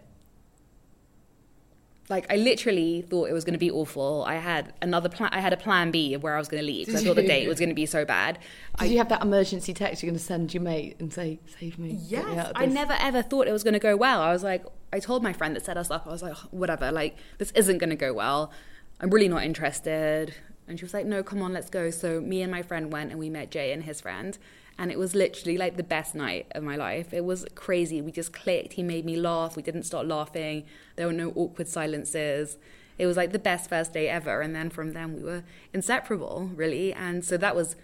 like 2.08 2.30
I 2.30 2.36
literally 2.36 3.02
thought 3.02 3.28
it 3.28 3.32
was 3.32 3.44
going 3.44 3.54
to 3.54 3.58
be 3.58 3.70
awful. 3.70 4.24
I 4.26 4.34
had 4.34 4.72
another 4.82 5.08
plan. 5.08 5.30
I 5.32 5.40
had 5.40 5.52
a 5.52 5.56
plan 5.56 5.90
B 5.90 6.14
of 6.14 6.22
where 6.22 6.34
I 6.34 6.38
was 6.38 6.48
going 6.48 6.60
to 6.60 6.66
leave 6.66 6.86
because 6.86 7.02
I 7.02 7.04
thought 7.04 7.16
the 7.16 7.26
date 7.26 7.48
was 7.48 7.58
going 7.58 7.70
to 7.70 7.74
be 7.74 7.86
so 7.86 8.04
bad. 8.04 8.38
Did 8.78 8.84
I, 8.84 8.84
you 8.86 8.98
have 8.98 9.08
that 9.08 9.22
emergency 9.22 9.72
text 9.72 10.02
you're 10.02 10.10
going 10.10 10.18
to 10.18 10.24
send 10.24 10.52
your 10.52 10.62
mate 10.62 10.96
and 10.98 11.12
say, 11.12 11.40
"Save 11.58 11.78
me"? 11.78 11.92
get 11.92 12.26
me 12.26 12.34
Yes, 12.34 12.52
I 12.54 12.66
never 12.66 12.94
ever 12.98 13.22
thought 13.22 13.48
it 13.48 13.52
was 13.52 13.62
going 13.62 13.74
to 13.74 13.80
go 13.80 13.96
well. 13.96 14.20
I 14.20 14.32
was 14.32 14.42
like, 14.42 14.64
I 14.92 15.00
told 15.00 15.22
my 15.22 15.32
friend 15.32 15.56
that 15.56 15.64
set 15.64 15.76
us 15.76 15.90
up. 15.90 16.06
I 16.06 16.10
was 16.10 16.22
like, 16.22 16.34
"Oh, 16.36 16.48
whatever, 16.50 16.92
like 16.92 17.16
this 17.38 17.50
isn't 17.52 17.78
going 17.78 17.90
to 17.90 17.96
go 17.96 18.12
well. 18.12 18.52
I'm 19.00 19.10
really 19.10 19.28
not 19.28 19.42
interested. 19.44 20.34
And 20.66 20.78
she 20.78 20.84
was 20.84 20.94
like, 20.94 21.06
no, 21.06 21.22
come 21.22 21.42
on, 21.42 21.52
let's 21.52 21.68
go. 21.68 21.90
So 21.90 22.20
me 22.20 22.42
and 22.42 22.50
my 22.50 22.62
friend 22.62 22.92
went 22.92 23.10
and 23.10 23.18
we 23.18 23.28
met 23.28 23.50
Jay 23.50 23.72
and 23.72 23.82
his 23.82 24.00
friend. 24.00 24.38
And 24.78 24.90
it 24.90 24.98
was 24.98 25.14
literally 25.14 25.56
like 25.56 25.76
the 25.76 25.84
best 25.84 26.14
night 26.14 26.46
of 26.52 26.62
my 26.62 26.76
life. 26.76 27.12
It 27.14 27.24
was 27.24 27.46
crazy. 27.54 28.00
We 28.00 28.10
just 28.12 28.32
clicked. 28.32 28.74
He 28.74 28.82
made 28.82 29.04
me 29.04 29.16
laugh. 29.16 29.56
We 29.56 29.62
didn't 29.62 29.84
stop 29.84 30.06
laughing. 30.06 30.64
There 30.96 31.06
were 31.06 31.12
no 31.12 31.32
awkward 31.36 31.68
silences. 31.68 32.58
It 32.98 33.06
was 33.06 33.16
like 33.16 33.32
the 33.32 33.38
best 33.38 33.68
first 33.68 33.92
day 33.92 34.08
ever. 34.08 34.40
And 34.40 34.54
then 34.54 34.70
from 34.70 34.92
then 34.92 35.14
we 35.14 35.22
were 35.22 35.44
inseparable, 35.72 36.50
really. 36.54 36.92
And 36.92 37.24
so 37.24 37.36
that 37.36 37.54
was 37.54 37.76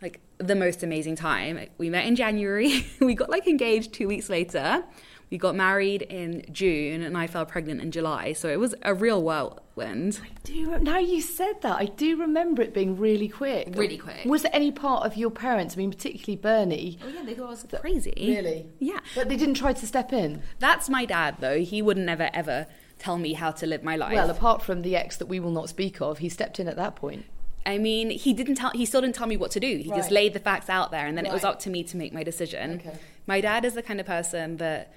like 0.00 0.20
the 0.38 0.56
most 0.56 0.82
amazing 0.82 1.16
time. 1.16 1.68
We 1.78 1.88
met 1.88 2.06
in 2.06 2.16
January. 2.16 2.86
we 3.00 3.14
got 3.14 3.30
like 3.30 3.46
engaged 3.46 3.92
two 3.92 4.08
weeks 4.08 4.28
later. 4.28 4.84
We 5.32 5.38
got 5.38 5.56
married 5.56 6.02
in 6.02 6.44
June, 6.52 7.02
and 7.02 7.16
I 7.16 7.26
fell 7.26 7.46
pregnant 7.46 7.80
in 7.80 7.90
July. 7.90 8.34
So 8.34 8.48
it 8.50 8.60
was 8.60 8.74
a 8.82 8.92
real 8.92 9.20
whirlwind. 9.22 10.20
I 10.22 10.28
Do 10.44 10.78
now 10.78 10.98
you 10.98 11.20
said 11.22 11.62
that, 11.62 11.80
I 11.80 11.86
do 11.86 12.16
remember 12.20 12.62
it 12.62 12.74
being 12.74 12.98
really 12.98 13.28
quick. 13.28 13.72
Really 13.74 13.96
quick. 13.96 14.26
Was 14.26 14.42
there 14.42 14.54
any 14.54 14.70
part 14.70 15.06
of 15.06 15.16
your 15.16 15.30
parents, 15.30 15.74
I 15.74 15.78
mean, 15.78 15.90
particularly 15.90 16.36
Bernie? 16.36 16.98
Oh 17.02 17.08
yeah, 17.08 17.22
they 17.24 17.32
thought 17.32 17.46
I 17.46 17.50
was 17.50 17.66
crazy. 17.80 18.12
Really? 18.14 18.66
Yeah. 18.78 19.00
But 19.14 19.30
they 19.30 19.36
didn't 19.36 19.54
try 19.54 19.72
to 19.72 19.86
step 19.86 20.12
in. 20.12 20.42
That's 20.58 20.90
my 20.90 21.06
dad, 21.06 21.36
though. 21.40 21.60
He 21.60 21.80
would 21.80 21.96
never 21.96 22.28
ever 22.34 22.42
ever 22.42 22.66
tell 22.98 23.18
me 23.18 23.32
how 23.34 23.50
to 23.50 23.66
live 23.66 23.82
my 23.82 23.96
life. 23.96 24.14
Well, 24.14 24.30
apart 24.30 24.62
from 24.62 24.82
the 24.82 24.96
ex 24.96 25.16
that 25.16 25.26
we 25.26 25.40
will 25.40 25.50
not 25.50 25.68
speak 25.68 26.00
of, 26.00 26.18
he 26.18 26.28
stepped 26.28 26.60
in 26.60 26.68
at 26.68 26.76
that 26.76 26.96
point. 26.96 27.24
I 27.64 27.78
mean, 27.78 28.10
he 28.10 28.32
didn't 28.32 28.56
tell. 28.56 28.70
He 28.70 28.84
still 28.84 29.00
didn't 29.00 29.14
tell 29.14 29.26
me 29.26 29.36
what 29.36 29.52
to 29.52 29.60
do. 29.60 29.76
He 29.76 29.90
just 29.90 30.10
laid 30.10 30.34
the 30.34 30.40
facts 30.40 30.68
out 30.68 30.90
there, 30.90 31.06
and 31.06 31.16
then 31.16 31.26
it 31.26 31.32
was 31.32 31.44
up 31.44 31.60
to 31.60 31.70
me 31.70 31.84
to 31.84 31.96
make 31.96 32.12
my 32.12 32.24
decision. 32.24 32.80
Okay. 32.80 32.98
My 33.26 33.40
dad 33.40 33.64
is 33.64 33.74
the 33.74 33.82
kind 33.82 34.00
of 34.00 34.06
person 34.06 34.56
that 34.56 34.92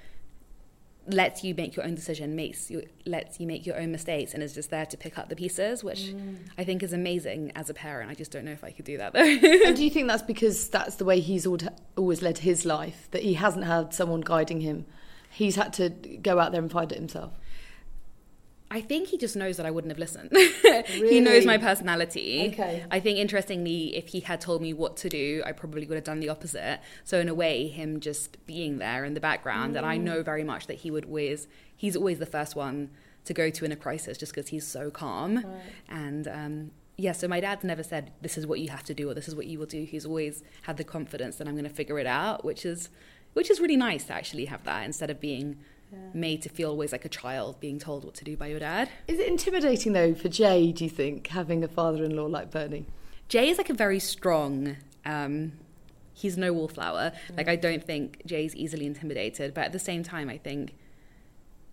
lets 1.08 1.44
you 1.44 1.54
make 1.54 1.76
your 1.76 1.84
own 1.84 1.94
decision, 1.94 2.34
makes 2.36 2.70
you 2.70 2.82
lets 3.04 3.38
you 3.38 3.46
make 3.46 3.64
your 3.66 3.78
own 3.78 3.92
mistakes, 3.92 4.34
and 4.34 4.42
is 4.42 4.54
just 4.54 4.70
there 4.70 4.86
to 4.86 4.96
pick 4.96 5.18
up 5.18 5.28
the 5.28 5.36
pieces, 5.36 5.84
which 5.84 6.00
Mm. 6.12 6.36
I 6.58 6.64
think 6.64 6.82
is 6.82 6.92
amazing 6.92 7.52
as 7.54 7.70
a 7.70 7.74
parent. 7.74 8.10
I 8.10 8.14
just 8.14 8.30
don't 8.32 8.44
know 8.44 8.50
if 8.52 8.64
I 8.64 8.70
could 8.72 8.84
do 8.84 8.98
that 8.98 9.12
though. 9.12 9.20
and 9.20 9.76
do 9.76 9.84
you 9.84 9.90
think 9.94 10.08
that's 10.08 10.22
because 10.22 10.68
that's 10.68 10.96
the 10.96 11.04
way 11.04 11.20
he's 11.20 11.46
al- 11.46 11.58
always 11.96 12.22
led 12.22 12.38
his 12.38 12.64
life, 12.64 13.08
that 13.12 13.22
he 13.22 13.34
hasn't 13.34 13.64
had 13.64 13.94
someone 13.94 14.20
guiding 14.20 14.60
him? 14.60 14.84
He's 15.30 15.56
had 15.56 15.72
to 15.74 15.90
go 15.90 16.38
out 16.40 16.52
there 16.52 16.60
and 16.62 16.70
find 16.70 16.90
it 16.90 16.98
himself. 16.98 17.32
I 18.70 18.80
think 18.80 19.08
he 19.08 19.16
just 19.16 19.36
knows 19.36 19.56
that 19.58 19.66
I 19.66 19.70
wouldn't 19.70 19.92
have 19.92 19.98
listened. 19.98 20.30
he 20.88 21.20
knows 21.20 21.46
my 21.46 21.56
personality. 21.56 22.50
Okay. 22.52 22.84
I 22.90 22.98
think 22.98 23.18
interestingly, 23.18 23.96
if 23.96 24.08
he 24.08 24.20
had 24.20 24.40
told 24.40 24.60
me 24.60 24.72
what 24.72 24.96
to 24.98 25.08
do, 25.08 25.42
I 25.46 25.52
probably 25.52 25.86
would 25.86 25.94
have 25.94 26.04
done 26.04 26.18
the 26.18 26.28
opposite. 26.28 26.80
So 27.04 27.20
in 27.20 27.28
a 27.28 27.34
way, 27.34 27.68
him 27.68 28.00
just 28.00 28.44
being 28.44 28.78
there 28.78 29.04
in 29.04 29.14
the 29.14 29.20
background, 29.20 29.76
and 29.76 29.86
I 29.86 29.98
know 29.98 30.22
very 30.22 30.42
much 30.42 30.66
that 30.66 30.78
he 30.78 30.90
would 30.90 31.04
always, 31.04 31.46
he's 31.76 31.96
always 31.96 32.18
the 32.18 32.26
first 32.26 32.56
one 32.56 32.90
to 33.24 33.32
go 33.32 33.50
to 33.50 33.64
in 33.64 33.70
a 33.70 33.76
crisis, 33.76 34.18
just 34.18 34.34
because 34.34 34.48
he's 34.48 34.66
so 34.66 34.90
calm. 34.90 35.36
Right. 35.36 35.46
And 35.88 36.26
um, 36.26 36.70
yeah, 36.96 37.12
so 37.12 37.28
my 37.28 37.40
dad's 37.40 37.62
never 37.62 37.84
said 37.84 38.12
this 38.20 38.36
is 38.36 38.46
what 38.46 38.58
you 38.58 38.70
have 38.70 38.82
to 38.84 38.94
do 38.94 39.08
or 39.08 39.14
this 39.14 39.28
is 39.28 39.36
what 39.36 39.46
you 39.46 39.60
will 39.60 39.66
do. 39.66 39.84
He's 39.84 40.06
always 40.06 40.42
had 40.62 40.76
the 40.76 40.84
confidence 40.84 41.36
that 41.36 41.46
I'm 41.46 41.54
going 41.54 41.64
to 41.64 41.70
figure 41.70 41.98
it 42.00 42.06
out, 42.06 42.44
which 42.44 42.64
is, 42.66 42.88
which 43.34 43.48
is 43.48 43.60
really 43.60 43.76
nice 43.76 44.04
to 44.06 44.14
actually 44.14 44.46
have 44.46 44.64
that 44.64 44.84
instead 44.84 45.10
of 45.10 45.20
being. 45.20 45.58
Made 46.12 46.42
to 46.42 46.48
feel 46.48 46.70
always 46.70 46.92
like 46.92 47.04
a 47.04 47.08
child 47.08 47.60
being 47.60 47.78
told 47.78 48.04
what 48.04 48.14
to 48.14 48.24
do 48.24 48.36
by 48.36 48.48
your 48.48 48.58
dad. 48.58 48.88
Is 49.06 49.18
it 49.18 49.28
intimidating, 49.28 49.92
though, 49.92 50.14
for 50.14 50.28
Jay, 50.28 50.72
do 50.72 50.84
you 50.84 50.90
think, 50.90 51.28
having 51.28 51.62
a 51.62 51.68
father 51.68 52.02
in 52.04 52.16
law 52.16 52.26
like 52.26 52.50
Bernie? 52.50 52.86
Jay 53.28 53.48
is 53.48 53.58
like 53.58 53.70
a 53.70 53.74
very 53.74 53.98
strong. 53.98 54.76
Um, 55.04 55.52
he's 56.12 56.36
no 56.36 56.52
wallflower. 56.52 57.12
Like 57.36 57.48
I 57.48 57.56
don't 57.56 57.84
think 57.84 58.22
Jay's 58.26 58.54
easily 58.56 58.86
intimidated, 58.86 59.54
but 59.54 59.64
at 59.64 59.72
the 59.72 59.78
same 59.78 60.02
time, 60.02 60.28
I 60.28 60.38
think 60.38 60.74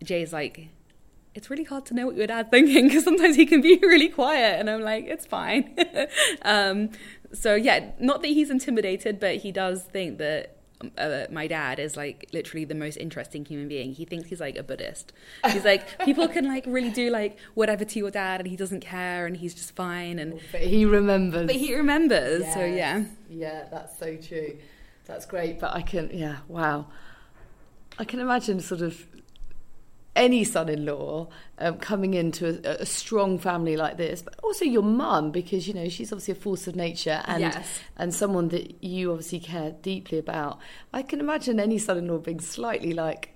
Jay's 0.04 0.34
like. 0.34 0.70
It's 1.36 1.50
really 1.50 1.64
hard 1.64 1.88
to 1.88 1.96
know 1.96 2.06
what 2.06 2.16
your 2.16 2.28
dad's 2.28 2.50
thinking 2.50 2.88
because 2.88 3.04
sometimes 3.04 3.36
he 3.36 3.48
can 3.48 3.60
be 3.60 3.80
really 3.82 4.10
quiet, 4.10 4.60
and 4.60 4.70
I'm 4.70 4.82
like, 4.82 5.06
it's 5.06 5.26
fine. 5.26 5.76
um, 6.44 6.92
so 7.34 7.56
yeah, 7.56 7.92
not 8.00 8.22
that 8.22 8.28
he's 8.28 8.52
intimidated, 8.52 9.20
but 9.20 9.38
he 9.38 9.52
does 9.52 9.82
think 9.82 10.20
that 10.20 10.58
uh, 10.98 11.26
my 11.32 11.48
dad 11.48 11.80
is 11.80 11.96
like 11.98 12.28
literally 12.34 12.66
the 12.66 12.76
most 12.76 12.98
interesting 12.98 13.46
human 13.46 13.68
being. 13.68 13.94
He 13.94 14.06
thinks 14.06 14.30
he's 14.30 14.40
like 14.40 14.58
a 14.58 14.64
Buddhist. 14.64 15.14
He's 15.52 15.66
like 15.66 16.00
people 16.06 16.28
can 16.28 16.46
like 16.48 16.66
really 16.68 16.90
do 16.92 17.10
like 17.10 17.38
whatever 17.54 17.86
to 17.86 18.00
your 18.00 18.12
dad, 18.12 18.40
and 18.42 18.50
he 18.50 18.56
doesn't 18.56 18.82
care, 18.82 19.26
and 19.26 19.38
he's 19.38 19.54
just 19.54 19.76
fine. 19.76 20.20
And 20.20 20.40
But 20.52 20.62
he 20.62 20.86
remembers. 20.86 21.48
but 21.48 21.56
he 21.56 21.76
remembers, 21.76 22.44
so 22.54 22.64
yeah. 22.66 23.06
Yeah, 23.30 23.66
that's 23.72 23.98
so 23.98 24.16
true. 24.16 24.58
That's 25.06 25.26
great. 25.26 25.60
But 25.60 25.74
I 25.74 25.82
can, 25.82 26.10
yeah, 26.14 26.38
wow. 26.48 26.88
I 28.00 28.06
can 28.06 28.20
imagine 28.20 28.60
sort 28.60 28.82
of 28.82 29.06
any 30.16 30.44
son-in-law 30.44 31.28
um, 31.58 31.78
coming 31.78 32.14
into 32.14 32.48
a, 32.48 32.82
a 32.82 32.86
strong 32.86 33.40
family 33.40 33.76
like 33.76 33.98
this, 33.98 34.22
but 34.22 34.40
also 34.44 34.64
your 34.66 34.84
mum 34.84 35.32
because 35.32 35.68
you 35.68 35.74
know 35.74 35.90
she's 35.90 36.12
obviously 36.12 36.34
a 36.34 36.36
force 36.36 36.68
of 36.68 36.76
nature 36.76 37.22
and 37.26 37.42
Yes. 37.42 37.68
and 37.98 38.14
someone 38.14 38.50
that 38.50 38.84
you 38.84 39.12
obviously 39.12 39.40
care 39.40 39.72
deeply 39.82 40.18
about. 40.20 40.60
I 40.94 41.02
can 41.02 41.20
imagine 41.20 41.60
any 41.60 41.78
son-in-law 41.80 42.20
being 42.20 42.40
slightly 42.40 42.94
like. 42.94 43.33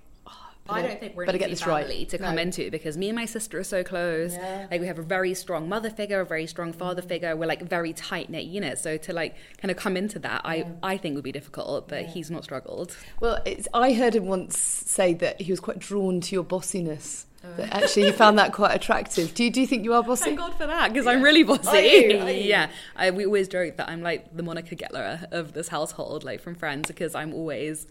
Oh, 0.68 0.74
I 0.74 0.82
don't 0.82 1.00
think 1.00 1.16
we're 1.16 1.24
better 1.24 1.38
get 1.38 1.50
this 1.50 1.66
right 1.66 2.08
to 2.08 2.18
come 2.18 2.36
No. 2.36 2.42
into 2.42 2.70
because 2.70 2.96
me 2.96 3.08
and 3.08 3.16
my 3.16 3.24
sister 3.24 3.58
are 3.58 3.64
so 3.64 3.82
close. 3.82 4.34
Yeah. 4.34 4.66
Like 4.70 4.80
we 4.80 4.86
have 4.86 4.98
a 4.98 5.02
very 5.02 5.34
strong 5.34 5.68
mother 5.68 5.90
figure, 5.90 6.20
a 6.20 6.26
very 6.26 6.46
strong 6.46 6.72
father 6.72 7.02
mm. 7.02 7.08
figure. 7.08 7.34
We're 7.36 7.46
like 7.46 7.62
very 7.62 7.92
tight 7.92 8.28
knit 8.28 8.44
unit. 8.44 8.78
So 8.78 8.96
to 8.98 9.12
like 9.12 9.36
kind 9.58 9.70
of 9.70 9.76
come 9.76 9.96
into 9.96 10.18
that, 10.20 10.42
I 10.44 10.66
I 10.82 10.96
think 10.96 11.14
would 11.14 11.24
be 11.24 11.32
difficult. 11.32 11.88
But 11.88 12.06
he's 12.06 12.30
not 12.30 12.44
struggled. 12.44 12.96
Well, 13.20 13.40
it's, 13.46 13.66
I 13.72 13.92
heard 13.92 14.14
him 14.14 14.26
once 14.26 14.58
say 14.58 15.14
that 15.14 15.40
he 15.40 15.52
was 15.52 15.60
quite 15.60 15.78
drawn 15.78 16.20
to 16.20 16.34
your 16.34 16.44
bossiness. 16.44 17.24
Oh. 17.44 17.54
That 17.56 17.72
actually, 17.72 18.06
he 18.06 18.12
found 18.12 18.38
that 18.38 18.52
quite 18.52 18.74
attractive. 18.74 19.32
Do 19.32 19.44
you, 19.44 19.50
do 19.50 19.60
you 19.60 19.66
think 19.66 19.84
you 19.84 19.94
are 19.94 20.02
bossy? 20.02 20.24
Thank 20.24 20.38
God 20.38 20.54
for 20.54 20.66
that 20.66 20.92
because 20.92 21.06
I'm 21.06 21.22
really 21.22 21.44
bossy. 21.44 21.68
Are 21.68 21.80
you? 21.80 22.18
Are 22.18 22.30
you? 22.30 22.48
yeah, 22.48 22.70
I, 22.96 23.10
we 23.12 23.24
always 23.24 23.46
joke 23.46 23.76
that 23.76 23.88
I'm 23.88 24.02
like 24.02 24.36
the 24.36 24.42
Monica 24.42 24.74
Geller 24.74 25.30
of 25.32 25.52
this 25.52 25.68
household, 25.68 26.24
like 26.24 26.40
from 26.40 26.56
Friends, 26.56 26.88
because 26.88 27.14
I'm 27.14 27.32
always. 27.32 27.86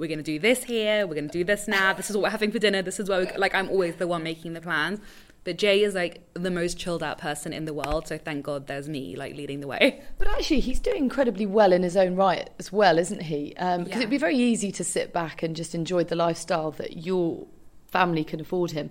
We're 0.00 0.08
gonna 0.08 0.22
do 0.22 0.38
this 0.38 0.64
here. 0.64 1.06
We're 1.06 1.14
gonna 1.14 1.28
do 1.28 1.44
this 1.44 1.68
now. 1.68 1.92
This 1.92 2.08
is 2.08 2.16
what 2.16 2.22
we're 2.22 2.30
having 2.30 2.50
for 2.50 2.58
dinner. 2.58 2.80
This 2.80 2.98
is 2.98 3.10
what 3.10 3.20
we 3.32 3.36
like. 3.38 3.54
I'm 3.54 3.68
always 3.68 3.96
the 3.96 4.06
one 4.06 4.22
making 4.22 4.54
the 4.54 4.60
plans. 4.62 4.98
But 5.44 5.58
Jay 5.58 5.82
is 5.82 5.94
like 5.94 6.22
the 6.32 6.50
most 6.50 6.78
chilled 6.78 7.02
out 7.02 7.18
person 7.18 7.52
in 7.52 7.66
the 7.66 7.74
world. 7.74 8.08
So 8.08 8.16
thank 8.16 8.44
God 8.44 8.66
there's 8.66 8.88
me 8.88 9.14
like 9.14 9.36
leading 9.36 9.60
the 9.60 9.66
way. 9.66 10.02
But 10.16 10.28
actually, 10.28 10.60
he's 10.60 10.80
doing 10.80 11.04
incredibly 11.04 11.44
well 11.44 11.70
in 11.72 11.82
his 11.82 11.98
own 11.98 12.16
right 12.16 12.48
as 12.58 12.72
well, 12.72 12.98
isn't 12.98 13.20
he? 13.22 13.50
Because 13.50 13.88
Yeah. 13.88 13.96
it'd 13.98 14.10
be 14.10 14.16
very 14.16 14.36
easy 14.36 14.72
to 14.72 14.84
sit 14.84 15.12
back 15.12 15.42
and 15.42 15.54
just 15.54 15.74
enjoy 15.74 16.04
the 16.04 16.16
lifestyle 16.16 16.70
that 16.72 17.04
your 17.04 17.46
family 17.88 18.24
can 18.24 18.40
afford 18.40 18.70
him. 18.70 18.88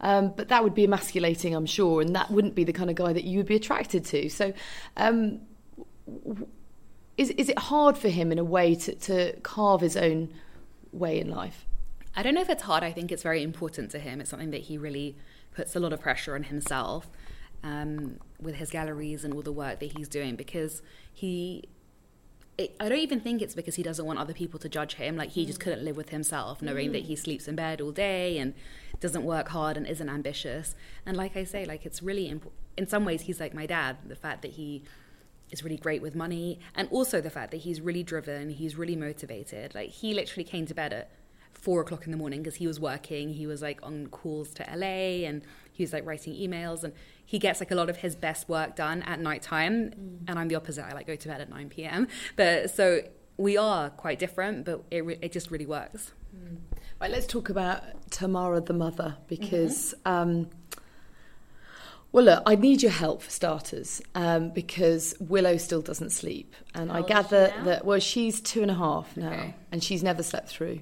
Um, 0.00 0.32
but 0.36 0.48
that 0.48 0.62
would 0.62 0.74
be 0.74 0.84
emasculating, 0.84 1.56
I'm 1.56 1.66
sure, 1.66 2.00
and 2.00 2.14
that 2.14 2.30
wouldn't 2.30 2.54
be 2.54 2.62
the 2.62 2.72
kind 2.72 2.88
of 2.88 2.94
guy 2.94 3.12
that 3.12 3.24
you 3.24 3.38
would 3.38 3.46
be 3.46 3.56
attracted 3.56 4.04
to. 4.06 4.28
So, 4.28 4.52
um, 4.96 5.40
is 7.16 7.30
is 7.30 7.48
it 7.48 7.58
hard 7.58 7.98
for 7.98 8.08
him 8.08 8.30
in 8.30 8.38
a 8.38 8.44
way 8.44 8.74
to, 8.74 8.94
to 8.94 9.32
carve 9.40 9.80
his 9.80 9.96
own 9.96 10.28
way 10.92 11.20
in 11.20 11.30
life? 11.30 11.66
I 12.14 12.22
don't 12.22 12.34
know 12.34 12.42
if 12.42 12.50
it's 12.50 12.64
hard. 12.64 12.82
I 12.82 12.92
think 12.92 13.10
it's 13.10 13.22
very 13.22 13.42
important 13.42 13.90
to 13.92 13.98
him. 13.98 14.20
It's 14.20 14.30
something 14.30 14.50
that 14.50 14.62
he 14.62 14.76
really 14.76 15.16
puts 15.54 15.74
a 15.74 15.80
lot 15.80 15.92
of 15.92 16.00
pressure 16.00 16.34
on 16.34 16.44
himself 16.44 17.10
um, 17.62 18.18
with 18.40 18.56
his 18.56 18.70
galleries 18.70 19.24
and 19.24 19.32
all 19.32 19.42
the 19.42 19.52
work 19.52 19.80
that 19.80 19.96
he's 19.96 20.08
doing 20.08 20.36
because 20.36 20.82
he. 21.12 21.64
It, 22.58 22.76
I 22.78 22.90
don't 22.90 22.98
even 22.98 23.18
think 23.18 23.40
it's 23.40 23.54
because 23.54 23.76
he 23.76 23.82
doesn't 23.82 24.04
want 24.04 24.18
other 24.18 24.34
people 24.34 24.60
to 24.60 24.68
judge 24.68 24.94
him. 24.94 25.16
Like 25.16 25.30
he 25.30 25.46
just 25.46 25.58
couldn't 25.58 25.82
live 25.82 25.96
with 25.96 26.10
himself, 26.10 26.60
knowing 26.60 26.92
that 26.92 27.04
he 27.04 27.16
sleeps 27.16 27.48
in 27.48 27.56
bed 27.56 27.80
all 27.80 27.92
day 27.92 28.36
and 28.36 28.52
doesn't 29.00 29.24
work 29.24 29.48
hard 29.48 29.78
and 29.78 29.86
isn't 29.86 30.08
ambitious. 30.08 30.74
And 31.06 31.16
like 31.16 31.34
I 31.34 31.44
say, 31.44 31.64
like 31.64 31.86
it's 31.86 32.02
really 32.02 32.28
imp- 32.28 32.52
in 32.76 32.86
some 32.86 33.06
ways 33.06 33.22
he's 33.22 33.40
like 33.40 33.54
my 33.54 33.64
dad. 33.64 33.96
The 34.06 34.16
fact 34.16 34.42
that 34.42 34.52
he 34.52 34.84
is 35.52 35.62
really 35.62 35.76
great 35.76 36.02
with 36.02 36.14
money 36.16 36.58
and 36.74 36.88
also 36.90 37.20
the 37.20 37.30
fact 37.30 37.50
that 37.52 37.58
he's 37.58 37.80
really 37.80 38.02
driven 38.02 38.50
he's 38.50 38.74
really 38.76 38.96
motivated. 38.96 39.74
Like 39.74 39.90
he 39.90 40.12
literally 40.14 40.44
came 40.44 40.66
to 40.66 40.74
bed 40.74 40.92
at 40.92 41.10
four 41.52 41.80
o'clock 41.82 42.04
in 42.06 42.10
the 42.10 42.16
morning 42.16 42.40
because 42.42 42.56
he 42.56 42.66
was 42.66 42.80
working. 42.80 43.28
He 43.34 43.46
was 43.46 43.62
like 43.62 43.78
on 43.84 44.08
calls 44.08 44.52
to 44.54 44.64
la 44.74 44.86
and 45.28 45.42
he 45.70 45.84
was 45.84 45.92
like 45.92 46.04
writing 46.04 46.34
emails 46.34 46.82
and 46.82 46.92
he 47.24 47.38
gets 47.38 47.60
like 47.60 47.70
a 47.70 47.74
lot 47.76 47.88
of 47.88 47.98
his 47.98 48.16
best 48.16 48.48
work 48.48 48.74
done 48.74 49.02
at 49.02 49.20
night 49.20 49.42
time 49.42 49.92
and 50.26 50.38
i'm 50.38 50.48
the 50.48 50.56
opposite. 50.56 50.84
I 50.84 50.92
like 50.92 51.06
go 51.06 51.14
to 51.16 51.28
bed 51.28 51.40
at 51.40 51.48
9 51.50 51.68
p.m 51.68 52.08
but 52.36 52.70
so 52.70 53.02
we 53.38 53.56
are 53.56 53.88
quite 53.90 54.18
different, 54.18 54.64
but 54.66 54.84
it 54.90 55.04
re- 55.04 55.18
it 55.22 55.32
just 55.32 55.50
really 55.50 55.64
works. 55.66 56.12
Right, 57.00 57.10
let's 57.10 57.26
talk 57.26 57.48
about 57.48 57.82
Tamara 58.10 58.60
the 58.60 58.74
mother 58.74 59.16
because, 59.26 59.94
Mm-hmm. 60.04 60.30
um, 60.30 60.50
well, 62.12 62.24
look, 62.24 62.42
I 62.46 62.54
need 62.56 62.82
your 62.82 62.92
help 62.92 63.22
for 63.22 63.30
starters 63.30 64.02
um, 64.14 64.50
because 64.50 65.14
Willow 65.18 65.56
still 65.56 65.82
doesn't 65.82 66.10
sleep, 66.10 66.54
and 66.74 66.92
I 66.92 66.98
old 66.98 67.04
is 67.04 67.08
she 67.08 67.12
gather 67.14 67.52
that 67.64 67.84
well, 67.84 67.98
she's 68.00 68.40
two 68.40 68.62
and 68.62 68.70
a 68.70 68.74
half 68.74 69.16
now, 69.16 69.28
Okay. 69.32 69.54
and 69.72 69.82
she's 69.82 70.02
never 70.02 70.22
slept 70.22 70.48
through. 70.48 70.80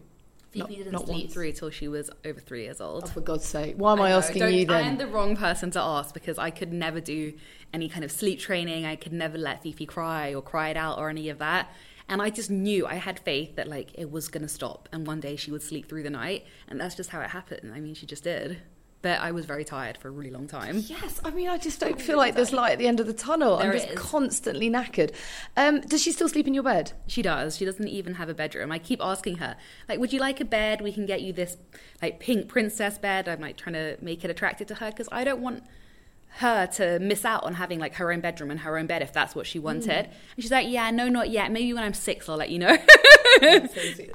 Fifi 0.50 0.58
Not- 0.58 0.68
didn't 0.70 0.92
not 0.92 1.06
sleep 1.06 1.24
once. 1.26 1.32
through 1.32 1.52
till 1.52 1.70
she 1.70 1.86
was 1.86 2.10
over 2.24 2.40
three 2.40 2.64
years 2.64 2.80
old. 2.80 3.04
Oh, 3.04 3.06
for 3.06 3.20
God's 3.20 3.44
sake, 3.44 3.76
why 3.76 3.92
am 3.92 4.00
I, 4.00 4.08
know, 4.10 4.16
asking 4.18 4.42
you 4.52 4.66
I 4.68 4.80
am 4.80 4.96
the 4.96 5.06
wrong 5.06 5.36
person 5.36 5.70
to 5.70 5.80
ask 5.80 6.12
because 6.12 6.38
I 6.38 6.50
could 6.50 6.72
never 6.72 7.00
do 7.00 7.34
any 7.72 7.88
kind 7.88 8.04
of 8.04 8.10
sleep 8.10 8.40
training. 8.40 8.84
I 8.84 8.96
could 8.96 9.12
never 9.12 9.38
let 9.38 9.62
Fifi 9.62 9.86
cry 9.86 10.34
or 10.34 10.42
cry 10.42 10.70
it 10.70 10.76
out 10.76 10.98
or 10.98 11.08
any 11.08 11.28
of 11.28 11.38
that. 11.38 11.68
And 12.08 12.20
I 12.20 12.30
just 12.30 12.50
knew 12.50 12.84
I 12.84 12.94
had 12.96 13.20
faith 13.20 13.54
that 13.54 13.68
like 13.68 13.92
it 13.94 14.10
was 14.10 14.26
going 14.26 14.42
to 14.42 14.48
stop 14.48 14.88
and 14.90 15.06
one 15.06 15.20
day 15.20 15.36
she 15.36 15.52
would 15.52 15.62
sleep 15.62 15.88
through 15.88 16.02
the 16.02 16.10
night. 16.10 16.44
And 16.66 16.80
that's 16.80 16.96
just 16.96 17.10
how 17.10 17.20
it 17.20 17.30
happened. 17.30 17.72
I 17.72 17.78
mean, 17.78 17.94
she 17.94 18.06
just 18.06 18.24
did. 18.24 18.60
But 19.03 19.20
I 19.20 19.30
was 19.30 19.46
very 19.46 19.64
tired 19.64 19.96
for 19.96 20.09
a 20.09 20.11
really 20.11 20.30
long 20.30 20.46
time. 20.46 20.84
Yes, 20.86 21.20
I 21.24 21.30
mean, 21.30 21.48
I 21.48 21.57
just 21.57 21.80
don't 21.80 21.98
feel 21.98 22.18
like 22.18 22.34
there's 22.34 22.53
light 22.53 22.72
at 22.72 22.78
the 22.78 22.86
end 22.86 23.01
of 23.01 23.07
the 23.07 23.14
tunnel. 23.14 23.57
I'm 23.57 23.72
just 23.72 23.94
constantly 23.94 24.68
knackered. 24.68 25.14
Um, 25.57 25.80
does 25.80 26.03
she 26.03 26.12
still 26.12 26.28
sleep 26.28 26.46
in 26.46 26.53
your 26.53 26.62
bed? 26.62 26.92
She 27.07 27.22
does. 27.22 27.57
She 27.57 27.64
doesn't 27.64 27.88
even 27.88 28.14
have 28.16 28.28
a 28.28 28.34
bedroom. 28.34 28.70
I 28.70 28.78
keep 28.78 29.01
asking 29.03 29.36
her, 29.36 29.57
like, 29.88 29.98
would 30.01 30.12
you 30.12 30.20
like 30.20 30.40
a 30.40 30.44
bed? 30.44 30.82
We 30.82 30.92
can 30.92 31.07
get 31.07 31.22
you 31.22 31.32
this, 31.32 31.57
like, 32.03 32.20
pink 32.20 32.48
princess 32.48 32.98
bed. 32.98 33.26
I'm 33.26 33.40
like 33.40 33.57
trying 33.57 33.72
to 33.72 33.96
make 34.03 34.22
it 34.22 34.30
attractive 34.30 34.66
to 34.66 34.74
her 34.74 34.90
because 34.90 35.09
I 35.11 35.24
don't 35.24 35.40
want 35.40 35.64
her 36.34 36.66
to 36.66 36.98
miss 37.01 37.24
out 37.24 37.42
on 37.42 37.55
having 37.55 37.80
like 37.80 37.94
her 37.94 38.12
own 38.12 38.20
bedroom 38.20 38.51
and 38.53 38.61
her 38.61 38.78
own 38.78 38.86
bed 38.86 39.03
if 39.03 39.12
that's 39.12 39.34
what 39.34 39.46
she 39.46 39.59
wanted. 39.59 40.07
And 40.07 40.09
she's 40.38 40.51
like, 40.51 40.68
yeah, 40.68 40.90
no, 40.90 41.09
not 41.09 41.30
yet. 41.30 41.51
Maybe 41.51 41.72
when 41.74 41.82
I'm 41.82 41.94
six, 41.94 42.28
I'll 42.28 42.36
let 42.36 42.51
you 42.51 42.59
know. 42.59 42.76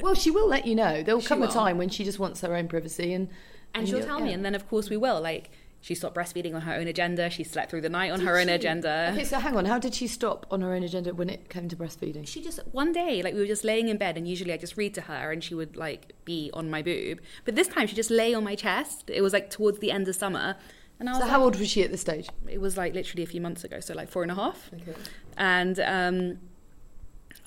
Well, 0.02 0.14
she 0.16 0.32
will 0.32 0.48
let 0.48 0.66
you 0.66 0.76
know. 0.76 1.04
There'll 1.04 1.22
She 1.22 1.28
come 1.28 1.42
a 1.44 1.48
time 1.48 1.78
when 1.78 1.90
she 1.90 2.04
just 2.04 2.20
wants 2.20 2.42
her 2.42 2.56
own 2.56 2.68
privacy, 2.68 3.14
and 3.14 3.30
and 3.76 3.88
she'll 3.88 4.04
tell 4.04 4.20
me. 4.20 4.34
And 4.34 4.44
then, 4.44 4.56
of 4.56 4.68
course, 4.70 4.90
we 4.90 4.98
will. 4.98 5.22
Like, 5.22 5.52
she 5.82 5.94
stopped 5.94 6.16
breastfeeding 6.16 6.56
on 6.56 6.62
her 6.62 6.74
own 6.74 6.88
agenda. 6.88 7.30
She 7.30 7.44
slept 7.44 7.70
through 7.70 7.82
the 7.82 7.90
night 7.90 8.10
on 8.12 8.22
her 8.22 8.40
own 8.40 8.50
agenda. 8.50 9.12
Okay, 9.14 9.24
so 9.24 9.38
hang 9.38 9.56
on. 9.56 9.66
How 9.66 9.78
did 9.78 9.94
she 9.94 10.08
stop 10.08 10.48
on 10.50 10.62
her 10.62 10.74
own 10.74 10.82
agenda 10.82 11.14
when 11.14 11.30
it 11.30 11.48
came 11.50 11.70
to 11.70 11.76
breastfeeding? 11.76 12.28
she 12.28 12.42
just 12.42 12.60
one 12.72 12.92
day 12.92 13.22
like 13.22 13.36
we 13.36 13.40
were 13.40 13.46
just 13.46 13.64
laying 13.64 13.88
in 13.90 13.98
bed 13.98 14.18
and 14.18 14.28
usually 14.28 14.52
i 14.52 14.58
just 14.58 14.78
read 14.78 14.94
to 14.96 15.02
her 15.02 15.32
and 15.32 15.44
she 15.44 15.54
would 15.54 15.76
like 15.76 16.14
be 16.26 16.50
on 16.56 16.70
my 16.72 16.82
boob 16.82 17.20
but 17.44 17.56
this 17.56 17.68
time 17.68 17.86
she 17.86 17.96
just 17.96 18.10
lay 18.10 18.34
on 18.34 18.44
my 18.44 18.56
chest 18.56 19.10
it 19.14 19.22
was 19.22 19.32
like 19.32 19.50
towards 19.52 19.78
the 19.80 19.92
end 19.92 20.08
of 20.08 20.16
summer 20.16 20.56
and 21.00 21.08
i 21.08 21.12
was 21.12 21.20
So 21.20 21.26
like, 21.26 21.32
how 21.32 21.44
old 21.44 21.56
was 21.60 21.70
she 21.70 21.84
at 21.84 21.92
this 21.92 22.02
stage? 22.02 22.28
it 22.48 22.60
was 22.60 22.78
like 22.78 22.96
literally 22.96 23.22
a 23.22 23.28
few 23.28 23.42
months 23.42 23.64
ago 23.64 23.80
so 23.80 23.94
like 23.94 24.10
four 24.10 24.24
and 24.24 24.32
a 24.32 24.36
half 24.36 24.72
Okay. 24.74 24.94
and 25.38 25.80
um 25.82 26.40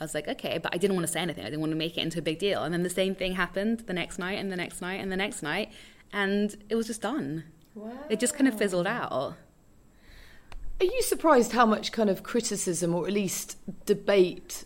I 0.01 0.05
was 0.05 0.15
like, 0.15 0.29
okay, 0.29 0.59
but 0.59 0.73
I 0.73 0.79
didn't 0.79 0.95
want 0.95 1.09
to 1.09 1.13
say 1.13 1.19
anything. 1.19 1.43
I 1.45 1.49
didn't 1.51 1.59
want 1.61 1.73
to 1.73 1.77
make 1.77 1.99
it 1.99 2.03
into 2.03 2.21
a 2.21 2.23
big 2.23 2.39
deal. 2.39 2.63
And 2.63 2.73
then 2.73 2.85
the 2.85 2.91
same 2.91 3.17
thing 3.17 3.33
happened 3.35 3.81
the 3.89 3.93
next 3.93 4.17
night, 4.17 4.39
and 4.39 4.53
the 4.53 4.55
next 4.57 4.81
night, 4.81 5.01
and 5.01 5.11
the 5.11 5.17
next 5.17 5.43
night, 5.43 5.73
and 6.13 6.57
it 6.69 6.75
was 6.75 6.87
just 6.87 7.03
done. 7.03 7.45
It 8.09 8.19
just 8.21 8.35
kind 8.35 8.49
of 8.49 8.59
fizzled 8.59 8.87
out. 8.87 9.37
Are 10.81 10.85
you 10.85 11.03
surprised 11.03 11.53
how 11.53 11.67
much 11.67 11.93
kind 11.93 12.09
of 12.09 12.23
criticism, 12.23 12.95
or 12.95 13.07
at 13.07 13.13
least 13.13 13.57
debate, 13.87 14.65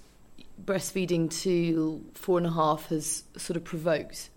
breastfeeding 0.63 1.31
to 1.43 2.05
four 2.15 2.39
and 2.39 2.47
a 2.47 2.53
half 2.53 2.89
has 2.89 3.25
sort 3.37 3.57
of 3.57 3.65
provoked 3.65 4.31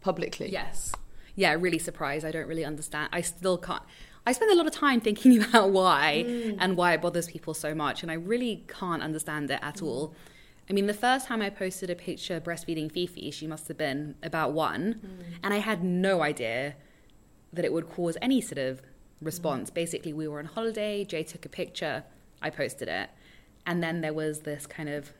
publicly? 0.00 0.50
Yes. 0.50 0.92
Yeah, 1.34 1.54
really 1.54 1.78
surprised. 1.78 2.24
I 2.24 2.30
don't 2.30 2.48
really 2.48 2.64
understand. 2.64 3.10
I 3.12 3.20
still 3.20 3.58
can't. 3.58 3.82
I 4.26 4.32
spend 4.32 4.50
a 4.50 4.54
lot 4.54 4.66
of 4.66 4.72
time 4.72 5.00
thinking 5.00 5.42
about 5.42 5.70
why 5.70 6.24
mm. 6.26 6.56
and 6.58 6.76
why 6.76 6.94
it 6.94 7.02
bothers 7.02 7.28
people 7.28 7.54
so 7.54 7.74
much, 7.74 8.02
and 8.02 8.10
I 8.10 8.14
really 8.14 8.64
can't 8.66 9.02
understand 9.02 9.50
it 9.50 9.60
at 9.62 9.76
mm. 9.76 9.86
all. 9.86 10.14
I 10.68 10.72
mean, 10.72 10.86
the 10.86 10.94
first 10.94 11.26
time 11.26 11.40
I 11.40 11.50
posted 11.50 11.88
a 11.88 11.94
picture 11.94 12.40
breastfeeding 12.40 12.92
Fifi, 12.92 13.30
she 13.30 13.46
must 13.46 13.68
have 13.68 13.78
been 13.78 14.16
about 14.22 14.52
one, 14.52 15.00
mm. 15.04 15.24
and 15.42 15.54
I 15.54 15.58
had 15.58 15.82
no 15.82 16.22
idea 16.22 16.74
that 17.52 17.64
it 17.64 17.72
would 17.72 17.88
cause 17.88 18.18
any 18.20 18.40
sort 18.40 18.58
of 18.58 18.82
response. 19.22 19.70
Mm. 19.70 19.74
Basically, 19.74 20.12
we 20.12 20.28
were 20.28 20.38
on 20.38 20.44
holiday, 20.44 21.04
Jay 21.04 21.22
took 21.22 21.46
a 21.46 21.48
picture, 21.48 22.04
I 22.42 22.50
posted 22.50 22.88
it, 22.88 23.10
and 23.66 23.82
then 23.82 24.02
there 24.02 24.12
was 24.12 24.40
this 24.40 24.66
kind 24.66 24.88
of 24.88 25.12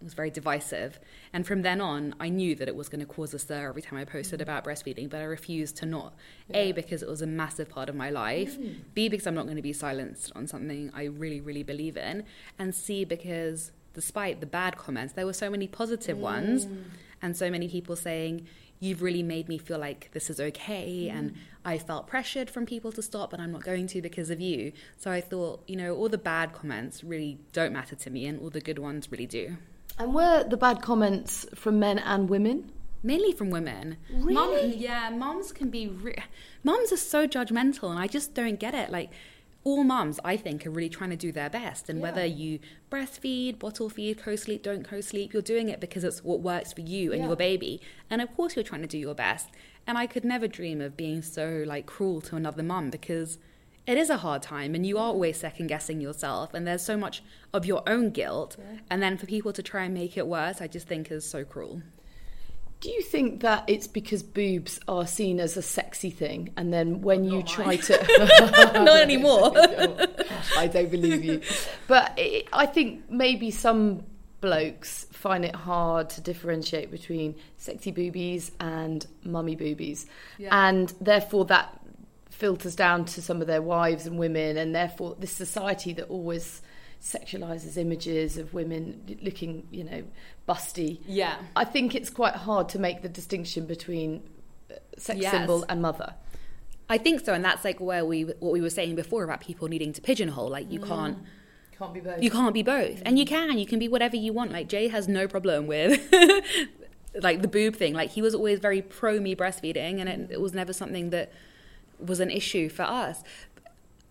it 0.00 0.04
was 0.04 0.14
very 0.14 0.30
divisive. 0.30 0.98
And 1.30 1.46
from 1.46 1.60
then 1.60 1.82
on, 1.82 2.14
I 2.18 2.30
knew 2.30 2.54
that 2.54 2.68
it 2.68 2.74
was 2.74 2.88
going 2.88 3.00
to 3.00 3.06
cause 3.06 3.34
a 3.34 3.38
stir 3.38 3.68
every 3.68 3.82
time 3.82 3.98
I 3.98 4.06
posted 4.06 4.40
mm. 4.40 4.42
about 4.42 4.64
breastfeeding, 4.64 5.10
but 5.10 5.20
I 5.20 5.24
refused 5.24 5.76
to 5.76 5.86
not. 5.86 6.14
A, 6.54 6.72
because 6.72 7.02
it 7.02 7.08
was 7.08 7.20
a 7.20 7.26
massive 7.26 7.68
part 7.68 7.90
of 7.90 7.94
my 7.94 8.08
life. 8.08 8.56
B, 8.94 9.10
because 9.10 9.26
I'm 9.26 9.34
not 9.34 9.44
going 9.44 9.56
to 9.56 9.62
be 9.62 9.74
silenced 9.74 10.32
on 10.34 10.46
something 10.46 10.90
I 10.94 11.04
really, 11.04 11.42
really 11.42 11.62
believe 11.62 11.98
in. 11.98 12.24
And 12.58 12.74
C, 12.74 13.04
because 13.04 13.72
despite 13.94 14.40
the 14.40 14.46
bad 14.46 14.76
comments, 14.76 15.14
there 15.14 15.26
were 15.26 15.32
so 15.32 15.50
many 15.50 15.66
positive 15.66 16.18
ones 16.18 16.66
mm. 16.66 16.84
and 17.22 17.36
so 17.36 17.50
many 17.50 17.68
people 17.68 17.96
saying, 17.96 18.46
You've 18.82 19.02
really 19.02 19.22
made 19.22 19.46
me 19.46 19.58
feel 19.58 19.78
like 19.78 20.08
this 20.12 20.30
is 20.30 20.40
okay. 20.40 21.10
Mm. 21.12 21.18
And 21.18 21.34
I 21.66 21.76
felt 21.76 22.06
pressured 22.06 22.48
from 22.48 22.64
people 22.64 22.90
to 22.92 23.02
stop, 23.02 23.34
and 23.34 23.42
I'm 23.42 23.52
not 23.52 23.62
going 23.62 23.86
to 23.88 24.00
because 24.00 24.30
of 24.30 24.40
you. 24.40 24.72
So 24.96 25.10
I 25.10 25.20
thought, 25.20 25.62
you 25.66 25.76
know, 25.76 25.94
all 25.94 26.08
the 26.08 26.16
bad 26.16 26.54
comments 26.54 27.04
really 27.04 27.38
don't 27.52 27.74
matter 27.74 27.94
to 27.94 28.10
me, 28.10 28.24
and 28.24 28.40
all 28.40 28.48
the 28.48 28.62
good 28.62 28.78
ones 28.78 29.12
really 29.12 29.26
do. 29.26 29.58
And 29.98 30.14
were 30.14 30.44
the 30.44 30.56
bad 30.56 30.80
comments 30.80 31.44
from 31.54 31.78
men 31.78 31.98
and 31.98 32.30
women? 32.30 32.72
Mainly 33.02 33.32
from 33.32 33.50
women. 33.50 33.98
Really? 34.10 34.32
Mom, 34.32 34.72
yeah, 34.74 35.10
moms 35.10 35.52
can 35.52 35.68
be. 35.68 35.88
Re- 35.88 36.16
moms 36.64 36.90
are 36.90 36.96
so 36.96 37.26
judgmental, 37.26 37.90
and 37.90 37.98
I 37.98 38.06
just 38.06 38.32
don't 38.32 38.58
get 38.58 38.74
it. 38.74 38.90
Like, 38.90 39.10
all 39.62 39.84
mums, 39.84 40.18
I 40.24 40.36
think, 40.36 40.66
are 40.66 40.70
really 40.70 40.88
trying 40.88 41.10
to 41.10 41.16
do 41.16 41.32
their 41.32 41.50
best. 41.50 41.88
And 41.90 42.00
whether 42.00 42.24
you 42.24 42.60
breastfeed, 42.90 43.58
bottle 43.58 43.88
feed, 43.90 44.18
co 44.22 44.34
sleep, 44.36 44.62
don't 44.62 44.84
co 44.88 45.00
sleep, 45.00 45.32
you're 45.32 45.42
doing 45.42 45.68
it 45.68 45.80
because 45.80 46.02
it's 46.04 46.24
what 46.24 46.40
works 46.40 46.72
for 46.72 46.80
you 46.80 47.12
and 47.12 47.20
Yeah. 47.22 47.26
your 47.28 47.36
baby. 47.36 47.80
And 48.08 48.20
of 48.22 48.34
course, 48.34 48.56
you're 48.56 48.62
trying 48.64 48.82
to 48.82 48.88
do 48.88 48.98
your 48.98 49.14
best. 49.14 49.48
And 49.86 49.98
I 49.98 50.06
could 50.06 50.24
never 50.24 50.48
dream 50.48 50.80
of 50.80 50.96
being 50.96 51.20
so 51.22 51.62
like 51.66 51.86
cruel 51.86 52.20
to 52.22 52.36
another 52.36 52.62
mum 52.62 52.90
because 52.90 53.38
it 53.86 53.96
is 53.98 54.10
a 54.10 54.18
hard 54.18 54.42
time 54.42 54.74
and 54.74 54.86
you 54.86 54.98
are 54.98 55.06
always 55.06 55.38
second 55.38 55.66
guessing 55.66 56.00
yourself 56.00 56.54
and 56.54 56.66
there's 56.66 56.82
so 56.82 56.96
much 56.96 57.22
of 57.52 57.64
your 57.66 57.82
own 57.88 58.10
guilt 58.10 58.56
and 58.90 59.02
then 59.02 59.16
for 59.16 59.26
people 59.26 59.52
to 59.54 59.62
try 59.62 59.84
and 59.84 59.94
make 59.94 60.16
it 60.18 60.26
worse 60.28 60.60
i 60.60 60.66
just 60.68 60.86
think 60.86 61.10
is 61.10 61.24
so 61.24 61.44
cruel 61.44 61.80
Do 62.80 62.90
you 62.90 63.02
think 63.02 63.42
that 63.42 63.64
it's 63.66 63.86
because 63.86 64.22
boobs 64.22 64.80
are 64.88 65.06
seen 65.06 65.38
as 65.38 65.56
a 65.56 65.62
sexy 65.62 66.10
thing, 66.10 66.52
and 66.56 66.72
then 66.72 67.02
when 67.02 67.24
you 67.24 67.42
try 67.42 67.76
to 67.76 68.72
not 68.82 69.00
anymore 69.00 69.52
I 70.56 70.66
don't 70.66 70.90
believe 70.90 71.24
you. 71.24 71.40
But 71.86 72.14
it, 72.16 72.48
I 72.52 72.66
think 72.66 73.10
maybe 73.10 73.50
some 73.50 74.04
blokes 74.40 75.06
find 75.12 75.44
it 75.44 75.54
hard 75.54 76.08
to 76.10 76.20
differentiate 76.20 76.90
between 76.90 77.34
sexy 77.58 77.90
boobies 77.90 78.52
and 78.58 79.06
mummy 79.24 79.54
boobies. 79.54 80.06
And 80.50 80.92
therefore 81.00 81.44
that 81.46 81.78
filters 82.30 82.74
down 82.74 83.04
to 83.04 83.20
some 83.20 83.42
of 83.42 83.46
their 83.46 83.60
wives 83.60 84.06
and 84.06 84.18
women 84.18 84.56
and 84.56 84.74
therefore 84.74 85.14
this 85.18 85.32
society 85.32 85.92
that 85.92 86.06
always 86.08 86.62
sexualizes 87.02 87.76
images 87.76 88.38
of 88.38 88.52
women 88.54 89.18
looking, 89.22 89.66
you 89.70 89.84
know, 89.84 90.02
busty. 90.50 90.90
yeah 91.06 91.36
I 91.54 91.64
think 91.74 91.88
it's 91.98 92.10
quite 92.20 92.36
hard 92.48 92.66
to 92.74 92.78
make 92.86 92.98
the 93.06 93.08
distinction 93.20 93.62
between 93.74 94.08
uh, 94.70 94.74
sex 95.06 95.16
Yes. 95.20 95.32
symbol 95.32 95.64
and 95.70 95.78
mother. 95.88 96.10
I 96.94 96.98
think 96.98 97.16
so, 97.26 97.30
and 97.36 97.44
that's 97.48 97.64
like 97.68 97.78
where 97.90 98.04
we 98.12 98.18
what 98.44 98.52
we 98.56 98.60
were 98.66 98.74
saying 98.78 98.94
before 99.02 99.22
about 99.28 99.40
people 99.40 99.66
needing 99.74 99.92
to 99.96 100.00
pigeonhole. 100.08 100.48
Like 100.56 100.66
you 100.74 100.80
can't 100.80 101.16
Can't 101.78 101.94
be 101.94 102.00
both. 102.08 102.20
you 102.24 102.30
can't 102.38 102.54
be 102.60 102.64
both, 102.76 102.98
and 103.06 103.12
you 103.20 103.26
can 103.34 103.56
you 103.62 103.66
can 103.72 103.78
be 103.84 103.88
whatever 103.94 104.16
you 104.26 104.32
want. 104.38 104.50
Like 104.58 104.66
Jay 104.74 104.86
has 104.96 105.04
no 105.06 105.22
problem 105.34 105.60
with 105.74 105.92
like 107.26 107.38
the 107.42 107.48
boob 107.56 107.72
thing. 107.76 107.92
Like 108.00 108.10
he 108.16 108.22
was 108.26 108.34
always 108.34 108.58
very 108.68 108.82
pro 108.82 109.12
me 109.26 109.32
breastfeeding, 109.36 109.94
and 110.00 110.08
it, 110.14 110.20
it 110.36 110.40
was 110.40 110.52
never 110.60 110.72
something 110.72 111.10
that 111.10 111.26
was 112.10 112.18
an 112.26 112.30
issue 112.40 112.68
for 112.68 112.82
us. 112.82 113.22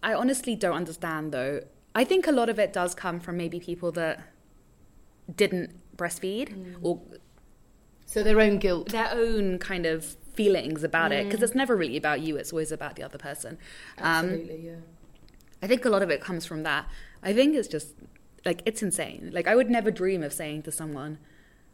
I 0.02 0.14
honestly 0.14 0.56
don't 0.56 0.78
understand 0.84 1.24
though. 1.34 1.54
I 1.94 2.04
think 2.06 2.28
a 2.28 2.32
lot 2.32 2.48
of 2.54 2.58
it 2.60 2.72
does 2.72 2.96
come 2.96 3.20
from 3.20 3.36
maybe 3.36 3.60
people 3.60 3.92
that 3.94 4.22
didn't 5.36 5.72
breastfeed 6.00 6.50
mm. 6.50 6.76
or 6.82 7.02
so 8.06 8.24
their 8.24 8.40
own 8.40 8.58
guilt. 8.58 8.90
their 8.90 9.12
own 9.12 9.60
kind 9.60 9.86
of 9.86 10.16
feelings 10.34 10.84
about 10.84 11.12
it 11.12 11.26
because 11.26 11.42
mm. 11.42 11.44
it's 11.44 11.56
never 11.56 11.76
really 11.76 11.98
about 11.98 12.22
you 12.22 12.38
it's 12.38 12.52
always 12.52 12.72
about 12.72 12.96
the 12.96 13.04
other 13.04 13.18
person. 13.18 13.58
Um, 14.00 14.42
yeah. 14.48 14.72
i 15.62 15.68
think 15.68 15.84
a 15.86 15.90
lot 15.90 16.02
of 16.02 16.10
it 16.10 16.22
comes 16.22 16.46
from 16.46 16.64
that. 16.64 16.88
I 17.22 17.34
think 17.34 17.56
it's 17.56 17.68
just 17.68 17.90
like 18.46 18.62
it's 18.66 18.82
insane. 18.82 19.32
Like 19.34 19.48
i 19.48 19.56
would 19.56 19.70
never 19.70 19.92
dream 19.92 20.24
of 20.24 20.34
saying 20.34 20.64
to 20.64 20.72
someone 20.72 21.20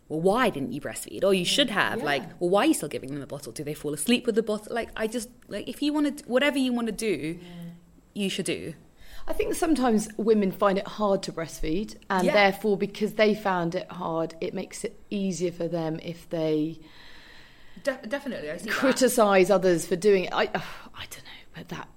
well 0.09 0.21
why 0.21 0.49
didn't 0.49 0.73
you 0.73 0.81
breastfeed? 0.81 1.23
Or 1.23 1.33
you 1.33 1.45
mm. 1.45 1.55
should 1.55 1.69
have 1.69 2.03
like 2.03 2.23
well 2.39 2.49
why 2.49 2.63
are 2.63 2.67
you 2.67 2.73
still 2.73 2.89
giving 2.89 3.11
them 3.11 3.19
the 3.19 3.27
bottle? 3.27 3.51
Do 3.51 3.63
they 3.63 3.73
fall 3.73 3.93
asleep 3.93 4.25
with 4.25 4.35
the 4.35 4.43
bottle? 4.43 4.73
Like 4.73 4.89
i 4.97 5.07
just 5.07 5.29
like 5.47 5.69
if 5.69 5.81
you 5.81 5.93
want 5.93 6.17
to 6.17 6.25
whatever 6.25 6.57
you 6.57 6.73
want 6.73 6.87
to 6.87 6.97
do 7.09 7.39
you 8.13 8.29
should 8.29 8.45
do 8.45 8.73
I 9.27 9.33
think 9.33 9.55
sometimes 9.55 10.07
women 10.17 10.51
find 10.51 10.77
it 10.77 10.87
hard 10.87 11.23
to 11.23 11.31
breastfeed, 11.31 11.95
and 12.09 12.27
Yeah. 12.27 12.33
therefore, 12.33 12.77
because 12.77 13.13
they 13.13 13.33
found 13.33 13.73
it 13.75 13.91
hard, 13.91 14.35
it 14.39 14.53
makes 14.53 14.83
it 14.83 14.99
easier 15.09 15.51
for 15.51 15.67
them 15.67 15.99
if 16.03 16.29
they 16.29 16.79
De- 17.83 17.99
definitely 18.07 18.49
i 18.49 18.57
see 18.57 18.69
criticise 18.69 19.49
others 19.51 19.85
for 19.85 19.95
doing 19.95 20.25
it. 20.25 20.33
I, 20.33 20.43
I 20.43 20.47
don't 21.09 21.23
know, 21.25 21.41
but 21.55 21.67
that 21.69 21.87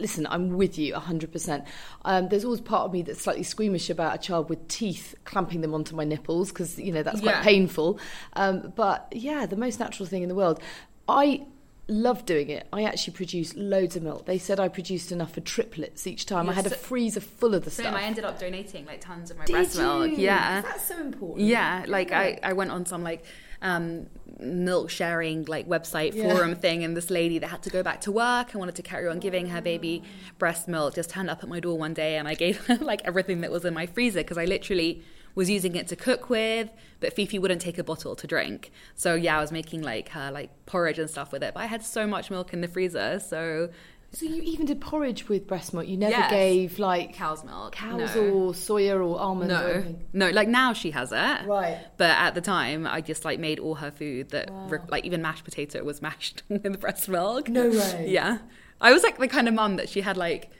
listen, 0.00 0.26
I'm 0.28 0.50
with 0.56 0.76
you 0.76 0.92
100%. 0.94 1.64
Um, 2.04 2.28
there's 2.28 2.44
always 2.44 2.60
part 2.60 2.86
of 2.86 2.92
me 2.92 3.02
that's 3.02 3.22
slightly 3.22 3.44
squeamish 3.44 3.88
about 3.88 4.14
a 4.16 4.18
child 4.18 4.50
with 4.50 4.66
teeth 4.66 5.14
clamping 5.24 5.60
them 5.60 5.72
onto 5.72 5.94
my 5.94 6.02
nipples 6.02 6.48
because, 6.50 6.76
you 6.78 6.90
know, 6.90 7.04
that's 7.04 7.20
quite 7.20 7.36
Yeah. 7.36 7.42
painful. 7.42 8.00
Um, 8.32 8.72
but 8.74 9.06
yeah, 9.12 9.46
the 9.46 9.54
most 9.56 9.78
natural 9.78 10.06
thing 10.06 10.24
in 10.24 10.28
the 10.28 10.34
world. 10.34 10.60
I 11.08 11.46
love 11.86 12.24
doing 12.24 12.48
it. 12.48 12.66
I 12.72 12.84
actually 12.84 13.14
produced 13.14 13.56
loads 13.56 13.96
of 13.96 14.02
milk. 14.02 14.26
They 14.26 14.38
said 14.38 14.58
I 14.58 14.68
produced 14.68 15.12
enough 15.12 15.32
for 15.34 15.40
triplets 15.40 16.06
each 16.06 16.26
time. 16.26 16.48
I 16.48 16.52
had 16.54 16.66
a 16.66 16.70
freezer 16.70 17.20
full 17.20 17.54
of 17.54 17.64
the 17.64 17.70
Same, 17.70 17.84
stuff. 17.86 17.96
I 17.96 18.04
ended 18.04 18.24
up 18.24 18.38
donating 18.38 18.86
like 18.86 19.00
tons 19.00 19.30
of 19.30 19.38
my 19.38 19.44
Did 19.44 19.52
breast 19.52 19.76
milk. 19.76 20.12
Yeah. 20.16 20.62
That's 20.62 20.86
so 20.86 20.98
important. 21.00 21.46
Yeah, 21.46 21.84
like 21.86 22.12
I, 22.12 22.38
I 22.42 22.54
went 22.54 22.70
on 22.70 22.86
some 22.86 23.02
like 23.02 23.24
um, 23.60 24.06
milk 24.40 24.90
sharing 24.90 25.44
like 25.44 25.68
website 25.68 26.14
Yeah. 26.14 26.32
forum 26.32 26.54
thing, 26.54 26.84
and 26.84 26.96
this 26.96 27.10
lady 27.10 27.38
that 27.38 27.48
had 27.48 27.62
to 27.64 27.70
go 27.70 27.82
back 27.82 28.00
to 28.02 28.12
work 28.12 28.52
and 28.52 28.60
wanted 28.60 28.76
to 28.76 28.82
carry 28.82 29.08
on 29.08 29.18
giving 29.18 29.48
her 29.48 29.60
baby 29.60 30.02
breast 30.38 30.68
milk 30.68 30.94
just 30.94 31.10
turned 31.10 31.28
up 31.30 31.42
at 31.42 31.48
my 31.48 31.60
door 31.60 31.76
one 31.78 31.94
day, 31.94 32.16
and 32.16 32.26
I 32.28 32.34
gave 32.34 32.64
her 32.66 32.76
like 32.76 33.02
everything 33.04 33.42
that 33.42 33.50
was 33.50 33.64
in 33.64 33.74
my 33.74 33.86
freezer 33.86 34.20
because 34.20 34.38
I 34.38 34.44
literally 34.46 35.02
was 35.34 35.50
using 35.50 35.74
it 35.76 35.86
to 35.88 35.96
cook 35.96 36.30
with, 36.30 36.70
but 37.00 37.12
Fifi 37.14 37.38
wouldn't 37.38 37.60
take 37.60 37.78
a 37.78 37.84
bottle 37.84 38.14
to 38.16 38.26
drink. 38.26 38.70
So 38.94 39.14
yeah, 39.14 39.36
I 39.38 39.40
was 39.40 39.50
making 39.52 39.82
like 39.82 40.10
her 40.10 40.30
like 40.30 40.50
porridge 40.66 40.98
and 40.98 41.10
stuff 41.10 41.32
with 41.32 41.42
it, 41.42 41.54
but 41.54 41.60
I 41.60 41.66
had 41.66 41.82
so 41.82 42.06
much 42.06 42.30
milk 42.30 42.52
in 42.52 42.60
the 42.60 42.68
freezer, 42.68 43.18
so 43.20 43.70
So 44.12 44.26
you 44.26 44.42
even 44.42 44.64
did 44.66 44.80
porridge 44.80 45.28
with 45.28 45.48
breast 45.48 45.74
milk. 45.74 45.88
You 45.88 45.96
never 45.96 46.12
Yes. 46.12 46.30
gave 46.30 46.78
like 46.78 47.14
cow's 47.14 47.42
milk, 47.44 47.72
cows 47.74 48.14
no. 48.14 48.22
or 48.30 48.52
soya 48.52 48.94
or 48.94 49.18
almonds 49.18 49.52
or 49.52 49.56
No, 49.56 49.66
anything. 49.72 50.04
no. 50.12 50.30
Like 50.30 50.46
now 50.46 50.72
she 50.72 50.92
has 50.92 51.10
it, 51.10 51.46
Right. 51.48 51.78
But 51.96 52.10
at 52.10 52.36
the 52.36 52.40
time, 52.40 52.86
I 52.86 53.00
just 53.00 53.24
like 53.24 53.40
made 53.40 53.58
all 53.58 53.74
her 53.74 53.90
food 53.90 54.30
that, 54.30 54.50
re- 54.68 54.78
like 54.88 55.04
even 55.04 55.20
mashed 55.20 55.42
potato 55.44 55.82
was 55.82 56.00
mashed 56.08 56.44
with 56.48 56.78
breast 56.80 57.08
milk. 57.08 57.48
No 57.48 57.68
way. 57.70 58.06
Yeah, 58.08 58.38
I 58.80 58.92
was 58.92 59.02
like 59.02 59.18
the 59.18 59.26
kind 59.26 59.48
of 59.48 59.54
mum 59.54 59.76
that 59.76 59.88
she 59.88 60.00
had 60.02 60.16
like, 60.16 60.50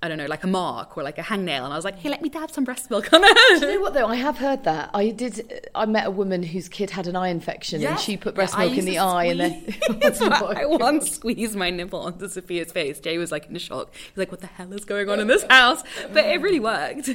I 0.00 0.06
don't 0.08 0.16
know, 0.16 0.26
like 0.26 0.44
a 0.44 0.46
mark 0.46 0.96
or 0.96 1.02
like 1.02 1.18
a 1.18 1.22
hangnail, 1.22 1.64
and 1.64 1.72
I 1.72 1.76
was 1.76 1.84
like, 1.84 1.98
hey, 1.98 2.08
let 2.08 2.22
me 2.22 2.28
dab 2.28 2.52
some 2.52 2.62
breast 2.62 2.88
milk 2.88 3.12
on 3.12 3.20
Do 3.22 3.26
it. 3.26 3.60
you 3.62 3.74
know 3.74 3.80
what 3.80 3.94
though? 3.94 4.06
I 4.06 4.14
have 4.14 4.38
heard 4.38 4.62
that. 4.62 4.90
I 4.94 5.10
did. 5.10 5.68
I 5.74 5.86
met 5.86 6.06
a 6.06 6.10
woman 6.12 6.44
whose 6.44 6.68
kid 6.68 6.90
had 6.90 7.08
an 7.08 7.16
eye 7.16 7.28
infection, 7.28 7.82
and 7.84 7.98
she 7.98 8.16
put 8.16 8.36
breast 8.36 8.54
Yeah, 8.56 8.66
milk 8.66 8.78
in 8.78 8.84
the 8.84 8.98
eye, 8.98 9.24
and 9.24 9.40
then 9.40 9.72
squeeze- 9.82 10.20
I 10.22 10.66
once 10.66 11.10
squeezed 11.16 11.56
my 11.56 11.70
nipple 11.70 11.98
onto 12.00 12.28
Sophia's 12.28 12.70
face. 12.70 13.00
Jay 13.00 13.18
was 13.18 13.32
like 13.32 13.48
in 13.50 13.56
a 13.56 13.58
shock. 13.58 13.92
He's 13.92 14.16
like, 14.16 14.30
"What 14.30 14.40
the 14.40 14.46
hell 14.46 14.72
is 14.72 14.84
going 14.84 15.08
on 15.10 15.18
in 15.18 15.26
this 15.26 15.42
house?" 15.50 15.82
But 16.12 16.26
it 16.26 16.40
really 16.42 16.60
worked. 16.60 17.10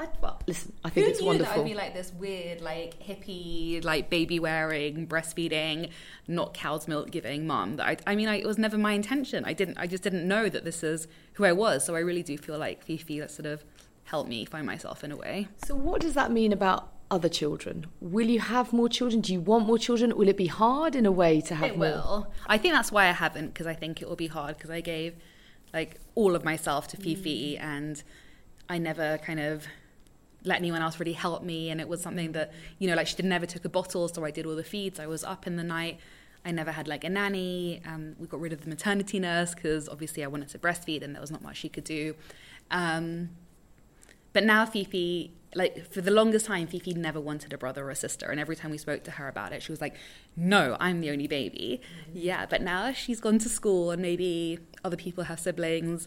I, 0.00 0.06
well, 0.20 0.40
listen, 0.46 0.72
I 0.84 0.90
think 0.90 1.06
Who 1.06 1.10
it's 1.10 1.20
knew 1.20 1.26
wonderful. 1.26 1.54
that 1.54 1.60
I'd 1.60 1.64
be 1.68 1.74
like 1.74 1.92
this 1.92 2.12
weird, 2.12 2.60
like 2.60 2.98
hippie, 3.02 3.82
like 3.84 4.08
baby 4.10 4.38
wearing, 4.38 5.06
breastfeeding, 5.08 5.90
not 6.28 6.54
cow's 6.54 6.86
milk 6.86 7.10
giving 7.10 7.46
mum? 7.46 7.76
That 7.76 7.86
I, 7.88 7.96
I 8.12 8.14
mean, 8.14 8.28
I, 8.28 8.36
it 8.36 8.46
was 8.46 8.58
never 8.58 8.78
my 8.78 8.92
intention. 8.92 9.44
I 9.44 9.52
didn't. 9.54 9.76
I 9.78 9.86
just 9.88 10.02
didn't 10.04 10.26
know 10.28 10.48
that 10.48 10.64
this 10.64 10.82
is 10.84 11.08
who 11.34 11.44
I 11.44 11.52
was. 11.52 11.84
So 11.84 11.96
I 11.96 12.00
really 12.00 12.22
do 12.22 12.38
feel 12.38 12.58
like 12.58 12.84
Fifi 12.84 13.18
that 13.20 13.30
sort 13.30 13.46
of 13.46 13.64
helped 14.04 14.28
me 14.30 14.44
find 14.44 14.66
myself 14.66 15.02
in 15.04 15.10
a 15.12 15.16
way. 15.16 15.48
so, 15.64 15.74
what 15.74 16.00
does 16.00 16.14
that 16.14 16.30
mean 16.32 16.52
about 16.52 16.92
other 17.10 17.28
children? 17.28 17.86
Will 18.00 18.28
you 18.28 18.38
have 18.40 18.72
more 18.72 18.88
children? 18.88 19.20
Do 19.20 19.32
you 19.32 19.40
want 19.40 19.66
more 19.66 19.78
children? 19.78 20.16
Will 20.16 20.28
it 20.28 20.36
be 20.36 20.46
hard 20.46 20.94
in 20.94 21.06
a 21.06 21.12
way 21.12 21.40
to 21.42 21.54
have 21.56 21.70
It 21.70 21.76
more? 21.78 21.88
will. 21.88 22.32
I 22.46 22.56
think 22.58 22.72
that's 22.74 22.92
why 22.92 23.06
I 23.08 23.12
haven't 23.12 23.48
because 23.48 23.66
I 23.66 23.74
think 23.74 24.00
it 24.00 24.08
will 24.08 24.16
be 24.16 24.26
hard 24.28 24.56
because 24.56 24.70
I 24.70 24.80
gave 24.80 25.16
like 25.74 25.96
all 26.14 26.34
of 26.36 26.44
myself 26.44 26.86
to 26.88 26.96
Fifi 26.96 27.56
Mm. 27.56 27.62
and 27.64 28.02
I 28.68 28.78
never 28.78 29.18
kind 29.18 29.40
of 29.40 29.66
let 30.44 30.58
anyone 30.58 30.82
else 30.82 30.98
really 31.00 31.12
help 31.12 31.42
me 31.42 31.70
and 31.70 31.80
it 31.80 31.88
was 31.88 32.00
something 32.00 32.32
that 32.32 32.52
you 32.78 32.88
know 32.88 32.94
like 32.94 33.06
she 33.06 33.20
never 33.22 33.46
took 33.46 33.64
a 33.64 33.68
bottle 33.68 34.08
so 34.08 34.24
I 34.24 34.30
did 34.30 34.46
all 34.46 34.56
the 34.56 34.64
feeds 34.64 35.00
I 35.00 35.06
was 35.06 35.24
up 35.24 35.46
in 35.46 35.56
the 35.56 35.64
night 35.64 35.98
I 36.44 36.52
never 36.52 36.72
had 36.72 36.86
like 36.86 37.04
a 37.04 37.08
nanny 37.08 37.82
um, 37.84 38.14
we 38.18 38.26
got 38.26 38.40
rid 38.40 38.52
of 38.52 38.60
the 38.62 38.68
maternity 38.68 39.18
nurse 39.18 39.54
because 39.54 39.88
obviously 39.88 40.22
I 40.22 40.28
wanted 40.28 40.48
to 40.50 40.58
breastfeed 40.58 41.02
and 41.02 41.14
there 41.14 41.20
was 41.20 41.30
not 41.30 41.42
much 41.42 41.56
she 41.56 41.68
could 41.68 41.84
do 41.84 42.14
um, 42.70 43.30
but 44.32 44.44
now 44.44 44.66
Fifi, 44.66 45.32
like 45.54 45.90
for 45.90 46.00
the 46.00 46.10
longest 46.10 46.46
time, 46.46 46.66
Fifi 46.66 46.94
never 46.94 47.20
wanted 47.20 47.52
a 47.52 47.58
brother 47.58 47.86
or 47.86 47.90
a 47.90 47.96
sister. 47.96 48.30
And 48.30 48.38
every 48.38 48.56
time 48.56 48.70
we 48.70 48.78
spoke 48.78 49.04
to 49.04 49.12
her 49.12 49.28
about 49.28 49.52
it, 49.52 49.62
she 49.62 49.72
was 49.72 49.80
like, 49.80 49.96
no, 50.36 50.76
I'm 50.78 51.00
the 51.00 51.10
only 51.10 51.26
baby. 51.26 51.80
Yeah, 52.12 52.46
but 52.46 52.62
now 52.62 52.92
she's 52.92 53.20
gone 53.20 53.38
to 53.38 53.48
school 53.48 53.90
and 53.90 54.02
maybe 54.02 54.58
other 54.84 54.96
people 54.96 55.24
have 55.24 55.40
siblings. 55.40 56.06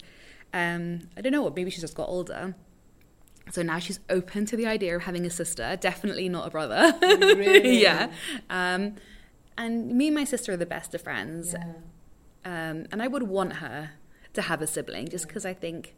Um, 0.53 1.09
I 1.17 1.21
don't 1.21 1.31
know 1.31 1.41
what, 1.41 1.55
maybe 1.55 1.71
she's 1.71 1.81
just 1.81 1.95
got 1.95 2.07
older. 2.07 2.55
So 3.51 3.61
now 3.61 3.79
she's 3.79 3.99
open 4.09 4.45
to 4.45 4.55
the 4.55 4.65
idea 4.65 4.95
of 4.95 5.03
having 5.03 5.25
a 5.25 5.29
sister, 5.29 5.77
definitely 5.79 6.29
not 6.29 6.47
a 6.47 6.49
brother. 6.49 6.93
Really? 7.01 7.81
yeah. 7.81 8.11
Um, 8.49 8.95
and 9.57 9.91
me 9.91 10.07
and 10.07 10.15
my 10.15 10.23
sister 10.23 10.53
are 10.53 10.57
the 10.57 10.65
best 10.65 10.95
of 10.95 11.01
friends. 11.01 11.53
Um, 12.45 12.85
and 12.91 13.01
I 13.01 13.07
would 13.07 13.23
want 13.23 13.53
her 13.57 13.91
to 14.33 14.41
have 14.43 14.61
a 14.61 14.67
sibling 14.67 15.09
just 15.09 15.27
because 15.27 15.45
I 15.45 15.53
think 15.53 15.93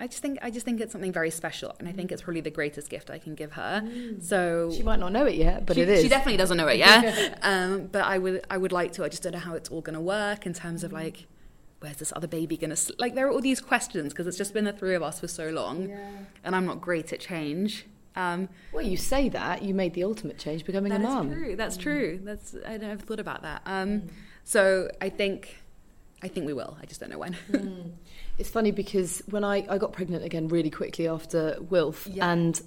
I 0.00 0.06
just 0.06 0.22
think 0.22 0.38
I 0.42 0.50
just 0.50 0.64
think 0.64 0.80
it's 0.80 0.92
something 0.92 1.12
very 1.12 1.30
special, 1.30 1.74
and 1.78 1.88
I 1.88 1.92
think 1.92 2.12
it's 2.12 2.22
probably 2.22 2.40
the 2.40 2.50
greatest 2.50 2.88
gift 2.88 3.10
I 3.10 3.18
can 3.18 3.34
give 3.34 3.52
her. 3.52 3.82
So 4.20 4.70
She 4.72 4.82
might 4.84 5.00
not 5.00 5.12
know 5.12 5.26
it 5.26 5.34
yet, 5.34 5.66
but 5.66 5.74
she, 5.74 5.82
it 5.82 5.88
is. 5.88 6.02
she 6.02 6.08
definitely 6.08 6.36
doesn't 6.36 6.56
know 6.56 6.68
it, 6.68 6.78
yeah. 6.78 7.34
um, 7.42 7.86
but 7.86 8.02
I 8.04 8.18
would 8.18 8.44
I 8.48 8.58
would 8.58 8.70
like 8.72 8.92
to. 8.92 9.04
I 9.04 9.08
just 9.08 9.22
don't 9.24 9.32
know 9.32 9.40
how 9.40 9.54
it's 9.54 9.70
all 9.70 9.80
going 9.80 9.94
to 9.94 10.00
work 10.00 10.46
in 10.46 10.52
terms 10.52 10.84
of 10.84 10.92
like 10.92 11.26
where's 11.80 11.96
this 11.98 12.12
other 12.16 12.26
baby 12.26 12.56
going 12.56 12.74
to 12.74 12.94
like 12.98 13.14
there 13.14 13.26
are 13.28 13.30
all 13.30 13.40
these 13.40 13.60
questions 13.60 14.12
because 14.12 14.26
it's 14.26 14.36
just 14.38 14.52
been 14.54 14.64
the 14.64 14.72
three 14.72 14.94
of 14.94 15.02
us 15.02 15.20
for 15.20 15.28
so 15.28 15.48
long, 15.50 15.92
and 16.44 16.54
I'm 16.56 16.66
not 16.66 16.80
great 16.80 17.12
at 17.12 17.20
change. 17.20 17.86
Um, 18.16 18.48
Well, 18.72 18.84
you 18.84 18.96
say 18.96 19.28
that 19.28 19.62
you 19.62 19.74
made 19.74 19.94
the 19.94 20.02
ultimate 20.02 20.38
change, 20.38 20.64
becoming 20.64 20.90
a 20.90 20.98
mum. 20.98 21.32
true. 21.32 21.54
That's 21.56 21.76
true. 21.76 22.20
That's 22.24 22.56
I 22.66 22.76
never 22.78 23.00
thought 23.00 23.20
about 23.20 23.42
that. 23.42 23.62
Um, 23.66 24.02
So 24.44 24.90
I 25.00 25.08
think 25.08 25.62
I 26.20 26.26
think 26.28 26.46
we 26.46 26.52
will. 26.52 26.76
I 26.82 26.86
just 26.86 27.00
don't 27.00 27.10
know 27.10 27.18
when. 27.18 27.36
It's 28.38 28.48
funny 28.48 28.70
because 28.70 29.20
when 29.28 29.42
I, 29.42 29.66
I 29.68 29.78
got 29.78 29.92
pregnant 29.92 30.24
again 30.24 30.46
really 30.46 30.70
quickly 30.70 31.08
after 31.08 31.56
Wilf, 31.70 32.06
Yeah. 32.08 32.30
and 32.30 32.60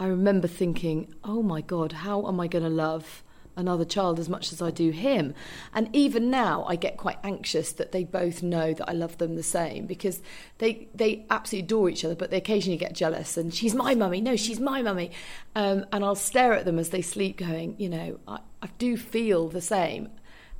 I 0.00 0.06
remember 0.06 0.48
thinking, 0.48 1.14
oh 1.22 1.42
my 1.44 1.60
God, 1.60 1.92
how 1.92 2.26
am 2.26 2.40
I 2.40 2.48
going 2.48 2.64
to 2.64 2.70
love 2.70 3.22
another 3.56 3.84
child 3.84 4.18
as 4.18 4.28
much 4.28 4.52
as 4.52 4.62
I 4.62 4.70
do 4.70 4.90
him? 4.90 5.34
And 5.74 5.88
even 5.94 6.30
now, 6.30 6.64
I 6.64 6.76
get 6.76 6.96
quite 6.96 7.18
anxious 7.22 7.72
that 7.72 7.92
they 7.92 8.04
both 8.04 8.42
know 8.42 8.72
that 8.74 8.88
I 8.88 8.92
love 8.92 9.18
them 9.18 9.36
the 9.36 9.42
same 9.42 9.86
because 9.86 10.22
they, 10.58 10.88
they 10.94 11.26
absolutely 11.30 11.66
adore 11.66 11.88
each 11.90 12.04
other, 12.04 12.14
but 12.14 12.30
they 12.30 12.38
occasionally 12.38 12.78
get 12.78 12.94
jealous 12.94 13.36
and 13.36 13.54
she's 13.54 13.74
my 13.74 13.94
mummy, 13.94 14.20
no, 14.20 14.36
she's 14.36 14.60
my 14.60 14.82
mummy. 14.82 15.10
Um, 15.54 15.86
and 15.92 16.04
I'll 16.04 16.14
stare 16.14 16.54
at 16.54 16.64
them 16.64 16.78
as 16.78 16.90
they 16.90 17.02
sleep, 17.02 17.38
going, 17.38 17.76
you 17.78 17.88
know, 17.88 18.18
I, 18.26 18.38
I 18.62 18.68
do 18.78 18.96
feel 18.96 19.48
the 19.48 19.60
same 19.60 20.08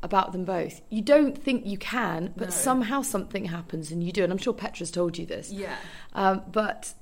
about 0.03 0.33
them 0.33 0.45
both. 0.45 0.81
You 0.91 1.01
don't 1.01 1.37
think 1.39 1.65
you 1.65 1.79
can, 1.79 2.33
but 2.37 2.53
somehow 2.53 3.03
something 3.03 3.45
happens 3.45 3.91
and 3.91 4.03
you 4.03 4.13
do. 4.13 4.25
And 4.25 4.33
I'm 4.33 4.39
sure 4.39 4.53
Petra's 4.53 4.91
told 4.91 5.17
you 5.17 5.27
this. 5.27 5.53
Yeah. 5.53 5.77
Um, 6.13 6.43
but 6.51 6.93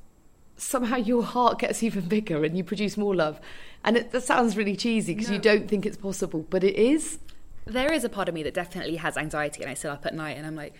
somehow 0.56 0.96
your 0.96 1.22
heart 1.22 1.58
gets 1.58 1.82
even 1.82 2.06
bigger 2.06 2.44
and 2.44 2.56
you 2.56 2.62
produce 2.62 2.96
more 2.96 3.14
love. 3.14 3.40
And 3.84 3.96
it, 3.96 4.10
that 4.12 4.22
sounds 4.22 4.56
really 4.56 4.76
cheesy 4.76 5.14
because 5.14 5.30
you 5.30 5.38
don't 5.38 5.68
think 5.68 5.86
it's 5.86 5.96
possible, 5.96 6.46
but 6.50 6.62
it 6.62 6.76
is. 6.76 7.18
there 7.66 7.92
is 7.92 8.04
a 8.04 8.08
part 8.08 8.28
of 8.28 8.34
me 8.34 8.42
that 8.42 8.54
definitely 8.54 8.96
has 8.96 9.16
anxiety 9.16 9.62
and 9.62 9.70
I 9.70 9.74
sit 9.74 9.90
up 9.90 10.04
at 10.04 10.14
night 10.14 10.36
and 10.36 10.46
I'm 10.46 10.56
like 10.56 10.74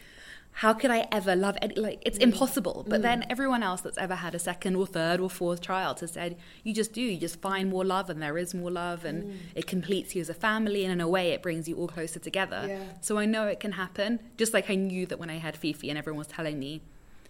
how 0.52 0.72
could 0.72 0.90
I 0.90 1.06
ever 1.12 1.36
love 1.36 1.56
any 1.62 1.74
like 1.76 2.02
it's 2.04 2.18
mm. 2.18 2.22
impossible. 2.22 2.84
But 2.88 3.00
mm. 3.00 3.02
then 3.02 3.26
everyone 3.30 3.62
else 3.62 3.80
that's 3.80 3.98
ever 3.98 4.16
had 4.16 4.34
a 4.34 4.38
second 4.38 4.76
or 4.76 4.86
third 4.86 5.20
or 5.20 5.30
fourth 5.30 5.60
child 5.60 6.00
has 6.00 6.12
said 6.12 6.36
you 6.64 6.74
just 6.74 6.92
do 6.92 7.00
you 7.00 7.18
just 7.18 7.40
find 7.40 7.70
more 7.70 7.84
love 7.84 8.10
and 8.10 8.20
there 8.20 8.36
is 8.36 8.54
more 8.54 8.70
love 8.70 9.04
and 9.04 9.24
mm. 9.24 9.36
it 9.54 9.66
completes 9.66 10.14
you 10.14 10.20
as 10.20 10.28
a 10.28 10.34
family 10.34 10.84
and 10.84 10.92
in 10.92 11.00
a 11.00 11.08
way 11.08 11.30
it 11.30 11.42
brings 11.42 11.68
you 11.68 11.76
all 11.76 11.88
closer 11.88 12.18
together. 12.18 12.66
Yeah. 12.68 12.82
so 13.00 13.18
I 13.18 13.26
know 13.26 13.46
it 13.46 13.60
can 13.60 13.72
happen. 13.72 14.20
Just 14.36 14.52
like 14.52 14.68
I 14.68 14.74
knew 14.74 15.06
that 15.06 15.18
when 15.18 15.30
I 15.30 15.38
had 15.38 15.56
Fifi 15.56 15.88
and 15.88 15.98
everyone 15.98 16.18
was 16.18 16.26
telling 16.26 16.58
me 16.58 16.82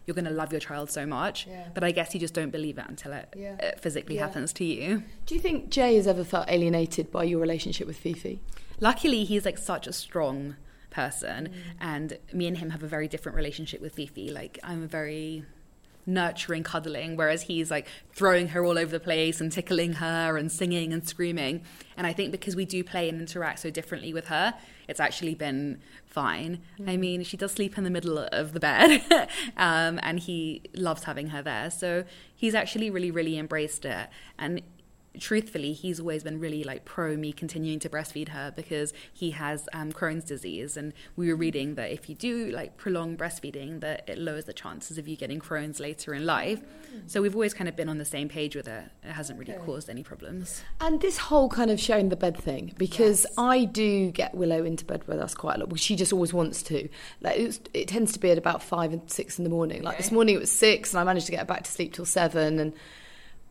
you're 0.07 0.15
going 0.15 0.25
to 0.25 0.31
love 0.31 0.51
your 0.53 0.61
child 0.61 0.91
so 0.91 1.07
much 1.07 1.47
Yeah. 1.47 1.69
but 1.75 1.85
I 1.85 1.91
guess 1.93 2.15
you 2.15 2.21
just 2.21 2.35
don't 2.35 2.51
believe 2.51 2.79
it 2.79 2.85
until 2.89 3.13
it, 3.13 3.33
Yeah. 3.37 3.57
it 3.59 3.81
physically 3.81 4.17
Yeah. 4.17 4.27
happens 4.27 4.53
to 4.55 4.65
you 4.65 5.03
Do 5.27 5.35
you 5.35 5.41
think 5.41 5.71
Jay 5.71 5.95
has 5.97 6.07
ever 6.07 6.25
felt 6.25 6.47
alienated 6.49 7.11
by 7.11 7.25
your 7.25 7.41
relationship 7.41 7.87
with 7.87 7.97
Fifi? 7.97 8.41
luckily 8.81 9.25
he's 9.25 9.45
like 9.45 9.59
such 9.59 9.87
a 9.87 9.93
strong 9.93 10.57
person 10.91 11.49
mm. 11.49 11.53
and 11.81 12.19
me 12.33 12.47
and 12.47 12.59
him 12.59 12.71
have 12.71 12.83
a 12.83 12.87
very 12.89 13.07
different 13.07 13.37
relationship 13.37 13.81
with 13.81 13.95
fifi 13.95 14.31
like 14.33 14.59
i'm 14.65 14.83
a 14.83 14.87
very 14.87 15.45
nurturing 16.07 16.63
cuddling 16.63 17.17
whereas 17.17 17.43
he's 17.43 17.71
like 17.71 17.87
throwing 18.13 18.49
her 18.49 18.65
all 18.65 18.79
over 18.79 18.91
the 18.91 19.01
place 19.01 19.41
and 19.41 19.53
tickling 19.53 19.95
her 19.95 20.37
and 20.37 20.51
singing 20.51 20.93
and 20.93 21.07
screaming. 21.07 21.63
And 21.97 22.07
i 22.07 22.13
think 22.13 22.33
because 22.33 22.57
we 22.57 22.65
do 22.65 22.83
play 22.83 23.09
and 23.09 23.21
interact 23.21 23.61
so 23.61 23.71
differently 23.71 24.13
with 24.13 24.27
her 24.27 24.55
it's 24.89 25.01
actually 25.01 25.35
been 25.37 25.81
fine. 26.07 26.61
I 26.87 26.97
mean 26.97 27.23
she 27.23 27.37
does 27.37 27.53
sleep 27.53 27.79
in 27.79 27.85
the 27.85 27.91
middle 27.91 28.19
of 28.19 28.53
the 28.53 28.61
bed 28.61 29.03
um, 29.57 30.01
and 30.03 30.19
he 30.19 30.63
loves 30.75 31.05
having 31.05 31.29
her 31.29 31.43
there. 31.43 31.71
So 31.71 32.05
he's 32.35 32.55
actually 32.55 32.91
really 32.91 33.11
really 33.11 33.39
embraced 33.39 33.85
it. 33.85 34.09
And 34.39 34.63
truthfully, 35.19 35.73
he's 35.73 36.01
always 36.01 36.23
been 36.23 36.39
really 36.39 36.65
like 36.65 36.85
pro 36.85 37.17
me 37.17 37.33
continuing 37.33 37.79
to 37.81 37.89
breastfeed 37.89 38.29
her 38.29 38.53
because 38.55 38.93
he 39.13 39.33
has 39.33 39.69
um, 39.73 39.93
Crohn's 39.93 40.25
disease, 40.25 40.77
and 40.77 40.93
we 41.17 41.29
were 41.29 41.37
reading 41.37 41.75
that 41.75 41.91
if 41.91 42.09
you 42.09 42.15
do 42.15 42.51
like 42.51 42.77
prolong 42.77 43.17
breastfeeding, 43.17 43.81
that 43.81 44.05
it 44.09 44.19
lowers 44.19 44.45
the 44.45 44.53
chances 44.53 44.99
of 44.99 45.09
you 45.09 45.17
getting 45.17 45.41
Crohn's 45.41 45.81
later 45.81 46.15
in 46.15 46.27
life. 46.27 46.61
So 47.07 47.23
we've 47.23 47.35
always 47.35 47.55
kind 47.55 47.69
of 47.69 47.77
been 47.77 47.89
on 47.89 47.99
the 47.99 48.05
same 48.05 48.29
page 48.29 48.57
with 48.57 48.67
it. 48.67 48.85
It 49.05 49.13
hasn't 49.13 49.39
really 49.39 49.55
okay. 49.55 49.65
caused 49.65 49.89
any 49.89 50.03
problems. 50.03 50.63
And 50.81 51.01
this 51.01 51.19
whole 51.19 51.49
kind 51.49 51.71
of 51.71 51.79
sharing 51.79 52.09
the 52.09 52.17
bed 52.17 52.37
thing, 52.37 52.75
because 52.79 53.25
yes. 53.25 53.35
I 53.39 53.65
do 53.65 54.11
get 54.11 54.35
Willow 54.35 54.65
into 54.65 54.85
bed 54.85 55.07
with 55.07 55.19
us 55.19 55.35
quite 55.35 55.57
a 55.57 55.61
lot. 55.61 55.69
Well, 55.69 55.77
she 55.77 55.97
just 55.97 56.13
always 56.13 56.33
wants 56.33 56.63
to. 56.65 56.89
Like 57.21 57.39
it 57.75 57.89
tends 57.89 58.13
to 58.13 58.19
be 58.19 58.31
at 58.31 58.39
about 58.39 58.63
five 58.63 58.93
and 58.93 59.09
six 59.11 59.39
in 59.39 59.45
the 59.45 59.51
morning. 59.51 59.83
Like 59.83 59.95
okay. 59.95 60.03
this 60.03 60.13
morning 60.13 60.35
it 60.35 60.41
was 60.41 60.51
six, 60.51 60.93
and 60.93 61.01
I 61.01 61.05
managed 61.05 61.27
to 61.27 61.33
get 61.33 61.41
her 61.41 61.47
back 61.47 61.65
to 61.65 61.71
sleep 61.71 61.93
till 61.93 62.07
seven, 62.07 62.59
and 62.59 62.73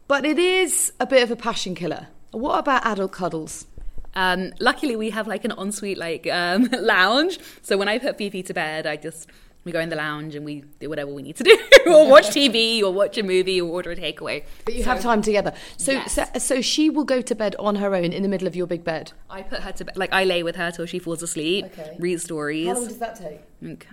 but 0.10 0.26
it 0.26 0.40
is 0.40 0.92
a 1.00 1.06
bit 1.06 1.24
of 1.24 1.32
a 1.32 1.36
passion 1.36 1.76
killer. 1.76 2.08
What 2.32 2.58
about 2.58 2.86
adult 2.86 3.14
cuddles? 3.14 3.68
Um, 4.16 4.52
luckily, 4.60 4.96
we 4.96 5.12
have 5.12 5.28
like 5.28 5.46
an 5.46 5.52
ensuite 5.52 6.00
like 6.00 6.28
um, 6.28 6.64
lounge. 6.80 7.40
So 7.62 7.78
when 7.78 7.88
I 7.88 8.00
put 8.00 8.18
Fifi 8.18 8.42
to 8.44 8.54
bed, 8.54 8.88
I 8.88 8.98
just 8.98 9.30
we 9.66 9.72
go 9.72 9.80
in 9.80 9.90
the 9.90 9.96
lounge 9.96 10.34
and 10.34 10.44
we 10.44 10.64
do 10.80 10.90
whatever 10.90 11.14
we 11.14 11.22
need 11.22 11.36
to 11.36 11.44
do, 11.44 11.56
or 11.86 12.10
watch 12.10 12.30
TV, 12.30 12.82
or 12.82 12.92
watch 12.92 13.20
a 13.20 13.24
movie, 13.24 13.62
or 13.62 13.70
order 13.70 13.92
a 13.92 13.96
takeaway. 13.96 14.44
But 14.66 14.74
you 14.74 14.84
so, 14.84 14.90
have 14.90 15.02
time 15.02 15.22
together. 15.22 15.54
So, 15.78 15.92
yes. 15.92 16.14
so, 16.14 16.26
so 16.40 16.62
she 16.62 16.90
will 16.90 17.04
go 17.04 17.22
to 17.22 17.36
bed 17.36 17.56
on 17.60 17.76
her 17.76 17.94
own 17.94 18.12
in 18.12 18.24
the 18.24 18.30
middle 18.30 18.48
of 18.48 18.56
your 18.56 18.66
big 18.66 18.84
bed. 18.84 19.12
I 19.30 19.44
put 19.44 19.60
her 19.60 19.72
to 19.74 19.86
bed. 19.86 19.96
Like 19.96 20.12
I 20.12 20.24
lay 20.24 20.42
with 20.42 20.56
her 20.56 20.72
till 20.72 20.88
she 20.88 20.98
falls 20.98 21.22
asleep. 21.22 21.66
Okay. 21.66 21.98
Read 22.00 22.20
stories. 22.20 22.68
How 22.68 22.74
long 22.74 22.88
does 22.88 22.98
that 22.98 23.16
take? 23.16 23.86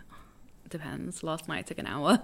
Depends. 0.71 1.23
Last 1.23 1.47
night 1.47 1.67
took 1.67 1.79
an 1.79 1.87
hour. 1.87 2.23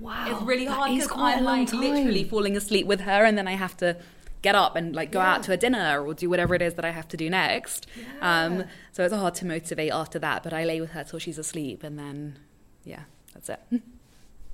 Wow, 0.00 0.26
it's 0.30 0.42
really 0.42 0.66
hard 0.66 0.92
because 0.94 1.10
I'm 1.14 1.44
like 1.44 1.70
time. 1.70 1.80
literally 1.80 2.24
falling 2.24 2.56
asleep 2.56 2.86
with 2.86 3.00
her, 3.00 3.24
and 3.24 3.36
then 3.36 3.48
I 3.48 3.52
have 3.52 3.76
to 3.78 3.96
get 4.42 4.54
up 4.54 4.76
and 4.76 4.94
like 4.94 5.12
go 5.12 5.18
yeah. 5.20 5.34
out 5.34 5.42
to 5.44 5.52
a 5.52 5.56
dinner 5.56 6.02
or 6.04 6.14
do 6.14 6.30
whatever 6.30 6.54
it 6.54 6.62
is 6.62 6.74
that 6.74 6.84
I 6.84 6.90
have 6.90 7.08
to 7.08 7.16
do 7.16 7.28
next. 7.28 7.86
Yeah. 7.96 8.44
Um, 8.44 8.64
so 8.92 9.04
it's 9.04 9.14
hard 9.14 9.34
to 9.36 9.46
motivate 9.46 9.92
after 9.92 10.18
that. 10.18 10.42
But 10.42 10.52
I 10.52 10.64
lay 10.64 10.80
with 10.80 10.92
her 10.92 11.04
till 11.04 11.18
she's 11.18 11.38
asleep, 11.38 11.82
and 11.82 11.98
then 11.98 12.38
yeah, 12.84 13.02
that's 13.34 13.48
it. 13.48 13.60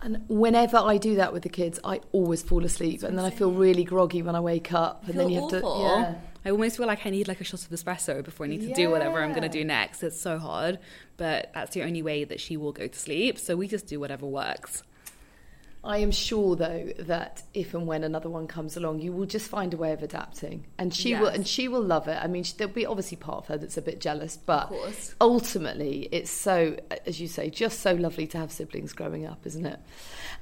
And 0.03 0.25
whenever 0.29 0.77
I 0.77 0.99
do 0.99 1.17
that 1.17 1.33
with 1.33 1.43
the 1.43 1.49
kids, 1.49 1.81
I 1.83 2.01
always 2.13 2.43
fall 2.43 2.65
asleep, 2.65 3.03
and 3.03 3.17
then 3.17 3.25
I 3.25 3.31
feel 3.31 3.51
really 3.51 3.83
groggy 3.83 4.23
when 4.23 4.35
I 4.35 4.41
wake 4.41 4.73
up. 4.73 5.09
And 5.09 5.19
then 5.19 5.31
you 5.31 5.41
have 5.41 5.55
awful. 5.55 5.81
to, 5.81 6.01
yeah. 6.01 6.15
I 6.45 6.51
almost 6.51 6.77
feel 6.77 6.87
like 6.87 7.07
I 7.07 7.11
need 7.11 7.29
like 7.29 7.41
a 7.41 7.45
shot 7.45 7.65
of 7.65 7.71
espresso 7.71 8.23
before 8.23 8.45
I 8.45 8.51
need 8.51 8.61
to 8.61 8.69
yeah. 8.69 8.75
do 8.75 8.91
whatever 8.91 9.23
I'm 9.23 9.31
going 9.31 9.43
to 9.43 9.49
do 9.49 9.65
next. 9.65 10.03
It's 10.03 10.21
so 10.21 10.39
hard, 10.39 10.79
but 11.17 11.51
that's 11.55 11.73
the 11.73 11.83
only 11.83 12.03
way 12.03 12.25
that 12.25 12.41
she 12.41 12.57
will 12.57 12.73
go 12.73 12.87
to 12.87 12.99
sleep. 12.99 13.39
So 13.39 13.57
we 13.57 13.67
just 13.67 13.87
do 13.87 13.99
whatever 13.99 14.27
works. 14.27 14.83
I 15.87 15.99
am 15.99 16.11
sure 16.11 16.57
though 16.57 16.91
that 16.99 17.43
if 17.55 17.73
and 17.73 17.87
when 17.87 18.03
another 18.05 18.29
one 18.29 18.47
comes 18.47 18.77
along, 18.77 19.01
you 19.01 19.13
will 19.13 19.25
just 19.27 19.49
find 19.49 19.73
a 19.73 19.77
way 19.77 19.93
of 19.93 20.03
adapting, 20.03 20.67
and 20.79 20.93
she 20.93 21.11
yes. 21.11 21.21
will, 21.21 21.29
and 21.29 21.47
she 21.47 21.69
will 21.69 21.83
love 21.83 22.09
it. 22.09 22.19
I 22.21 22.27
mean, 22.27 22.45
there'll 22.59 22.73
be 22.73 22.85
obviously 22.85 23.17
part 23.17 23.39
of 23.39 23.47
her 23.47 23.57
that's 23.57 23.77
a 23.77 23.83
bit 23.83 24.01
jealous, 24.01 24.37
but 24.37 24.73
ultimately, 25.21 26.09
it's 26.11 26.31
so, 26.31 26.77
as 27.07 27.21
you 27.21 27.29
say, 27.29 27.51
just 27.51 27.81
so 27.81 27.95
lovely 27.95 28.27
to 28.27 28.39
have 28.39 28.51
siblings 28.51 28.93
growing 28.93 29.25
up, 29.27 29.47
isn't 29.47 29.65
it? 29.65 29.79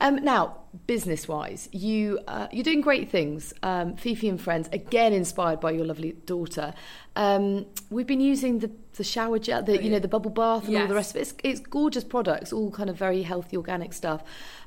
Um, 0.00 0.16
now, 0.24 0.56
business-wise, 0.86 1.68
you 1.72 2.18
uh, 2.26 2.48
you're 2.50 2.64
doing 2.64 2.80
great 2.80 3.10
things. 3.10 3.52
Um, 3.62 3.96
Fifi 3.96 4.28
and 4.28 4.40
friends, 4.40 4.68
again 4.72 5.12
inspired 5.12 5.60
by 5.60 5.72
your 5.72 5.84
lovely 5.84 6.12
daughter. 6.12 6.74
Um, 7.16 7.66
we've 7.90 8.06
been 8.06 8.20
using 8.20 8.60
the 8.60 8.70
the 8.96 9.04
shower 9.04 9.38
gel, 9.38 9.62
the, 9.62 9.82
you 9.82 9.90
know, 9.90 9.98
the 9.98 10.08
bubble 10.08 10.30
bath 10.30 10.64
and 10.64 10.72
yes. 10.72 10.82
all 10.82 10.88
the 10.88 10.94
rest 10.94 11.10
of 11.10 11.16
it. 11.16 11.20
It's, 11.22 11.34
it's 11.42 11.60
gorgeous 11.60 12.04
products, 12.04 12.52
all 12.52 12.70
kind 12.70 12.88
of 12.88 12.96
very 12.96 13.22
healthy, 13.22 13.56
organic 13.56 13.92
stuff. 13.92 14.22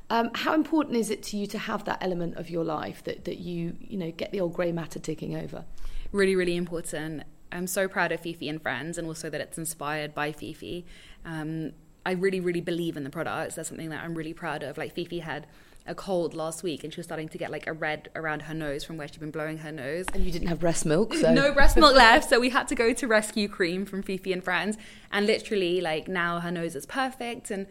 Um, 0.10 0.32
how 0.34 0.54
important 0.54 0.96
is 0.96 1.10
it 1.10 1.22
to 1.24 1.38
you 1.38 1.48
to 1.48 1.58
have 1.58 1.84
that 1.86 1.98
element 2.02 2.38
of 2.38 2.50
your 2.50 2.64
life 2.64 3.04
that, 3.04 3.26
that 3.26 3.40
you, 3.40 3.76
you 3.82 3.98
know, 3.98 4.12
get 4.12 4.32
the 4.32 4.40
old 4.40 4.54
grey 4.54 4.72
matter 4.72 5.00
ticking 5.00 5.36
over? 5.36 5.66
Really, 6.12 6.36
really 6.36 6.56
important. 6.56 7.24
I'm 7.52 7.68
so 7.68 7.88
proud 7.88 8.12
of 8.12 8.22
Fifi 8.22 8.48
and 8.48 8.62
Friends 8.62 8.98
and 8.98 9.08
also 9.08 9.30
that 9.30 9.42
it's 9.42 9.58
inspired 9.58 10.14
by 10.14 10.32
Fifi. 10.32 10.86
Um, 11.26 11.72
I 12.06 12.12
really, 12.12 12.40
really 12.40 12.62
believe 12.62 12.96
in 12.96 13.04
the 13.04 13.10
products. 13.10 13.56
That's 13.56 13.68
something 13.68 13.90
that 13.90 14.04
I'm 14.04 14.16
really 14.16 14.34
proud 14.34 14.64
of. 14.64 14.78
Like 14.78 14.94
Fifi 14.94 15.20
had 15.20 15.46
a 15.86 15.96
cold 15.96 16.34
last 16.34 16.64
week 16.64 16.84
and 16.84 16.94
she 16.94 17.00
was 17.00 17.06
starting 17.06 17.30
to 17.30 17.38
get 17.38 17.52
like 17.52 17.66
a 17.68 17.74
red 17.74 18.10
around 18.16 18.44
her 18.44 18.54
nose 18.54 18.84
from 18.84 18.98
where 18.98 19.08
she'd 19.08 19.20
been 19.20 19.32
blowing 19.32 19.60
her 19.60 19.72
nose. 19.72 20.06
And 20.14 20.24
you 20.24 20.32
didn't 20.32 20.48
have 20.48 20.60
breast 20.60 20.86
milk, 20.86 21.14
so 21.14 21.34
no 21.34 21.54
breast 21.54 21.78
milk 21.78 21.96
left, 21.96 22.30
so 22.30 22.40
we 22.40 22.50
had 22.50 22.68
to 22.70 22.76
go 22.76 22.94
to 22.94 23.08
rescue 23.08 23.48
cream 23.48 23.86
from 23.86 24.04
Fifi 24.04 24.34
and 24.34 24.44
Friends. 24.44 24.78
And 25.12 25.26
literally, 25.26 25.82
like 25.82 26.08
now 26.08 26.40
her 26.40 26.52
nose 26.52 26.76
is 26.76 26.86
perfect 26.86 27.52
and 27.52 27.68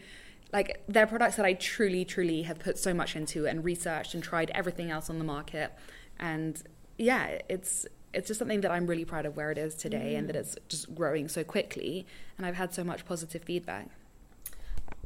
like 0.53 0.83
they're 0.89 1.07
products 1.07 1.37
that 1.37 1.47
I 1.47 1.55
truly, 1.55 2.05
truly 2.05 2.43
have 2.43 2.59
put 2.59 2.79
so 2.79 2.95
much 2.95 3.17
into 3.17 3.47
and 3.47 3.65
researched 3.65 4.15
and 4.15 4.23
tried 4.23 4.51
everything 4.55 4.91
else 4.91 5.11
on 5.11 5.19
the 5.19 5.25
market. 5.25 5.73
And 6.19 6.63
yeah, 6.99 7.39
it's 7.49 7.87
it's 8.15 8.29
just 8.29 8.39
something 8.39 8.63
that 8.63 8.71
I'm 8.71 8.87
really 8.87 9.05
proud 9.05 9.27
of 9.27 9.37
where 9.37 9.51
it 9.51 9.59
is 9.59 9.75
today 9.75 10.15
mm. 10.15 10.19
and 10.19 10.29
that 10.29 10.37
it's 10.37 10.57
just 10.69 10.95
growing 10.95 11.29
so 11.29 11.45
quickly. 11.45 12.07
And 12.39 12.47
I've 12.47 12.55
had 12.55 12.73
so 12.73 12.83
much 12.85 13.05
positive 13.05 13.43
feedback. 13.45 13.89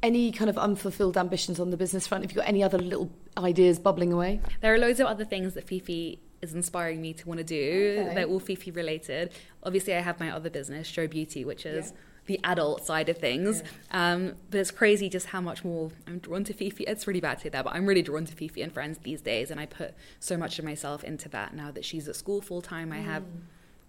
Any 0.03 0.31
kind 0.33 0.49
of 0.49 0.57
unfulfilled 0.57 1.17
ambitions 1.19 1.59
on 1.59 1.71
the 1.71 1.77
business 1.77 2.07
front? 2.07 2.25
Have 2.25 2.31
you 2.31 2.37
got 2.37 2.49
any 2.49 2.63
other 2.63 2.79
little 2.79 3.11
ideas 3.37 3.79
bubbling 3.79 4.13
away? 4.13 4.41
There 4.61 4.73
are 4.73 4.79
loads 4.79 5.01
of 5.01 5.07
other 5.07 5.25
things 5.25 5.55
that 5.55 5.67
Fifi 5.67 6.21
is 6.41 6.55
inspiring 6.55 7.03
me 7.03 7.13
to 7.15 7.29
want 7.29 7.39
to 7.39 7.45
do. 7.45 8.05
Okay. 8.07 8.15
They're 8.15 8.27
all 8.27 8.41
Fifi 8.41 8.71
related. 8.71 9.33
Obviously, 9.63 9.95
I 9.95 10.01
have 10.01 10.21
my 10.21 10.31
other 10.31 10.49
business, 10.49 10.87
Show 10.87 11.07
Beauty, 11.07 11.45
which 11.45 11.67
is. 11.67 11.93
Yeah 11.95 11.97
the 12.31 12.39
adult 12.45 12.87
side 12.87 13.09
of 13.09 13.19
things. 13.19 13.63
Yeah. 13.91 14.13
Um, 14.13 14.35
but 14.51 14.61
it's 14.61 14.71
crazy 14.71 15.09
just 15.09 15.27
how 15.27 15.41
much 15.41 15.65
more 15.65 15.91
I'm 16.07 16.21
drawn 16.21 16.45
to 16.45 16.55
Fifi. 16.55 16.85
It's 16.85 17.09
really 17.09 17.21
bad 17.21 17.39
to 17.39 17.43
say 17.43 17.49
that, 17.49 17.65
but 17.65 17.75
I'm 17.75 17.87
really 17.87 18.03
drawn 18.03 18.25
to 18.25 18.33
Fifi 18.33 18.63
and 18.63 18.73
friends 18.73 18.99
these 19.03 19.21
days. 19.21 19.51
And 19.51 19.59
I 19.59 19.67
put 19.67 19.95
so 20.21 20.37
much 20.37 20.61
of 20.61 20.65
myself 20.65 21.03
into 21.03 21.29
that 21.31 21.55
now 21.55 21.73
that 21.73 21.85
she's 21.85 22.07
at 22.09 22.15
school 22.15 22.41
full 22.41 22.63
time. 22.63 22.93
I 22.93 22.99
mm. 22.99 23.05
have 23.05 23.25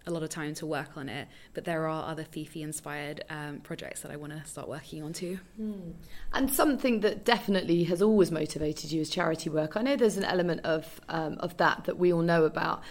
a 0.08 0.12
lot 0.12 0.24
of 0.24 0.30
time 0.30 0.56
to 0.56 0.66
work 0.66 0.98
on 0.98 1.08
it. 1.08 1.28
But 1.54 1.66
there 1.66 1.88
are 1.88 2.10
other 2.10 2.24
Fifi 2.24 2.64
inspired 2.64 3.24
um, 3.30 3.60
projects 3.60 4.02
that 4.02 4.12
I 4.12 4.16
want 4.16 4.34
to 4.34 4.44
start 4.50 4.68
working 4.68 5.04
on 5.04 5.14
too. 5.14 5.40
Mm. 5.62 5.94
And 6.34 6.52
something 6.52 7.02
that 7.02 7.24
definitely 7.24 7.84
has 7.84 8.02
always 8.02 8.32
motivated 8.32 8.92
you 8.92 9.02
is 9.02 9.12
charity 9.12 9.52
work. 9.52 9.78
I 9.78 9.84
know 9.84 9.96
there's 9.96 10.18
an 10.18 10.26
element 10.26 10.62
of 10.64 11.00
um, 11.10 11.38
of 11.42 11.58
that 11.58 11.84
that 11.84 12.00
we 12.00 12.12
all 12.12 12.24
know 12.24 12.46
about. 12.46 12.82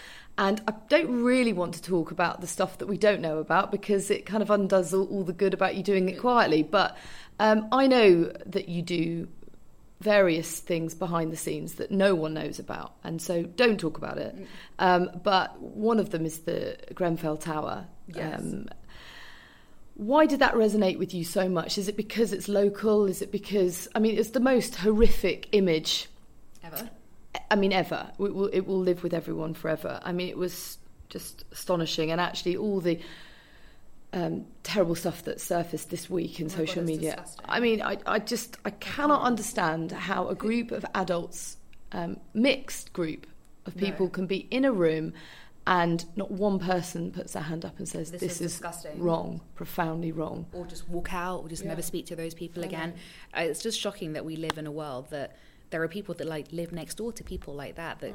And 0.40 0.62
I 0.66 0.72
don't 0.88 1.22
really 1.22 1.52
want 1.52 1.74
to 1.74 1.82
talk 1.82 2.10
about 2.10 2.40
the 2.40 2.46
stuff 2.46 2.78
that 2.78 2.86
we 2.86 2.96
don't 2.96 3.20
know 3.20 3.38
about 3.38 3.70
because 3.70 4.10
it 4.10 4.24
kind 4.24 4.42
of 4.42 4.50
undoes 4.50 4.94
all, 4.94 5.04
all 5.08 5.22
the 5.22 5.34
good 5.34 5.52
about 5.52 5.76
you 5.76 5.82
doing 5.82 6.08
it 6.08 6.18
quietly. 6.18 6.62
But 6.62 6.96
um, 7.38 7.68
I 7.70 7.86
know 7.86 8.32
that 8.46 8.66
you 8.66 8.80
do 8.80 9.28
various 10.00 10.60
things 10.60 10.94
behind 10.94 11.30
the 11.30 11.36
scenes 11.36 11.74
that 11.74 11.90
no 11.90 12.14
one 12.14 12.32
knows 12.32 12.58
about, 12.58 12.94
and 13.04 13.20
so 13.20 13.42
don't 13.42 13.78
talk 13.78 13.98
about 13.98 14.16
it. 14.16 14.34
Mm. 14.34 14.46
Um, 14.78 15.10
but 15.22 15.60
one 15.60 15.98
of 15.98 16.08
them 16.08 16.24
is 16.24 16.38
the 16.38 16.78
Grenfell 16.94 17.36
Tower. 17.36 17.86
Yes. 18.08 18.40
Um, 18.40 18.66
why 19.96 20.24
did 20.24 20.38
that 20.38 20.54
resonate 20.54 20.98
with 20.98 21.12
you 21.12 21.22
so 21.22 21.50
much? 21.50 21.76
Is 21.76 21.86
it 21.86 21.98
because 21.98 22.32
it's 22.32 22.48
local? 22.48 23.04
Is 23.04 23.20
it 23.20 23.30
because 23.30 23.88
I 23.94 23.98
mean 23.98 24.16
it's 24.18 24.30
the 24.30 24.40
most 24.40 24.76
horrific 24.76 25.48
image 25.52 26.08
ever? 26.64 26.88
I 27.50 27.56
mean, 27.56 27.72
ever. 27.72 28.10
It 28.18 28.34
will, 28.34 28.50
it 28.52 28.66
will 28.66 28.80
live 28.80 29.02
with 29.02 29.14
everyone 29.14 29.54
forever. 29.54 30.00
I 30.02 30.12
mean, 30.12 30.28
it 30.28 30.38
was 30.38 30.78
just 31.08 31.44
astonishing. 31.52 32.10
And 32.10 32.20
actually, 32.20 32.56
all 32.56 32.80
the 32.80 33.00
um, 34.12 34.46
terrible 34.62 34.94
stuff 34.94 35.24
that 35.24 35.40
surfaced 35.40 35.90
this 35.90 36.10
week 36.10 36.40
in 36.40 36.46
oh 36.46 36.50
social 36.50 36.82
God, 36.82 36.86
media. 36.86 37.10
Disgusting. 37.12 37.46
I 37.48 37.60
mean, 37.60 37.82
I, 37.82 37.98
I 38.06 38.18
just 38.18 38.56
I 38.64 38.70
cannot 38.70 39.22
understand 39.22 39.92
how 39.92 40.28
a 40.28 40.34
group 40.34 40.72
of 40.72 40.84
adults, 40.94 41.56
um, 41.92 42.18
mixed 42.34 42.92
group 42.92 43.26
of 43.66 43.76
people, 43.76 44.06
no. 44.06 44.10
can 44.10 44.26
be 44.26 44.48
in 44.50 44.64
a 44.64 44.72
room 44.72 45.12
and 45.66 46.04
not 46.16 46.30
one 46.30 46.58
person 46.58 47.12
puts 47.12 47.34
their 47.34 47.42
hand 47.42 47.64
up 47.64 47.78
and 47.78 47.88
says 47.88 48.10
this, 48.10 48.20
this 48.20 48.40
is, 48.40 48.60
is 48.60 48.86
wrong, 48.96 49.40
profoundly 49.54 50.10
wrong, 50.10 50.46
or 50.52 50.66
just 50.66 50.88
walk 50.88 51.12
out, 51.12 51.42
or 51.42 51.48
just 51.48 51.62
yeah. 51.62 51.68
never 51.68 51.82
speak 51.82 52.06
to 52.06 52.16
those 52.16 52.34
people 52.34 52.64
again. 52.64 52.94
Uh, 53.36 53.42
it's 53.42 53.62
just 53.62 53.78
shocking 53.78 54.14
that 54.14 54.24
we 54.24 54.36
live 54.36 54.56
in 54.56 54.66
a 54.66 54.72
world 54.72 55.10
that 55.10 55.36
there 55.70 55.82
are 55.82 55.88
people 55.88 56.14
that 56.16 56.26
like 56.26 56.46
live 56.52 56.72
next 56.72 56.96
door 56.96 57.12
to 57.12 57.24
people 57.24 57.54
like 57.54 57.76
that 57.76 58.00
that 58.00 58.14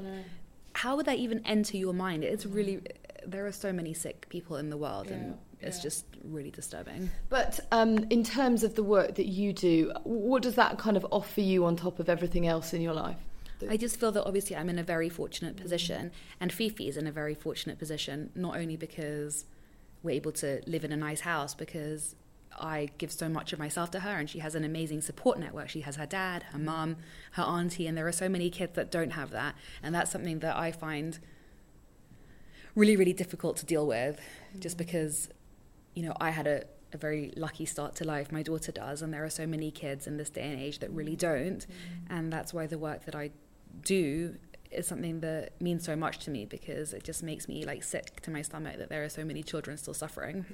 how 0.73 0.97
would 0.97 1.05
that 1.05 1.17
even 1.17 1.41
enter 1.45 1.77
your 1.77 1.93
mind? 1.93 2.23
It's 2.23 2.45
really 2.45 2.81
there 3.25 3.47
are 3.47 3.51
so 3.51 3.73
many 3.73 3.93
sick 3.93 4.27
people 4.29 4.57
in 4.57 4.69
the 4.69 4.77
world 4.77 5.07
yeah, 5.07 5.15
and 5.15 5.37
it's 5.61 5.77
yeah. 5.77 5.83
just 5.83 6.05
really 6.23 6.51
disturbing. 6.51 7.09
But 7.29 7.59
um, 7.71 8.05
in 8.09 8.23
terms 8.23 8.63
of 8.63 8.75
the 8.75 8.83
work 8.83 9.15
that 9.15 9.27
you 9.27 9.53
do 9.53 9.91
what 10.03 10.43
does 10.43 10.55
that 10.55 10.77
kind 10.77 10.97
of 10.97 11.05
offer 11.11 11.41
you 11.41 11.65
on 11.65 11.75
top 11.75 11.99
of 11.99 12.09
everything 12.09 12.45
else 12.45 12.73
in 12.73 12.81
your 12.81 12.93
life? 12.93 13.17
I 13.69 13.77
just 13.77 13.99
feel 13.99 14.11
that 14.11 14.25
obviously 14.25 14.55
I'm 14.55 14.69
in 14.69 14.77
a 14.77 14.83
very 14.83 15.07
fortunate 15.07 15.55
position, 15.55 16.11
and 16.41 16.51
Fifi 16.51 16.89
is 16.89 16.97
in 16.97 17.07
a 17.07 17.11
very 17.11 17.33
fortunate 17.33 17.79
position, 17.79 18.29
not 18.35 18.57
only 18.57 18.75
because 18.75 19.45
we're 20.03 20.11
able 20.11 20.33
to 20.33 20.61
live 20.67 20.83
in 20.83 20.91
a 20.91 20.97
nice 20.97 21.21
house, 21.21 21.55
because 21.55 22.15
I 22.57 22.89
give 22.97 23.11
so 23.11 23.27
much 23.29 23.53
of 23.53 23.59
myself 23.59 23.91
to 23.91 24.01
her, 24.01 24.17
and 24.17 24.29
she 24.29 24.39
has 24.39 24.55
an 24.55 24.63
amazing 24.63 25.01
support 25.01 25.39
network. 25.39 25.69
She 25.69 25.81
has 25.81 25.95
her 25.95 26.05
dad, 26.05 26.43
her 26.51 26.59
mum, 26.59 26.97
her 27.31 27.43
auntie, 27.43 27.87
and 27.87 27.97
there 27.97 28.07
are 28.07 28.13
so 28.13 28.29
many 28.29 28.49
kids 28.49 28.73
that 28.75 28.91
don't 28.91 29.11
have 29.11 29.31
that. 29.31 29.55
And 29.83 29.93
that's 29.93 30.11
something 30.11 30.39
that 30.39 30.55
I 30.55 30.71
find 30.71 31.19
really, 32.75 32.95
really 32.95 33.13
difficult 33.13 33.57
to 33.57 33.65
deal 33.65 33.87
with 33.87 34.17
mm-hmm. 34.17 34.59
just 34.59 34.77
because, 34.77 35.29
you 35.93 36.03
know, 36.03 36.13
I 36.19 36.29
had 36.31 36.47
a, 36.47 36.63
a, 36.93 36.97
very 36.97 37.31
lucky 37.37 37.65
start 37.65 37.95
to 37.95 38.03
life. 38.03 38.31
My 38.31 38.43
daughter 38.43 38.71
does, 38.71 39.01
and 39.01 39.13
there 39.13 39.23
are 39.23 39.29
so 39.29 39.47
many 39.47 39.71
kids 39.71 40.07
in 40.07 40.17
this 40.17 40.29
day 40.29 40.51
and 40.51 40.59
age 40.59 40.79
that 40.79 40.91
really 40.91 41.15
don't. 41.15 41.59
Mm-hmm. 41.59 42.13
And 42.13 42.33
that's 42.33 42.53
why 42.53 42.67
the 42.67 42.77
work 42.77 43.05
that 43.05 43.15
I 43.15 43.31
do 43.81 44.35
is 44.71 44.87
something 44.87 45.21
that 45.21 45.59
means 45.61 45.85
so 45.85 45.95
much 45.95 46.19
to 46.19 46.31
me 46.31 46.45
because 46.45 46.93
it 46.93 47.03
just 47.03 47.23
makes 47.23 47.47
me 47.47 47.65
like 47.65 47.83
sick 47.83 48.21
to 48.21 48.31
my 48.31 48.41
stomach 48.41 48.77
that 48.77 48.89
there 48.89 49.03
are 49.03 49.09
so 49.09 49.23
many 49.23 49.41
children 49.41 49.77
still 49.77 49.93
suffering. 49.93 50.45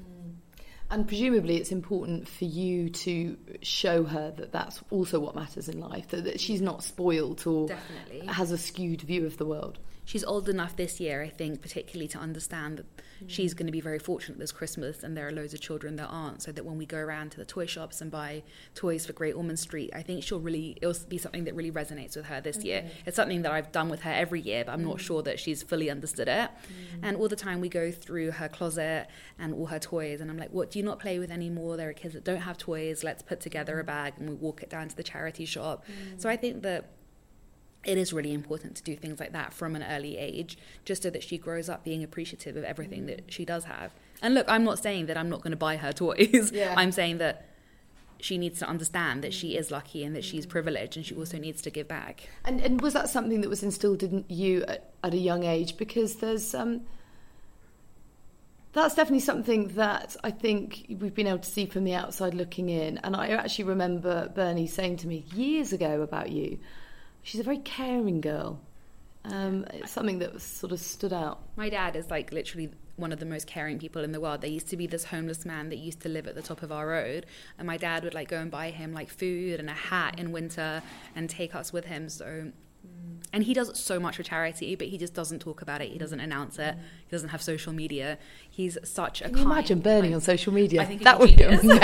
And 0.92 1.08
presumably, 1.08 1.56
it's 1.56 1.72
important 1.72 2.28
for 2.28 2.44
you 2.44 2.90
to 2.90 3.38
show 3.62 4.04
her 4.04 4.32
that 4.32 4.52
that's 4.52 4.84
also 4.92 5.22
what 5.22 5.36
matters 5.36 5.70
in 5.70 5.80
life, 5.80 6.10
that, 6.10 6.26
that 6.26 6.42
she's 6.42 6.62
not 6.62 6.84
spoilt 6.84 7.48
or 7.48 7.70
Definitely. 7.70 8.28
has 8.28 8.52
a 8.52 8.58
skewed 8.58 9.02
view 9.02 9.26
of 9.26 9.38
the 9.38 9.46
world. 9.46 9.80
She's 10.12 10.26
old 10.26 10.50
enough 10.50 10.76
this 10.76 11.00
year, 11.00 11.22
I 11.24 11.30
think, 11.30 11.62
particularly 11.62 12.10
to 12.10 12.18
understand 12.18 12.80
that 12.80 12.86
she's 13.28 13.54
mm. 13.54 13.60
going 13.60 13.68
to 13.68 13.72
be 13.72 13.80
very 13.80 13.98
fortunate 13.98 14.38
this 14.40 14.52
Christmas 14.52 15.04
and 15.04 15.16
there 15.16 15.26
are 15.26 15.32
loads 15.32 15.54
of 15.54 15.62
children 15.62 15.96
that 15.96 16.08
aren't. 16.08 16.42
So 16.42 16.52
that 16.52 16.66
when 16.66 16.78
we 16.78 16.86
go 16.86 16.98
around 16.98 17.32
to 17.32 17.38
the 17.38 17.46
toy 17.46 17.66
shops 17.66 18.02
and 18.02 18.12
buy 18.12 18.44
toys 18.76 19.06
for 19.06 19.14
Great 19.14 19.36
Ormond 19.36 19.58
Street, 19.58 19.90
I 19.96 20.02
think 20.02 20.22
she'll 20.22 20.42
really, 20.42 20.78
it'll 20.82 21.02
be 21.08 21.18
something 21.18 21.46
that 21.46 21.56
really 21.56 21.72
resonates 21.72 22.18
with 22.18 22.26
her 22.26 22.42
this 22.42 22.58
year. 22.58 22.90
It's 23.06 23.16
something 23.16 23.42
that 23.44 23.54
I've 23.54 23.72
done 23.72 23.88
with 23.88 24.02
her 24.02 24.12
every 24.12 24.42
year, 24.42 24.66
but 24.66 24.74
I'm 24.74 24.84
not 24.84 24.98
mm. 24.98 25.00
sure 25.00 25.24
that 25.24 25.40
she's 25.40 25.64
fully 25.64 25.90
understood 25.90 26.28
it. 26.28 26.50
Mm. 26.50 27.00
And 27.04 27.16
all 27.16 27.30
the 27.30 27.38
time 27.38 27.62
we 27.62 27.70
go 27.70 27.90
through 27.90 28.32
her 28.32 28.50
closet 28.50 29.08
and 29.40 29.54
all 29.54 29.68
her 29.68 29.80
toys, 29.80 30.20
and 30.20 30.30
I'm 30.30 30.38
like, 30.38 30.52
what 30.52 30.72
do 30.72 30.80
you 30.80 30.84
not 30.84 31.00
play 31.00 31.20
with 31.20 31.32
anymore? 31.32 31.78
There 31.78 31.88
are 31.88 31.94
kids 31.94 32.16
that 32.16 32.26
don't 32.26 32.42
have 32.42 32.58
toys. 32.58 33.02
Let's 33.02 33.24
put 33.24 33.40
together 33.40 33.80
a 33.80 33.86
bag 33.86 34.16
and 34.18 34.28
we 34.28 34.36
walk 34.36 34.62
it 34.62 34.70
down 34.70 34.90
to 34.90 34.96
the 34.96 35.04
charity 35.04 35.46
shop. 35.46 35.86
So 36.18 36.28
I 36.28 36.36
think 36.36 36.64
that 36.64 36.90
it 37.84 37.98
is 37.98 38.14
really 38.14 38.34
important 38.34 38.76
to 38.76 38.84
do 38.84 38.96
things 38.96 39.20
like 39.20 39.32
that 39.32 39.54
from 39.54 39.76
an 39.76 39.84
early 39.84 40.18
age, 40.18 40.58
just 40.86 41.04
so 41.04 41.10
that 41.10 41.24
she 41.24 41.38
grows 41.38 41.70
up 41.70 41.84
being 41.84 42.04
appreciative 42.04 42.56
of 42.56 42.64
everything 42.64 43.08
that 43.08 43.32
she 43.32 43.44
does 43.46 43.64
have. 43.66 43.92
And 44.22 44.36
look, 44.36 44.46
I'm 44.48 44.64
not 44.64 44.80
saying 44.80 45.08
that 45.08 45.18
I'm 45.18 45.30
not 45.30 45.42
going 45.42 45.52
to 45.52 45.58
buy 45.58 45.78
her 45.78 45.92
toys. 45.94 46.52
Yeah. 46.54 46.74
I'm 46.78 46.92
saying 46.92 47.18
that 47.18 47.48
she 48.20 48.38
needs 48.38 48.60
to 48.60 48.68
understand 48.68 49.24
that 49.24 49.34
she 49.34 49.58
is 49.58 49.72
lucky 49.72 50.04
and 50.04 50.16
that 50.16 50.24
she's 50.24 50.46
privileged, 50.46 50.96
and 50.96 51.06
she 51.06 51.16
also 51.16 51.40
needs 51.40 51.62
to 51.64 51.72
give 51.72 51.88
back. 51.88 52.30
And, 52.46 52.62
and 52.62 52.82
was 52.82 52.94
that 52.94 53.10
something 53.10 53.42
that 53.42 53.50
was 53.50 53.64
instilled 53.64 54.04
in 54.04 54.26
you 54.28 54.64
at, 54.68 54.92
at 55.04 55.14
a 55.14 55.18
young 55.18 55.44
age? 55.44 55.78
Because 55.78 56.18
there's 56.18 56.54
um, 56.54 56.82
that's 58.74 58.96
definitely 58.96 59.20
something 59.20 59.70
that 59.70 60.16
I 60.24 60.32
think 60.32 60.86
we've 61.00 61.14
been 61.14 61.28
able 61.28 61.40
to 61.40 61.50
see 61.50 61.66
from 61.66 61.84
the 61.84 61.94
outside 61.94 62.34
looking 62.34 62.70
in. 62.70 63.00
And 63.00 63.16
I 63.16 63.30
actually 63.30 63.66
remember 63.66 64.30
Bernie 64.30 64.68
saying 64.68 64.98
to 64.98 65.08
me 65.08 65.26
years 65.34 65.74
ago 65.74 66.02
about 66.02 66.32
you, 66.32 66.58
she's 67.24 67.42
a 67.42 67.44
very 67.44 67.60
caring 67.60 68.22
girl. 68.22 68.60
Um, 69.24 69.66
it's 69.74 69.92
something 69.92 70.20
that 70.20 70.42
sort 70.42 70.72
of 70.72 70.80
stood 70.80 71.14
out. 71.14 71.42
My 71.56 71.70
dad 71.70 71.96
is 71.96 72.10
like 72.10 72.34
literally 72.34 72.72
one 72.96 73.12
of 73.12 73.20
the 73.20 73.26
most 73.26 73.48
caring 73.48 73.80
people 73.80 74.04
in 74.04 74.12
the 74.12 74.20
world. 74.20 74.42
There 74.42 74.50
used 74.50 74.70
to 74.70 74.78
be 74.78 74.88
this 74.88 75.06
homeless 75.06 75.46
man 75.46 75.70
that 75.70 75.78
used 75.78 76.02
to 76.02 76.10
live 76.10 76.28
at 76.28 76.36
the 76.36 76.42
top 76.42 76.64
of 76.64 76.72
our 76.72 76.88
road, 76.88 77.26
and 77.58 77.68
my 77.68 77.78
dad 77.78 78.04
would 78.04 78.14
like 78.14 78.30
go 78.30 78.38
and 78.38 78.50
buy 78.50 78.72
him 78.72 78.94
like 78.94 79.10
food 79.10 79.60
and 79.60 79.70
a 79.70 79.74
hat 79.74 80.20
in 80.20 80.32
winter 80.32 80.82
and 81.16 81.30
take 81.30 81.54
us 81.56 81.72
with 81.72 81.86
him. 81.86 82.10
So, 82.10 82.52
and 83.34 83.44
he 83.46 83.54
does 83.54 83.80
so 83.80 83.98
much 83.98 84.18
for 84.18 84.24
charity, 84.24 84.76
but 84.76 84.88
he 84.88 84.98
just 84.98 85.14
doesn't 85.14 85.40
talk 85.40 85.62
about 85.62 85.82
it. 85.82 85.90
He 85.90 85.98
doesn't 85.98 86.20
announce 86.20 86.60
it. 86.60 86.76
He 86.76 87.12
doesn't 87.12 87.30
have 87.30 87.42
social 87.42 87.72
media. 87.72 88.18
He's 88.50 88.78
such 88.84 89.22
a. 89.22 89.26
Can 89.26 89.32
you 89.38 89.44
kind, 89.44 89.52
imagine 89.54 89.80
Bernie 89.80 90.08
like- 90.10 90.16
on 90.16 90.22
social 90.22 90.52
media? 90.54 90.82
I 90.82 90.86
think 90.86 91.04
that 91.04 91.22
he'd 91.22 91.38
be 91.38 91.44
amazing. 91.44 91.72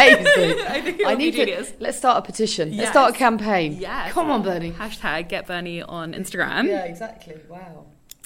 I 0.67 0.81
think 0.81 1.03
I 1.05 1.09
would 1.11 1.17
be 1.17 1.23
need 1.25 1.31
to 1.31 1.45
genius. 1.45 1.71
let's 1.79 1.97
start 1.97 2.17
a 2.17 2.21
petition. 2.21 2.75
Let's 2.75 2.89
start 2.91 3.15
a 3.15 3.17
campaign. 3.17 3.73
Yeah, 3.79 4.09
Come 4.11 4.29
on, 4.29 4.43
Bernie. 4.43 4.71
Hashtag 4.73 5.29
get 5.29 5.47
Bernie 5.47 5.81
on 5.81 6.13
Instagram. 6.13 6.67
Yeah, 6.67 6.83
exactly. 6.83 7.35
Wow. 7.47 7.85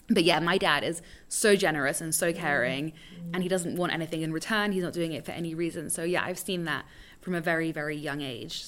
But 0.09 0.23
yeah, 0.23 0.39
my 0.39 0.57
dad 0.57 0.83
is 0.83 1.01
so 1.29 1.55
generous 1.55 2.01
and 2.01 2.11
Mm. 2.11 2.15
so 2.15 2.33
caring, 2.33 2.91
and 3.33 3.43
he 3.43 3.47
doesn't 3.49 3.75
want 3.77 3.93
anything 3.93 4.23
in 4.23 4.33
return. 4.33 4.71
He's 4.71 4.83
not 4.83 4.93
doing 4.93 5.13
it 5.13 5.25
for 5.25 5.31
any 5.31 5.53
reason. 5.53 5.89
So 5.91 6.03
yeah, 6.03 6.23
I've 6.25 6.39
seen 6.39 6.65
that 6.65 6.85
from 7.21 7.35
a 7.35 7.39
very, 7.39 7.71
very 7.71 7.95
young 7.95 8.21
age. 8.21 8.65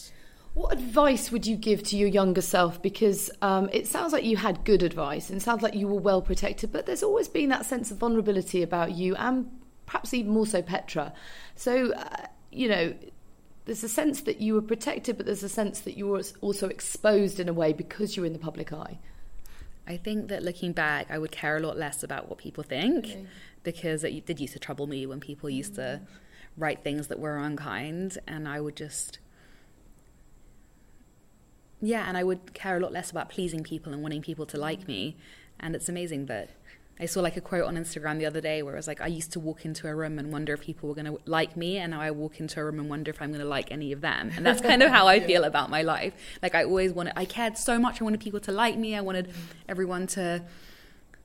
What 0.54 0.74
advice 0.74 1.32
would 1.32 1.48
you 1.48 1.56
give 1.56 1.82
to 1.84 1.98
your 1.98 2.10
younger 2.10 2.42
self? 2.42 2.82
Because 2.82 3.32
um, 3.42 3.70
it 3.74 3.88
sounds 3.88 4.14
like 4.14 4.24
you 4.24 4.38
had 4.38 4.64
good 4.64 4.84
advice 4.84 5.30
and 5.30 5.38
it 5.38 5.44
sounds 5.44 5.64
like 5.64 5.74
you 5.74 5.88
were 5.88 6.00
well 6.00 6.22
protected, 6.22 6.72
but 6.72 6.86
there's 6.86 7.02
always 7.02 7.28
been 7.28 7.50
that 7.50 7.66
sense 7.66 7.90
of 7.90 7.98
vulnerability 7.98 8.62
about 8.62 8.92
you 8.92 9.16
and 9.16 9.50
perhaps 9.88 10.14
even 10.14 10.32
more 10.32 10.46
so 10.46 10.62
Petra. 10.62 11.12
So, 11.56 11.94
uh, 11.94 12.28
you 12.52 12.70
know, 12.70 12.94
there's 13.66 13.84
a 13.84 13.90
sense 13.90 14.22
that 14.22 14.42
you 14.42 14.54
were 14.54 14.62
protected, 14.62 15.18
but 15.18 15.26
there's 15.26 15.44
a 15.44 15.50
sense 15.50 15.82
that 15.82 15.98
you 15.98 16.08
were 16.08 16.22
also 16.42 16.68
exposed 16.68 17.40
in 17.40 17.50
a 17.50 17.54
way 17.54 17.74
because 17.74 18.16
you're 18.16 18.26
in 18.26 18.34
the 18.34 18.40
public 18.40 18.72
eye. 18.74 19.00
I 19.88 19.98
think 19.98 20.30
that 20.30 20.44
looking 20.44 20.72
back, 20.72 21.08
I 21.10 21.18
would 21.18 21.32
care 21.32 21.58
a 21.58 21.60
lot 21.60 21.78
less 21.78 22.04
about 22.04 22.30
what 22.30 22.38
people 22.38 22.64
think 22.64 23.28
because 23.64 24.04
it 24.04 24.26
did 24.26 24.40
used 24.40 24.54
to 24.54 24.60
trouble 24.60 24.88
me 24.88 25.06
when 25.06 25.20
people 25.20 25.50
used 25.50 25.76
to 25.76 26.02
write 26.58 26.84
things 26.84 27.08
that 27.08 27.20
were 27.20 27.38
unkind, 27.38 28.18
and 28.28 28.48
I 28.48 28.62
would 28.62 28.76
just. 28.76 29.20
Yeah, 31.86 32.06
and 32.08 32.18
I 32.18 32.24
would 32.24 32.54
care 32.54 32.78
a 32.78 32.80
lot 32.80 32.94
less 32.94 33.12
about 33.12 33.30
pleasing 33.30 33.62
people 33.62 33.92
and 33.92 34.02
wanting 34.02 34.22
people 34.22 34.46
to 34.46 34.58
like 34.58 34.88
me. 34.88 35.18
And 35.60 35.76
it's 35.76 35.90
amazing 35.90 36.28
that 36.28 36.50
I 36.98 37.06
saw 37.06 37.20
like 37.20 37.36
a 37.36 37.42
quote 37.42 37.66
on 37.66 37.76
Instagram 37.76 38.20
the 38.20 38.26
other 38.26 38.40
day 38.40 38.64
where 38.64 38.76
it 38.76 38.78
was 38.78 38.88
like, 38.88 39.02
I 39.02 39.08
used 39.08 39.34
to 39.34 39.40
walk 39.42 39.66
into 39.66 39.90
a 39.90 39.94
room 39.94 40.18
and 40.18 40.32
wonder 40.32 40.54
if 40.54 40.62
people 40.62 40.88
were 40.88 40.96
going 40.96 41.08
to 41.08 41.20
like 41.26 41.58
me, 41.58 41.78
and 41.80 41.92
now 41.92 42.00
I 42.00 42.12
walk 42.12 42.40
into 42.40 42.62
a 42.62 42.64
room 42.64 42.80
and 42.80 42.90
wonder 42.90 43.12
if 43.12 43.22
I'm 43.22 43.32
going 43.32 43.42
to 43.42 43.48
like 43.48 43.70
any 43.70 43.92
of 43.92 44.00
them. 44.00 44.32
And 44.34 44.46
that's 44.46 44.62
kind 44.62 44.82
of 44.82 44.92
how 44.92 45.08
I 45.08 45.20
feel 45.28 45.44
about 45.44 45.70
my 45.70 45.82
life. 45.82 46.14
Like 46.42 46.56
I 46.56 46.64
always 46.64 46.94
wanted, 46.94 47.14
I 47.18 47.26
cared 47.26 47.58
so 47.58 47.78
much. 47.78 48.00
I 48.00 48.06
wanted 48.06 48.22
people 48.22 48.40
to 48.40 48.54
like 48.54 48.78
me. 48.78 48.96
I 48.96 49.02
wanted 49.02 49.34
everyone 49.68 50.08
to 50.08 50.42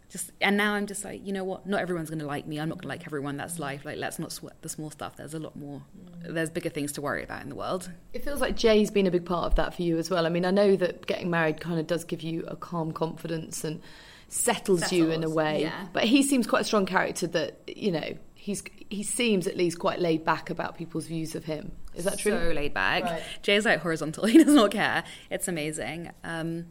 just, 0.09 0.31
and 0.41 0.57
now 0.57 0.75
I'm 0.75 0.87
just 0.87 1.05
like, 1.05 1.27
you 1.27 1.33
know 1.33 1.45
what? 1.45 1.67
Not 1.67 1.81
everyone's 1.81 2.09
going 2.09 2.21
to 2.21 2.27
like 2.27 2.47
me. 2.47 2.59
I'm 2.59 2.69
not 2.69 2.77
going 2.77 2.83
to 2.83 2.89
like 2.89 3.07
everyone. 3.07 3.37
That's 3.37 3.59
life. 3.59 3.85
Like 3.85 3.99
let's 3.99 4.19
not 4.19 4.33
sweat 4.33 4.61
the 4.63 4.69
small 4.69 4.91
stuff. 4.91 5.17
There's 5.17 5.35
a 5.35 5.39
lot 5.39 5.55
more. 5.57 5.83
There's 6.21 6.51
bigger 6.51 6.71
things 6.71 6.93
to 6.93 7.03
worry 7.03 7.23
about 7.23 7.43
in 7.43 7.51
the 7.51 7.55
world. 7.55 7.91
It 8.13 8.25
feels 8.25 8.41
like 8.41 8.57
Jay's 8.57 8.91
been 8.91 9.07
a 9.07 9.11
big 9.11 9.27
part 9.27 9.45
of 9.45 9.55
that 9.57 9.75
for 9.75 9.83
you 9.83 9.99
as 9.99 10.11
well. 10.11 10.25
I 10.27 10.31
mean, 10.31 10.45
I 10.45 10.51
know 10.51 10.77
that 10.77 11.07
getting 11.07 11.31
married 11.31 11.61
kind 11.61 11.79
of 11.79 11.87
does 11.87 12.05
give 12.05 12.23
you 12.23 12.45
a 12.49 12.57
calm 12.57 12.93
confidence 12.93 13.65
and 13.65 13.81
settles, 14.29 14.93
you 14.93 15.11
in 15.11 15.25
a 15.25 15.31
way. 15.31 15.63
yeah. 15.63 15.89
But 15.93 16.05
he 16.05 16.23
seems 16.23 16.47
quite 16.47 16.63
a 16.63 16.65
strong 16.65 16.87
character 16.87 17.27
that, 17.29 17.61
you 17.67 17.91
know, 17.93 18.17
he's 18.35 18.63
he 18.89 19.03
seems 19.03 19.47
at 19.47 19.57
least 19.57 19.79
quite 19.79 20.01
laid 20.01 20.25
back 20.25 20.49
about 20.49 20.77
people's 20.79 21.07
views 21.07 21.35
of 21.35 21.45
him. 21.45 21.73
Is 21.95 22.05
that 22.05 22.19
true? 22.19 22.33
So 22.33 22.53
laid 22.55 22.73
back. 22.73 23.05
Right. 23.05 23.23
Jay's 23.43 23.65
like 23.65 23.81
horizontal. 23.81 24.27
He 24.29 24.43
does 24.43 24.55
not 24.55 24.71
care. 24.71 25.05
It's 25.31 25.49
amazing. 25.49 26.11
Um, 26.25 26.67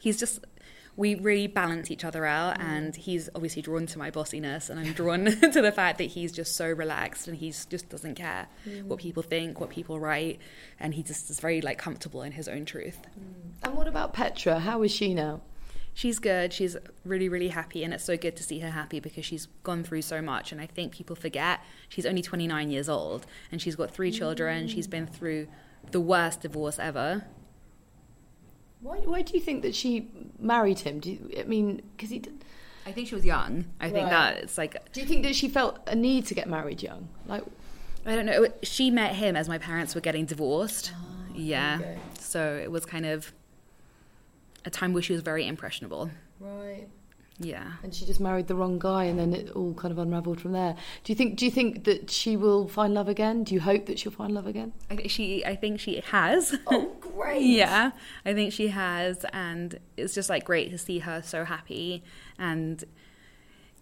he's 0.00 0.18
just. 0.18 0.40
We 0.96 1.14
really 1.14 1.46
balance 1.46 1.90
each 1.90 2.04
other 2.04 2.26
out, 2.26 2.58
mm. 2.58 2.64
and 2.64 2.94
he's 2.94 3.30
obviously 3.34 3.62
drawn 3.62 3.86
to 3.86 3.98
my 3.98 4.10
bossiness, 4.10 4.68
and 4.68 4.78
I'm 4.78 4.92
drawn 4.92 5.24
to 5.52 5.62
the 5.62 5.72
fact 5.72 5.98
that 5.98 6.04
he's 6.04 6.32
just 6.32 6.54
so 6.54 6.68
relaxed 6.68 7.28
and 7.28 7.36
he 7.36 7.50
just 7.50 7.88
doesn't 7.88 8.16
care 8.16 8.48
mm. 8.66 8.84
what 8.84 8.98
people 8.98 9.22
think, 9.22 9.58
what 9.58 9.70
people 9.70 9.98
write, 9.98 10.38
and 10.78 10.94
he 10.94 11.02
just 11.02 11.30
is 11.30 11.40
very 11.40 11.60
like 11.60 11.78
comfortable 11.78 12.22
in 12.22 12.32
his 12.32 12.48
own 12.48 12.64
truth. 12.64 12.98
Mm. 13.18 13.64
And 13.64 13.74
what 13.74 13.88
about 13.88 14.12
Petra? 14.12 14.60
How 14.60 14.82
is 14.82 14.90
she 14.90 15.14
now? 15.14 15.40
She's 15.94 16.18
good. 16.18 16.52
She's 16.52 16.76
really, 17.04 17.28
really 17.28 17.48
happy, 17.48 17.84
and 17.84 17.92
it's 17.92 18.04
so 18.04 18.16
good 18.16 18.36
to 18.36 18.42
see 18.42 18.60
her 18.60 18.70
happy 18.70 18.98
because 18.98 19.24
she's 19.24 19.46
gone 19.62 19.84
through 19.84 20.02
so 20.02 20.22
much. 20.22 20.50
And 20.50 20.60
I 20.60 20.66
think 20.66 20.92
people 20.92 21.16
forget 21.16 21.60
she's 21.88 22.06
only 22.06 22.22
29 22.22 22.70
years 22.70 22.88
old, 22.88 23.26
and 23.50 23.60
she's 23.60 23.76
got 23.76 23.90
three 23.90 24.10
children. 24.10 24.68
She's 24.68 24.86
been 24.86 25.06
through 25.06 25.48
the 25.90 26.00
worst 26.00 26.40
divorce 26.40 26.78
ever. 26.78 27.24
Why, 28.82 28.98
why 28.98 29.22
do 29.22 29.32
you 29.34 29.40
think 29.40 29.62
that 29.62 29.74
she 29.74 30.08
married 30.38 30.80
him? 30.80 30.98
Do 31.00 31.10
you, 31.12 31.30
I 31.38 31.44
mean, 31.44 31.82
because 31.96 32.10
he. 32.10 32.18
Did, 32.18 32.44
I 32.84 32.90
think 32.92 33.06
she 33.08 33.14
was 33.14 33.24
young. 33.24 33.64
I 33.80 33.90
think 33.90 34.04
Right. 34.10 34.34
that 34.34 34.36
it's 34.42 34.58
like 34.58 34.92
do 34.92 35.00
you 35.00 35.06
think 35.06 35.22
that 35.22 35.36
she 35.36 35.48
felt 35.48 35.78
a 35.86 35.94
need 35.94 36.26
to 36.26 36.34
get 36.34 36.48
married 36.48 36.82
young? 36.82 37.08
Like, 37.28 37.44
I 38.04 38.16
don't 38.16 38.26
know. 38.26 38.48
She 38.64 38.90
met 38.90 39.14
him 39.14 39.36
as 39.36 39.48
my 39.48 39.58
parents 39.58 39.94
were 39.94 40.00
getting 40.00 40.26
divorced. 40.26 40.90
Ah, 40.94 40.98
yeah, 41.34 41.78
okay. 41.80 41.98
so 42.18 42.60
it 42.60 42.70
was 42.72 42.84
kind 42.84 43.06
of 43.06 43.32
a 44.64 44.70
time 44.70 44.92
where 44.92 45.02
she 45.02 45.12
was 45.12 45.22
very 45.22 45.46
impressionable. 45.46 46.10
right. 46.40 46.88
Yeah. 47.38 47.72
and 47.82 47.94
she 47.94 48.04
just 48.04 48.20
married 48.20 48.46
the 48.46 48.54
wrong 48.54 48.78
guy 48.78 49.04
and 49.04 49.18
then 49.18 49.32
it 49.34 49.50
all 49.50 49.74
kind 49.74 49.90
of 49.90 49.98
unraveled 49.98 50.40
from 50.40 50.52
there 50.52 50.76
do 51.02 51.12
you 51.12 51.16
think 51.16 51.36
do 51.36 51.44
you 51.44 51.50
think 51.50 51.84
that 51.84 52.10
she 52.10 52.36
will 52.36 52.68
find 52.68 52.94
love 52.94 53.08
again 53.08 53.42
do 53.42 53.54
you 53.54 53.60
hope 53.60 53.86
that 53.86 53.98
she'll 53.98 54.12
find 54.12 54.32
love 54.32 54.46
again 54.46 54.72
I 54.90 54.96
think 54.96 55.10
she. 55.10 55.44
I 55.44 55.56
think 55.56 55.80
she 55.80 56.00
has. 56.10 56.54
oh 56.68 56.94
great 57.00 57.42
Yeah, 57.62 57.92
I 58.24 58.34
think 58.34 58.52
she 58.52 58.68
has, 58.68 59.24
and 59.32 59.78
it's 59.96 60.14
just 60.14 60.28
like 60.28 60.44
great 60.44 60.70
to 60.70 60.78
see 60.78 60.98
her 61.00 61.22
so 61.22 61.44
happy. 61.44 62.02
And 62.38 62.84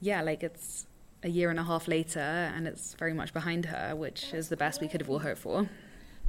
yeah, 0.00 0.22
like 0.22 0.42
it's 0.42 0.86
a 1.22 1.28
year 1.28 1.50
and 1.50 1.58
a 1.58 1.64
half 1.64 1.88
later, 1.88 2.20
and 2.20 2.66
it's 2.66 2.94
very 2.94 3.12
much 3.12 3.32
behind 3.32 3.66
her, 3.66 3.94
which 3.96 4.32
is 4.32 4.48
the 4.48 4.56
best 4.56 4.80
we 4.80 4.88
could 4.88 5.00
have 5.00 5.10
all 5.10 5.18
hoped 5.18 5.40
for. 5.40 5.68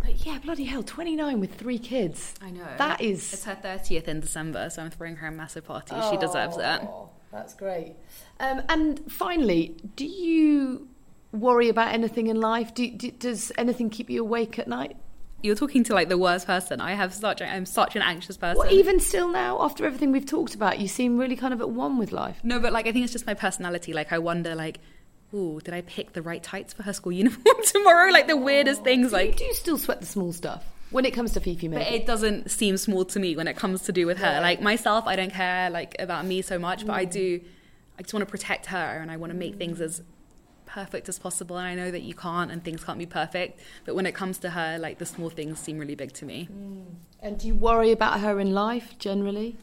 But 0.02 0.26
yeah 0.26 0.40
bloody 0.40 0.64
hell 0.66 0.84
29 0.84 1.40
with 1.40 1.56
three 1.56 1.80
kids 1.80 2.34
I 2.42 2.50
know 2.52 2.66
That 2.78 3.02
is. 3.02 3.34
It's 3.34 3.46
her 3.46 3.56
thirtieth 3.56 4.08
in 4.08 4.20
December, 4.20 4.70
so 4.70 4.82
I'm 4.82 4.90
throwing 4.90 5.16
her 5.18 5.28
a 5.28 5.32
massive 5.32 5.66
party. 5.66 5.96
She 6.10 6.18
deserves 6.18 6.58
it. 6.58 6.82
Oh, 6.84 7.10
that's 7.32 7.54
great 7.54 7.96
um, 8.40 8.62
and 8.70 9.00
finally 9.12 9.76
do 9.96 10.06
you 10.06 10.88
worry 11.32 11.70
about 11.70 11.94
anything 11.94 12.28
in 12.28 12.40
life 12.42 12.74
do, 12.74 12.92
do, 12.92 13.10
does 13.12 13.52
anything 13.58 13.90
keep 13.90 14.10
you 14.10 14.22
awake 14.22 14.60
at 14.60 14.68
night 14.68 14.98
You're 15.44 15.56
talking 15.56 15.84
to 15.86 15.94
like 15.94 16.10
the 16.10 16.18
worst 16.18 16.46
person. 16.46 16.82
I 16.82 16.94
have 16.94 17.14
such. 17.14 17.42
I'm 17.42 17.66
such 17.66 17.96
an 17.96 18.02
anxious 18.02 18.38
person. 18.38 18.58
well 18.60 18.72
even 18.72 19.00
still 19.00 19.30
now 19.30 19.62
after 19.62 19.86
everything 19.86 20.12
we've 20.12 20.26
talked 20.26 20.54
about 20.56 20.80
you 20.80 20.88
seem 20.88 21.18
really 21.18 21.36
kind 21.36 21.54
of 21.54 21.62
at 21.62 21.70
one 21.70 21.98
with 21.98 22.12
life 22.12 22.38
No, 22.44 22.60
but 22.60 22.74
like 22.74 22.86
I 22.86 22.92
think 22.92 23.04
it's 23.06 23.14
just 23.14 23.26
my 23.26 23.34
personality. 23.34 23.94
Like 23.94 24.12
I 24.12 24.20
wonder, 24.20 24.54
like, 24.56 24.80
ooh, 25.34 25.60
did 25.64 25.74
I 25.74 25.82
pick 25.82 26.14
the 26.14 26.22
right 26.22 26.42
tights 26.44 26.74
for 26.74 26.84
her 26.84 26.94
school 26.94 27.12
uniform 27.24 27.58
tomorrow? 27.66 28.12
Like 28.12 28.28
the 28.28 28.38
weirdest 28.38 28.84
things. 28.84 29.12
do 29.12 29.18
you, 29.18 29.24
Like 29.28 29.38
do 29.38 29.44
you 29.46 29.54
still 29.54 29.78
sweat 29.78 30.00
the 30.02 30.06
small 30.06 30.34
stuff 30.34 30.64
When 30.92 31.06
it 31.06 31.12
comes 31.12 31.34
to 31.34 31.40
Fifi, 31.40 31.68
maybe. 31.68 31.84
But 31.84 31.94
it 31.94 32.06
doesn't 32.06 32.52
seem 32.52 32.78
small 32.78 33.06
to 33.06 33.20
me 33.20 33.36
when 33.36 33.48
it 33.48 33.56
comes 33.56 33.82
to 33.84 33.92
do 33.92 34.06
with 34.06 34.18
her. 34.20 34.40
Like 34.42 34.62
myself, 34.62 35.06
I 35.08 35.16
don't 35.16 35.32
care 35.34 35.70
like 35.70 35.96
about 36.00 36.26
me 36.26 36.42
so 36.42 36.60
much, 36.60 36.86
but 36.86 36.94
I 36.94 37.06
Mm. 37.06 37.12
do. 37.12 37.42
I 38.00 38.02
just 38.04 38.14
want 38.14 38.26
to 38.28 38.32
protect 38.32 38.66
her, 38.68 39.00
and 39.02 39.12
I 39.12 39.18
want 39.18 39.32
to 39.32 39.38
make 39.38 39.56
things 39.58 39.80
as 39.80 40.02
perfect 40.66 41.08
as 41.10 41.20
possible. 41.20 41.58
And 41.58 41.68
I 41.68 41.76
know 41.76 41.92
that 41.92 42.02
you 42.02 42.14
can't, 42.16 42.50
and 42.52 42.64
things 42.64 42.84
can't 42.84 42.98
be 42.98 43.06
perfect. 43.06 43.60
But 43.86 43.96
when 43.96 44.06
it 44.06 44.16
comes 44.16 44.38
to 44.40 44.50
her, 44.52 44.78
like 44.80 44.98
the 44.98 45.06
small 45.06 45.30
things 45.30 45.60
seem 45.60 45.78
really 45.78 45.96
big 45.96 46.12
to 46.14 46.26
me. 46.26 46.50
and 47.22 47.38
do 47.40 47.48
you 47.48 47.54
worry 47.56 47.92
about 47.92 48.20
her 48.22 48.40
in 48.40 48.54
life 48.54 48.98
generally? 48.98 49.58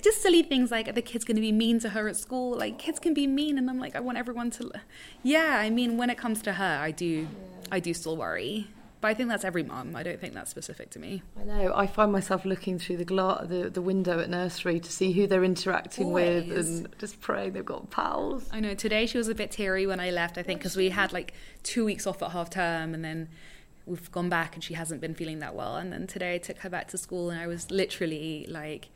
Just 0.00 0.22
silly 0.22 0.42
things 0.42 0.70
like 0.70 0.94
the 0.94 1.02
kids 1.02 1.24
going 1.24 1.36
to 1.36 1.42
be 1.42 1.52
mean 1.52 1.78
to 1.80 1.90
her 1.90 2.08
at 2.08 2.16
school? 2.16 2.56
Like 2.56 2.78
kids 2.78 2.98
can 2.98 3.12
be 3.12 3.26
mean, 3.26 3.58
and 3.58 3.68
I'm 3.68 3.78
like, 3.78 3.94
I 3.94 4.00
want 4.00 4.18
everyone 4.18 4.50
to. 4.52 4.70
Yeah, 5.22 5.58
I 5.58 5.70
mean, 5.70 5.96
when 5.96 6.08
it 6.10 6.16
comes 6.16 6.40
to 6.42 6.54
her, 6.54 6.78
I 6.80 6.90
do, 6.90 7.28
I 7.70 7.80
do 7.80 7.92
still 7.92 8.16
worry. 8.16 8.68
But 9.02 9.08
I 9.08 9.14
think 9.14 9.28
that's 9.30 9.44
every 9.44 9.64
mum. 9.64 9.96
I 9.96 10.04
don't 10.04 10.20
think 10.20 10.32
that's 10.32 10.48
specific 10.48 10.90
to 10.90 11.00
me. 11.00 11.22
I 11.38 11.42
know. 11.42 11.72
I 11.74 11.88
find 11.88 12.12
myself 12.12 12.44
looking 12.44 12.78
through 12.78 12.98
the 12.98 13.04
gla- 13.04 13.44
the, 13.48 13.68
the 13.68 13.82
window 13.82 14.20
at 14.20 14.30
nursery 14.30 14.78
to 14.78 14.92
see 14.92 15.10
who 15.10 15.26
they're 15.26 15.42
interacting 15.42 16.12
with 16.12 16.50
and 16.52 16.88
just 17.00 17.20
praying 17.20 17.54
they've 17.54 17.64
got 17.64 17.90
pals. 17.90 18.48
I 18.52 18.60
know 18.60 18.74
today 18.74 19.06
she 19.06 19.18
was 19.18 19.26
a 19.26 19.34
bit 19.34 19.50
teary 19.50 19.88
when 19.88 19.98
I 19.98 20.10
left. 20.10 20.38
I 20.38 20.44
think 20.44 20.60
because 20.60 20.76
we 20.76 20.90
had 20.90 21.12
like 21.12 21.34
two 21.64 21.84
weeks 21.84 22.06
off 22.06 22.22
at 22.22 22.30
half 22.30 22.48
term, 22.48 22.94
and 22.94 23.04
then 23.04 23.28
we've 23.86 24.10
gone 24.12 24.28
back, 24.28 24.54
and 24.54 24.62
she 24.62 24.74
hasn't 24.74 25.00
been 25.00 25.14
feeling 25.14 25.40
that 25.40 25.56
well. 25.56 25.74
And 25.76 25.92
then 25.92 26.06
today 26.06 26.36
I 26.36 26.38
took 26.38 26.58
her 26.58 26.70
back 26.70 26.86
to 26.90 26.96
school, 26.96 27.28
and 27.28 27.40
I 27.40 27.48
was 27.48 27.72
literally 27.72 28.46
like 28.48 28.88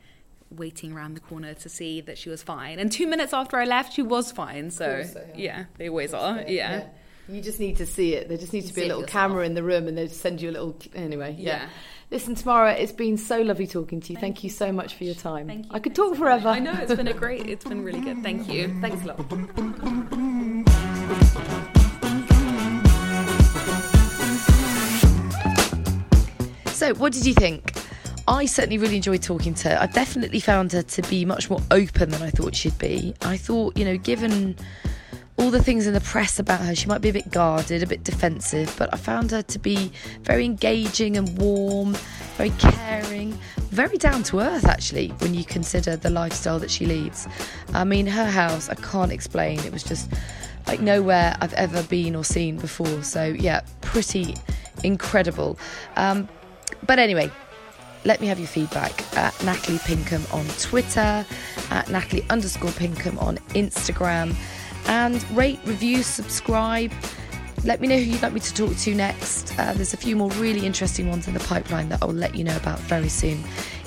waiting 0.51 0.93
around 0.93 1.15
the 1.15 1.19
corner 1.19 1.53
to 1.53 1.69
see 1.69 2.01
that 2.01 2.17
she 2.17 2.29
was 2.29 2.43
fine. 2.43 2.79
And 2.79 2.91
two 2.91 3.07
minutes 3.07 3.33
after 3.33 3.57
I 3.57 3.65
left, 3.65 3.93
she 3.93 4.01
was 4.01 4.31
fine. 4.31 4.71
So 4.71 4.85
course 4.95 5.11
they 5.11 5.31
yeah, 5.35 5.65
they 5.77 5.89
always 5.89 6.13
are. 6.13 6.43
Yeah. 6.47 6.85
You 7.29 7.41
just 7.41 7.59
need 7.59 7.75
to 7.77 7.85
see 7.85 8.13
it. 8.13 8.29
There 8.29 8.37
just 8.37 8.53
needs 8.53 8.69
to 8.69 8.73
be 8.73 8.83
a 8.83 8.87
little 8.87 9.03
camera 9.03 9.45
in 9.45 9.53
the 9.53 9.63
room 9.63 9.87
and 9.87 9.97
they 9.97 10.07
send 10.07 10.41
you 10.41 10.49
a 10.49 10.53
little. 10.53 10.77
Anyway, 10.95 11.35
yeah. 11.37 11.63
Yeah. 11.63 11.69
Listen, 12.09 12.35
Tamara, 12.35 12.73
it's 12.73 12.93
been 12.93 13.17
so 13.17 13.41
lovely 13.41 13.67
talking 13.67 13.99
to 13.99 14.13
you. 14.13 14.19
Thank, 14.19 14.41
you 14.41 14.49
so 14.49 14.71
much 14.71 14.95
for 14.95 15.03
your 15.03 15.13
time. 15.13 15.47
Thank 15.47 15.65
you. 15.65 15.71
I 15.73 15.79
could 15.79 15.93
Thanks 15.93 15.97
talk 15.97 16.15
so 16.15 16.19
forever. 16.19 16.45
much. 16.45 16.55
I 16.55 16.59
know 16.59 16.71
it's 16.71 16.95
been 16.95 17.09
a 17.09 17.13
great. 17.13 17.47
It's 17.47 17.65
been 17.65 17.83
really 17.83 17.99
good. 17.99 18.23
Thank 18.23 18.47
you. 18.47 18.73
Thanks 18.79 19.03
a 19.03 19.07
lot. 19.07 19.17
So, 26.73 26.93
what 26.93 27.11
did 27.11 27.25
you 27.25 27.33
think? 27.33 27.73
I 28.27 28.45
certainly 28.45 28.77
really 28.77 28.97
enjoyed 28.97 29.23
talking 29.23 29.53
to 29.55 29.69
her. 29.69 29.77
I 29.79 29.87
definitely 29.87 30.41
found 30.41 30.73
her 30.73 30.81
to 30.81 31.01
be 31.03 31.23
much 31.23 31.49
more 31.49 31.61
open 31.71 32.09
than 32.09 32.21
I 32.21 32.29
thought 32.29 32.55
she'd 32.55 32.77
be. 32.77 33.15
I 33.21 33.37
thought, 33.37 33.77
you 33.77 33.85
know, 33.85 33.97
given 33.97 34.57
all 35.37 35.49
the 35.49 35.63
things 35.63 35.87
in 35.87 35.93
the 35.93 36.01
press 36.01 36.37
about 36.37 36.59
her, 36.59 36.75
she 36.75 36.87
might 36.87 36.99
be 36.99 37.07
a 37.07 37.13
bit 37.13 37.31
guarded, 37.31 37.83
a 37.83 37.87
bit 37.87 38.03
defensive, 38.03 38.73
but 38.77 38.93
I 38.93 38.97
found 38.97 39.31
her 39.31 39.43
to 39.43 39.59
be 39.59 39.91
very 40.23 40.43
engaging 40.43 41.15
and 41.15 41.37
warm, 41.37 41.95
very 42.35 42.49
caring, 42.59 43.31
very 43.69 43.97
down 43.97 44.23
to 44.23 44.39
earth 44.41 44.65
actually, 44.65 45.09
when 45.19 45.33
you 45.33 45.45
consider 45.45 45.95
the 45.95 46.09
lifestyle 46.09 46.59
that 46.59 46.71
she 46.71 46.85
leads. 46.85 47.27
I 47.73 47.85
mean, 47.85 48.07
her 48.07 48.25
house, 48.25 48.67
I 48.67 48.75
can't 48.75 49.11
explain. 49.11 49.59
It 49.59 49.71
was 49.71 49.83
just 49.83 50.11
like 50.67 50.81
nowhere 50.81 51.37
I've 51.39 51.53
ever 51.53 51.81
been 51.83 52.13
or 52.15 52.25
seen 52.25 52.57
before. 52.57 53.03
So, 53.03 53.25
yeah, 53.25 53.61
pretty 53.79 54.35
incredible. 54.83 55.57
Um, 55.95 56.27
but 56.85 56.99
anyway, 56.99 57.31
let 58.05 58.21
me 58.21 58.27
have 58.27 58.39
your 58.39 58.47
feedback 58.47 59.17
at 59.17 59.33
Natalie 59.43 59.79
Pinkham 59.79 60.23
on 60.31 60.45
Twitter, 60.59 61.25
at 61.71 61.89
Natalie 61.89 62.25
underscore 62.29 62.71
Pinkham 62.71 63.17
on 63.19 63.37
Instagram, 63.49 64.35
and 64.87 65.23
rate, 65.31 65.59
review, 65.65 66.03
subscribe. 66.03 66.91
Let 67.63 67.81
me 67.81 67.87
know 67.87 67.97
who 67.97 68.03
you'd 68.03 68.21
like 68.21 68.33
me 68.33 68.39
to 68.39 68.53
talk 68.53 68.75
to 68.77 68.95
next. 68.95 69.57
Uh, 69.57 69.73
there's 69.73 69.93
a 69.93 69.97
few 69.97 70.15
more 70.15 70.29
really 70.31 70.65
interesting 70.65 71.09
ones 71.09 71.27
in 71.27 71.33
the 71.33 71.39
pipeline 71.41 71.89
that 71.89 72.01
I'll 72.01 72.09
let 72.09 72.35
you 72.35 72.43
know 72.43 72.55
about 72.55 72.79
very 72.81 73.09
soon. 73.09 73.43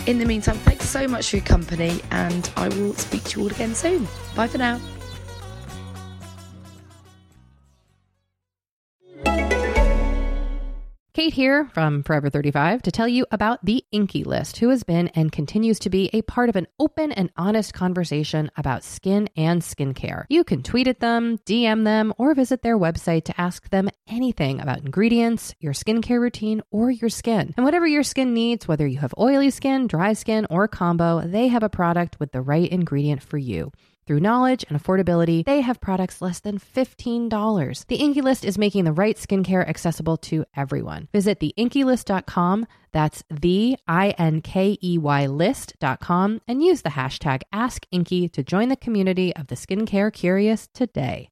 In 0.06 0.18
the 0.18 0.24
meantime, 0.24 0.56
thanks 0.58 0.88
so 0.88 1.06
much 1.06 1.30
for 1.30 1.36
your 1.36 1.44
company, 1.44 2.00
and 2.10 2.50
I 2.56 2.68
will 2.68 2.94
speak 2.94 3.24
to 3.24 3.40
you 3.40 3.46
all 3.46 3.52
again 3.52 3.74
soon. 3.74 4.08
Bye 4.34 4.48
for 4.48 4.58
now. 4.58 4.80
Kate 11.12 11.32
here 11.32 11.68
from 11.74 12.04
Forever 12.04 12.30
35 12.30 12.82
to 12.82 12.92
tell 12.92 13.08
you 13.08 13.26
about 13.32 13.64
the 13.64 13.84
INKEY 13.90 14.22
List, 14.22 14.58
who 14.58 14.68
has 14.68 14.84
been 14.84 15.08
and 15.08 15.32
continues 15.32 15.80
to 15.80 15.90
be 15.90 16.08
a 16.12 16.22
part 16.22 16.48
of 16.48 16.54
an 16.54 16.68
open 16.78 17.10
and 17.10 17.30
honest 17.36 17.74
conversation 17.74 18.48
about 18.56 18.84
skin 18.84 19.28
and 19.36 19.60
skincare. 19.60 20.24
You 20.28 20.44
can 20.44 20.62
tweet 20.62 20.86
at 20.86 21.00
them, 21.00 21.38
DM 21.38 21.82
them, 21.82 22.14
or 22.16 22.32
visit 22.32 22.62
their 22.62 22.78
website 22.78 23.24
to 23.24 23.40
ask 23.40 23.68
them 23.70 23.88
anything 24.06 24.60
about 24.60 24.78
ingredients, 24.78 25.52
your 25.58 25.72
skincare 25.72 26.20
routine, 26.20 26.62
or 26.70 26.92
your 26.92 27.10
skin. 27.10 27.54
And 27.56 27.66
whatever 27.66 27.88
your 27.88 28.04
skin 28.04 28.32
needs, 28.32 28.68
whether 28.68 28.86
you 28.86 28.98
have 28.98 29.12
oily 29.18 29.50
skin, 29.50 29.88
dry 29.88 30.12
skin, 30.12 30.46
or 30.48 30.68
combo, 30.68 31.22
they 31.22 31.48
have 31.48 31.64
a 31.64 31.68
product 31.68 32.20
with 32.20 32.30
the 32.30 32.40
right 32.40 32.70
ingredient 32.70 33.20
for 33.20 33.36
you. 33.36 33.72
Through 34.10 34.18
knowledge 34.18 34.64
and 34.68 34.76
affordability, 34.76 35.44
they 35.44 35.60
have 35.60 35.80
products 35.80 36.20
less 36.20 36.40
than 36.40 36.58
$15. 36.58 37.86
The 37.86 38.02
INKEY 38.02 38.22
List 38.22 38.44
is 38.44 38.58
making 38.58 38.82
the 38.82 38.92
right 38.92 39.16
skincare 39.16 39.64
accessible 39.68 40.16
to 40.16 40.44
everyone. 40.56 41.06
Visit 41.12 41.38
theinkeylist.com, 41.38 42.66
that's 42.90 43.22
the 43.30 43.76
I-N-K-E-Y 43.86 45.26
list.com, 45.26 46.40
and 46.48 46.60
use 46.60 46.82
the 46.82 46.88
hashtag 46.88 47.42
AskINKEY 47.54 48.32
to 48.32 48.42
join 48.42 48.68
the 48.68 48.74
community 48.74 49.32
of 49.36 49.46
the 49.46 49.54
skincare 49.54 50.12
curious 50.12 50.66
today. 50.74 51.30